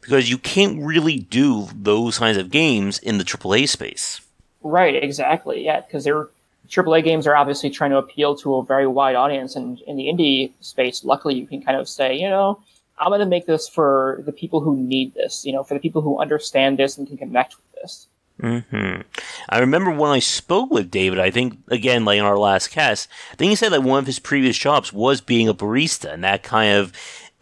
because 0.00 0.30
you 0.30 0.38
can't 0.38 0.82
really 0.82 1.18
do 1.18 1.68
those 1.74 2.18
kinds 2.18 2.36
of 2.36 2.50
games 2.50 2.98
in 2.98 3.18
the 3.18 3.24
AAA 3.24 3.68
space. 3.68 4.20
Right. 4.62 5.02
Exactly. 5.02 5.64
Yeah, 5.64 5.80
because 5.80 6.04
they're 6.04 6.28
AAA 6.68 7.04
games 7.04 7.26
are 7.26 7.36
obviously 7.36 7.68
trying 7.68 7.90
to 7.90 7.98
appeal 7.98 8.34
to 8.36 8.56
a 8.56 8.64
very 8.64 8.86
wide 8.86 9.14
audience, 9.14 9.56
and 9.56 9.80
in 9.80 9.96
the 9.96 10.06
indie 10.06 10.52
space, 10.60 11.04
luckily, 11.04 11.34
you 11.34 11.46
can 11.46 11.62
kind 11.62 11.78
of 11.78 11.88
say, 11.88 12.16
you 12.16 12.28
know 12.28 12.60
I'm 13.02 13.10
going 13.10 13.20
to 13.20 13.26
make 13.26 13.46
this 13.46 13.68
for 13.68 14.22
the 14.24 14.32
people 14.32 14.60
who 14.60 14.76
need 14.76 15.14
this, 15.14 15.44
you 15.44 15.52
know, 15.52 15.64
for 15.64 15.74
the 15.74 15.80
people 15.80 16.02
who 16.02 16.20
understand 16.20 16.78
this 16.78 16.96
and 16.96 17.06
can 17.06 17.18
connect 17.18 17.56
with 17.56 17.82
this. 17.82 18.06
Hmm. 18.40 19.02
I 19.48 19.58
remember 19.58 19.90
when 19.90 20.10
I 20.10 20.20
spoke 20.20 20.70
with 20.70 20.90
David. 20.90 21.18
I 21.18 21.30
think 21.30 21.58
again, 21.68 22.04
like 22.04 22.18
in 22.18 22.24
our 22.24 22.38
last 22.38 22.68
cast, 22.68 23.08
I 23.32 23.36
think 23.36 23.50
he 23.50 23.56
said 23.56 23.70
that 23.70 23.82
one 23.82 23.98
of 23.98 24.06
his 24.06 24.18
previous 24.18 24.56
jobs 24.56 24.92
was 24.92 25.20
being 25.20 25.48
a 25.48 25.54
barista, 25.54 26.12
and 26.12 26.24
that 26.24 26.42
kind 26.42 26.76
of 26.76 26.92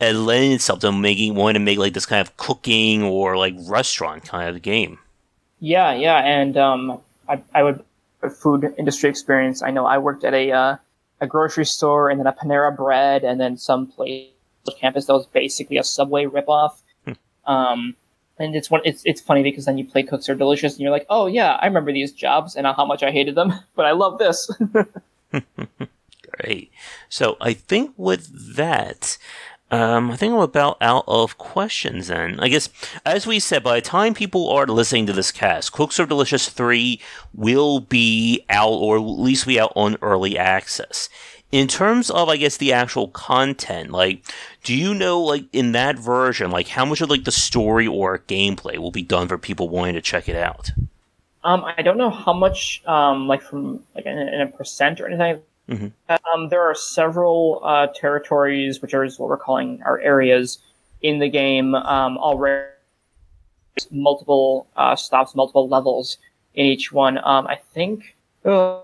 it 0.00 0.14
itself 0.16 0.80
to 0.80 0.92
making 0.92 1.34
wanting 1.34 1.60
to 1.60 1.64
make 1.64 1.78
like 1.78 1.94
this 1.94 2.06
kind 2.06 2.20
of 2.20 2.36
cooking 2.36 3.02
or 3.02 3.36
like 3.36 3.54
restaurant 3.60 4.24
kind 4.24 4.54
of 4.54 4.62
game. 4.62 4.98
Yeah, 5.58 5.94
yeah, 5.94 6.18
and 6.18 6.56
um, 6.56 7.00
I, 7.28 7.42
I 7.54 7.62
would 7.62 7.84
food 8.28 8.74
industry 8.76 9.08
experience. 9.08 9.62
I 9.62 9.70
know 9.70 9.86
I 9.86 9.98
worked 9.98 10.24
at 10.24 10.34
a 10.34 10.52
uh, 10.52 10.76
a 11.20 11.26
grocery 11.26 11.66
store 11.66 12.10
and 12.10 12.18
then 12.18 12.26
a 12.26 12.32
Panera 12.32 12.74
Bread 12.74 13.24
and 13.24 13.40
then 13.40 13.56
some 13.56 13.86
place 13.86 14.30
campus 14.78 15.06
that 15.06 15.14
was 15.14 15.26
basically 15.26 15.78
a 15.78 15.84
Subway 15.84 16.24
ripoff. 16.24 16.80
Hmm. 17.04 17.12
Um, 17.52 17.96
and 18.38 18.56
it's 18.56 18.70
one 18.70 18.80
it's 18.84 19.02
it's 19.04 19.20
funny 19.20 19.42
because 19.42 19.66
then 19.66 19.78
you 19.78 19.84
play 19.84 20.02
Cook 20.02 20.22
Serve 20.22 20.38
Delicious 20.38 20.72
and 20.72 20.80
you're 20.80 20.90
like, 20.90 21.06
oh 21.10 21.26
yeah, 21.26 21.58
I 21.60 21.66
remember 21.66 21.92
these 21.92 22.12
jobs 22.12 22.56
and 22.56 22.66
how 22.66 22.86
much 22.86 23.02
I 23.02 23.10
hated 23.10 23.34
them, 23.34 23.52
but 23.76 23.86
I 23.86 23.92
love 23.92 24.18
this. 24.18 24.50
Great. 26.40 26.72
So 27.08 27.36
I 27.40 27.52
think 27.52 27.92
with 27.96 28.54
that, 28.56 29.18
um, 29.70 30.10
I 30.10 30.16
think 30.16 30.32
I'm 30.32 30.40
about 30.40 30.78
out 30.80 31.04
of 31.06 31.38
questions 31.38 32.08
then. 32.08 32.40
I 32.40 32.48
guess, 32.48 32.68
as 33.04 33.26
we 33.26 33.38
said, 33.38 33.62
by 33.62 33.76
the 33.76 33.80
time 33.80 34.14
people 34.14 34.48
are 34.50 34.66
listening 34.66 35.06
to 35.06 35.12
this 35.12 35.30
cast, 35.30 35.72
Cook 35.72 35.92
Serve 35.92 36.08
Delicious 36.08 36.48
3 36.48 37.00
will 37.34 37.80
be 37.80 38.44
out, 38.48 38.72
or 38.72 38.96
at 38.96 39.02
least 39.02 39.46
be 39.46 39.60
out 39.60 39.72
on 39.76 39.96
early 40.02 40.36
access. 40.36 41.08
In 41.52 41.66
terms 41.66 42.10
of, 42.10 42.28
I 42.28 42.36
guess, 42.36 42.56
the 42.58 42.72
actual 42.72 43.08
content, 43.08 43.90
like, 43.90 44.24
do 44.62 44.74
you 44.74 44.94
know, 44.94 45.20
like, 45.20 45.44
in 45.52 45.72
that 45.72 45.98
version, 45.98 46.50
like, 46.50 46.68
how 46.68 46.84
much 46.84 47.00
of, 47.00 47.10
like, 47.10 47.24
the 47.24 47.32
story 47.32 47.88
or 47.88 48.20
gameplay 48.20 48.78
will 48.78 48.92
be 48.92 49.02
done 49.02 49.26
for 49.26 49.36
people 49.36 49.68
wanting 49.68 49.94
to 49.94 50.00
check 50.00 50.28
it 50.28 50.36
out? 50.36 50.70
Um, 51.42 51.64
I 51.64 51.82
don't 51.82 51.96
know 51.96 52.10
how 52.10 52.32
much, 52.32 52.82
um, 52.86 53.26
like 53.26 53.42
from 53.42 53.82
like 53.94 54.04
in, 54.04 54.18
in 54.18 54.40
a 54.42 54.46
percent 54.46 55.00
or 55.00 55.06
anything. 55.06 55.40
Mhm. 55.68 55.92
Um, 56.34 56.48
there 56.48 56.62
are 56.62 56.74
several 56.74 57.60
uh, 57.64 57.86
territories, 57.94 58.82
which 58.82 58.92
are 58.92 59.06
what 59.06 59.28
we're 59.28 59.38
calling 59.38 59.80
our 59.84 59.98
areas 60.00 60.58
in 61.00 61.18
the 61.18 61.28
game 61.28 61.74
um, 61.74 62.18
already. 62.18 62.68
Multiple 63.90 64.66
uh, 64.76 64.96
stops, 64.96 65.34
multiple 65.34 65.68
levels 65.68 66.18
in 66.54 66.66
each 66.66 66.92
one. 66.92 67.18
Um, 67.18 67.46
I 67.46 67.56
think. 67.56 68.16
Uh, 68.44 68.80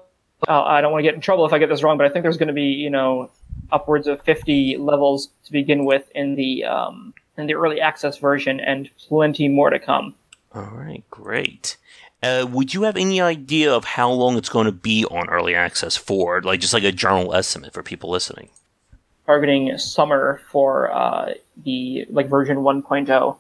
I 0.47 0.81
don't 0.81 0.93
want 0.93 1.03
to 1.03 1.09
get 1.09 1.15
in 1.15 1.21
trouble 1.21 1.47
if 1.47 1.53
I 1.53 1.59
get 1.59 1.69
this 1.69 1.83
wrong, 1.83 1.99
but 1.99 2.07
I 2.07 2.11
think 2.11 2.23
there's 2.23 2.37
going 2.37 2.49
to 2.49 2.55
be 2.55 2.73
you 2.73 2.91
know 2.91 3.31
upwards 3.73 4.07
of 4.07 4.23
50 4.23 4.77
levels 4.77 5.31
to 5.45 5.53
begin 5.53 5.85
with 5.85 6.11
in 6.15 6.35
the 6.35 6.65
um, 6.65 7.15
in 7.37 7.47
the 7.47 7.55
early 7.55 7.81
access 7.81 8.19
version, 8.19 8.61
and 8.61 8.91
plenty 9.09 9.49
more 9.49 9.71
to 9.71 9.79
come. 9.79 10.15
All 10.55 10.71
right, 10.73 11.05
great. 11.11 11.77
Uh, 12.23 12.47
would 12.51 12.73
you 12.73 12.83
have 12.83 12.97
any 12.97 13.21
idea 13.21 13.73
of 13.73 13.85
how 13.85 14.11
long 14.11 14.37
it's 14.37 14.49
going 14.49 14.65
to 14.65 14.73
be 14.73 15.05
on 15.05 15.29
early 15.29 15.55
access 15.55 15.97
for? 15.97 16.41
Like, 16.41 16.61
just 16.61 16.73
like 16.73 16.83
a 16.83 16.91
general 16.91 17.35
estimate 17.35 17.75
for 17.75 17.83
people 17.83 18.11
listening? 18.11 18.49
targeting 19.27 19.77
summer 19.77 20.41
for 20.51 20.91
uh, 20.93 21.35
the 21.65 22.07
like 22.09 22.29
version 22.29 22.59
oh. 22.59 22.63
1.0. 22.63 23.37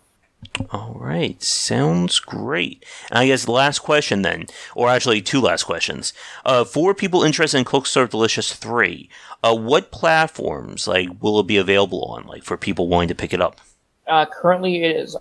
All 0.71 0.97
right, 0.99 1.43
sounds 1.43 2.19
great. 2.19 2.85
And 3.11 3.19
I 3.19 3.27
guess 3.27 3.49
last 3.49 3.81
question 3.81 4.23
then, 4.23 4.47
or 4.75 4.89
actually 4.89 5.21
two 5.21 5.41
last 5.41 5.65
questions. 5.65 6.13
Uh, 6.45 6.65
for 6.65 6.95
people 6.95 7.23
interested 7.23 7.59
in 7.59 7.65
Cook 7.65 7.87
Serve 7.87 8.11
Delicious 8.11 8.53
Three, 8.55 9.09
uh, 9.43 9.55
what 9.55 9.91
platforms 9.91 10.89
like 10.89 11.09
will 11.21 11.41
it 11.41 11.47
be 11.47 11.57
available 11.57 12.03
on? 12.05 12.27
Like 12.27 12.43
for 12.43 12.57
people 12.57 12.89
wanting 12.89 13.09
to 13.09 13.15
pick 13.15 13.33
it 13.33 13.41
up? 13.41 13.61
Uh, 14.07 14.25
currently, 14.27 14.83
it 14.85 14.97
is 14.97 15.17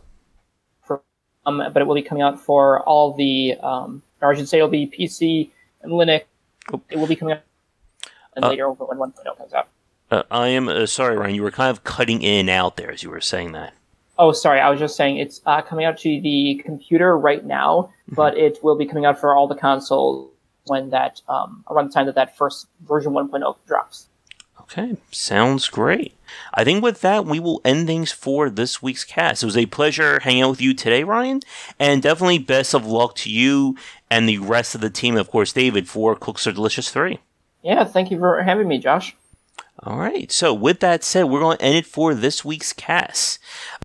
for, 0.83 1.01
um, 1.45 1.57
but 1.57 1.77
it 1.81 1.85
will 1.85 1.95
be 1.95 2.01
coming 2.01 2.23
out 2.23 2.39
for 2.39 2.81
all 2.81 3.13
the, 3.13 3.55
um, 3.61 4.01
or 4.21 4.31
I 4.31 4.35
should 4.35 4.47
say, 4.47 4.57
it'll 4.57 4.69
be 4.69 4.87
PC 4.87 5.49
and 5.81 5.91
Linux. 5.91 6.23
Oh. 6.73 6.81
It 6.89 6.97
will 6.97 7.07
be 7.07 7.15
coming 7.15 7.33
out 7.35 7.41
and 8.35 8.45
Uh, 8.45 8.49
later 8.49 8.67
over 8.67 8.85
when 8.85 8.97
1.0 8.97 9.37
comes 9.37 9.53
out. 9.53 9.67
Uh, 10.11 10.23
I 10.29 10.49
am 10.49 10.67
uh, 10.67 10.85
sorry, 10.85 11.17
Ryan. 11.17 11.35
You 11.35 11.43
were 11.43 11.51
kind 11.51 11.71
of 11.71 11.83
cutting 11.83 12.21
in 12.21 12.41
and 12.41 12.49
out 12.49 12.77
there 12.77 12.91
as 12.91 13.03
you 13.03 13.09
were 13.09 13.21
saying 13.21 13.53
that. 13.53 13.73
Oh, 14.17 14.31
sorry, 14.31 14.59
I 14.59 14.69
was 14.69 14.79
just 14.79 14.95
saying 14.95 15.17
it's 15.17 15.41
uh, 15.45 15.61
coming 15.61 15.85
out 15.85 15.97
to 15.99 16.21
the 16.21 16.61
computer 16.63 17.17
right 17.17 17.45
now, 17.45 17.91
but 18.07 18.37
it 18.37 18.63
will 18.63 18.77
be 18.77 18.85
coming 18.85 19.05
out 19.05 19.19
for 19.19 19.35
all 19.35 19.47
the 19.47 19.55
consoles 19.55 20.31
when 20.67 20.89
that 20.91 21.21
um, 21.27 21.63
around 21.69 21.89
the 21.89 21.93
time 21.93 22.05
that 22.05 22.15
that 22.15 22.37
first 22.37 22.67
version 22.87 23.11
1.0 23.11 23.55
drops. 23.67 24.07
Okay, 24.61 24.97
sounds 25.11 25.69
great. 25.69 26.15
I 26.53 26.63
think 26.63 26.83
with 26.83 27.01
that, 27.01 27.25
we 27.25 27.39
will 27.39 27.61
end 27.63 27.85
things 27.85 28.11
for 28.11 28.49
this 28.49 28.81
week's 28.81 29.03
cast. 29.03 29.43
It 29.43 29.45
was 29.45 29.57
a 29.57 29.67
pleasure 29.67 30.19
hanging 30.21 30.41
out 30.41 30.49
with 30.51 30.61
you 30.61 30.73
today, 30.73 31.03
Ryan, 31.03 31.41
and 31.77 32.01
definitely 32.01 32.39
best 32.39 32.73
of 32.73 32.85
luck 32.85 33.15
to 33.17 33.29
you 33.29 33.77
and 34.09 34.27
the 34.27 34.39
rest 34.39 34.73
of 34.73 34.81
the 34.81 34.89
team, 34.89 35.17
of 35.17 35.29
course, 35.29 35.53
David, 35.53 35.87
for 35.87 36.15
Cook 36.15 36.39
Serve 36.39 36.55
Delicious 36.55 36.89
3. 36.89 37.19
Yeah, 37.61 37.83
thank 37.83 38.09
you 38.09 38.17
for 38.17 38.41
having 38.41 38.67
me, 38.67 38.79
Josh. 38.79 39.15
All 39.85 39.99
right. 39.99 40.31
So 40.31 40.51
with 40.51 40.79
that 40.79 41.03
said, 41.03 41.25
we're 41.25 41.41
going 41.41 41.57
to 41.57 41.63
end 41.63 41.75
it 41.75 41.85
for 41.85 42.15
this 42.15 42.43
week's 42.43 42.73
cast. 42.73 43.37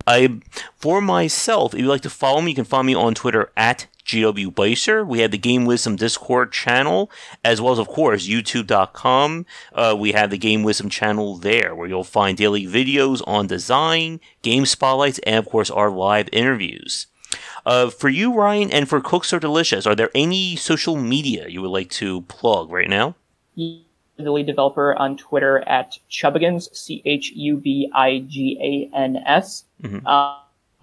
I, 0.07 0.39
for 0.75 0.99
myself, 0.99 1.75
if 1.75 1.79
you'd 1.79 1.89
like 1.89 2.01
to 2.01 2.09
follow 2.09 2.41
me, 2.41 2.51
you 2.51 2.55
can 2.55 2.65
follow 2.65 2.81
me 2.81 2.95
on 2.95 3.13
Twitter 3.13 3.51
at 3.55 3.85
GW 4.03 4.47
Bycer. 4.47 5.05
We 5.05 5.19
have 5.19 5.29
the 5.29 5.37
Game 5.37 5.65
Wisdom 5.65 5.95
Discord 5.95 6.51
channel, 6.51 7.11
as 7.45 7.61
well 7.61 7.73
as, 7.73 7.77
of 7.77 7.87
course, 7.87 8.27
YouTube.com. 8.27 9.45
Uh, 9.73 9.95
we 9.97 10.13
have 10.13 10.31
the 10.31 10.39
Game 10.39 10.63
Wisdom 10.63 10.89
channel 10.89 11.37
there, 11.37 11.75
where 11.75 11.87
you'll 11.87 12.03
find 12.03 12.35
daily 12.35 12.65
videos 12.65 13.21
on 13.27 13.45
design, 13.45 14.19
game 14.41 14.65
spotlights, 14.65 15.19
and, 15.19 15.37
of 15.37 15.45
course, 15.45 15.69
our 15.69 15.91
live 15.91 16.27
interviews. 16.31 17.05
Uh, 17.63 17.91
for 17.91 18.09
you, 18.09 18.33
Ryan, 18.33 18.71
and 18.71 18.89
for 18.89 19.01
Cook 19.01 19.23
Serve 19.23 19.41
Delicious, 19.41 19.85
are 19.85 19.95
there 19.95 20.09
any 20.15 20.55
social 20.55 20.95
media 20.97 21.47
you 21.47 21.61
would 21.61 21.69
like 21.69 21.91
to 21.91 22.21
plug 22.23 22.71
right 22.71 22.89
now? 22.89 23.15
The 24.17 24.31
lead 24.31 24.45
developer 24.45 24.93
on 24.95 25.17
Twitter 25.17 25.59
at 25.67 25.97
Chubigans, 26.09 26.73
C 26.75 27.01
H 27.05 27.31
U 27.31 27.57
B 27.57 27.89
I 27.93 28.19
G 28.27 28.89
A 28.93 28.95
N 28.95 29.17
S. 29.25 29.63
Mhm. 29.81 30.03
Uh, 30.05 30.37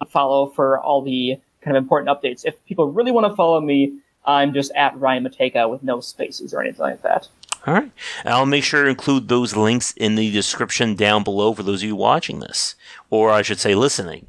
follow 0.07 0.47
for 0.47 0.79
all 0.79 1.01
the 1.01 1.37
kind 1.61 1.75
of 1.77 1.83
important 1.83 2.09
updates. 2.09 2.45
If 2.45 2.63
people 2.65 2.91
really 2.91 3.11
want 3.11 3.27
to 3.27 3.35
follow 3.35 3.59
me, 3.61 3.93
I'm 4.25 4.53
just 4.53 4.71
at 4.75 4.97
Ryan 4.99 5.23
Mateka 5.25 5.69
with 5.69 5.83
no 5.83 5.99
spaces 6.01 6.53
or 6.53 6.61
anything 6.61 6.81
like 6.81 7.01
that. 7.03 7.27
All 7.67 7.73
right. 7.73 7.91
I'll 8.25 8.45
make 8.45 8.63
sure 8.63 8.83
to 8.85 8.89
include 8.89 9.27
those 9.27 9.55
links 9.55 9.91
in 9.97 10.15
the 10.15 10.31
description 10.31 10.95
down 10.95 11.23
below 11.23 11.53
for 11.53 11.63
those 11.63 11.81
of 11.83 11.87
you 11.87 11.95
watching 11.95 12.39
this, 12.39 12.75
or 13.09 13.31
I 13.31 13.41
should 13.41 13.59
say 13.59 13.75
listening. 13.75 14.27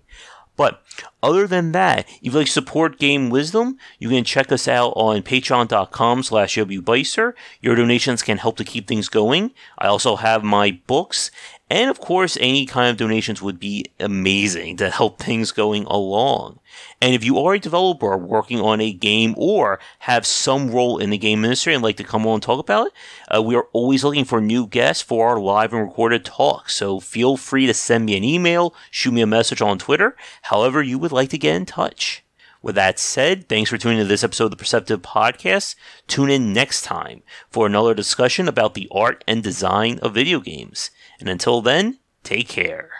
But 0.60 0.82
other 1.22 1.46
than 1.46 1.72
that, 1.72 2.06
if 2.06 2.18
you'd 2.20 2.34
like 2.34 2.46
support 2.46 2.98
Game 2.98 3.30
Wisdom, 3.30 3.78
you 3.98 4.10
can 4.10 4.24
check 4.24 4.52
us 4.52 4.68
out 4.68 4.90
on 4.90 5.22
patreon.com 5.22 6.22
slash 6.22 6.54
wbicer. 6.54 7.32
Your 7.62 7.74
donations 7.74 8.22
can 8.22 8.36
help 8.36 8.58
to 8.58 8.64
keep 8.64 8.86
things 8.86 9.08
going. 9.08 9.52
I 9.78 9.86
also 9.86 10.16
have 10.16 10.44
my 10.44 10.78
books, 10.86 11.30
and 11.70 11.88
of 11.88 12.00
course, 12.00 12.36
any 12.40 12.66
kind 12.66 12.90
of 12.90 12.96
donations 12.96 13.40
would 13.40 13.60
be 13.60 13.86
amazing 14.00 14.76
to 14.78 14.90
help 14.90 15.20
things 15.20 15.52
going 15.52 15.84
along. 15.84 16.58
And 17.00 17.14
if 17.14 17.22
you 17.22 17.38
are 17.38 17.54
a 17.54 17.60
developer 17.60 18.16
working 18.16 18.60
on 18.60 18.80
a 18.80 18.92
game 18.92 19.34
or 19.38 19.78
have 20.00 20.26
some 20.26 20.72
role 20.72 20.98
in 20.98 21.10
the 21.10 21.18
game 21.18 21.44
industry 21.44 21.72
and 21.72 21.82
like 21.82 21.96
to 21.98 22.04
come 22.04 22.26
on 22.26 22.34
and 22.34 22.42
talk 22.42 22.58
about 22.58 22.88
it, 22.88 22.92
uh, 23.32 23.40
we 23.40 23.54
are 23.54 23.68
always 23.72 24.02
looking 24.02 24.24
for 24.24 24.40
new 24.40 24.66
guests 24.66 25.02
for 25.02 25.28
our 25.28 25.38
live 25.38 25.72
and 25.72 25.82
recorded 25.82 26.24
talks. 26.24 26.74
So 26.74 26.98
feel 26.98 27.36
free 27.36 27.66
to 27.66 27.74
send 27.74 28.06
me 28.06 28.16
an 28.16 28.24
email, 28.24 28.74
shoot 28.90 29.12
me 29.12 29.20
a 29.20 29.26
message 29.26 29.62
on 29.62 29.78
Twitter, 29.78 30.16
however 30.42 30.82
you 30.82 30.98
would 30.98 31.12
like 31.12 31.30
to 31.30 31.38
get 31.38 31.54
in 31.54 31.66
touch. 31.66 32.24
With 32.62 32.74
that 32.74 32.98
said, 32.98 33.48
thanks 33.48 33.70
for 33.70 33.78
tuning 33.78 33.98
in 33.98 34.04
to 34.04 34.08
this 34.08 34.24
episode 34.24 34.46
of 34.46 34.50
the 34.50 34.56
Perceptive 34.58 35.00
Podcast. 35.00 35.76
Tune 36.08 36.28
in 36.28 36.52
next 36.52 36.82
time 36.82 37.22
for 37.48 37.64
another 37.64 37.94
discussion 37.94 38.48
about 38.48 38.74
the 38.74 38.86
art 38.90 39.24
and 39.26 39.42
design 39.42 39.98
of 40.00 40.12
video 40.12 40.40
games. 40.40 40.90
And 41.20 41.28
until 41.28 41.60
then, 41.60 41.98
take 42.24 42.48
care. 42.48 42.99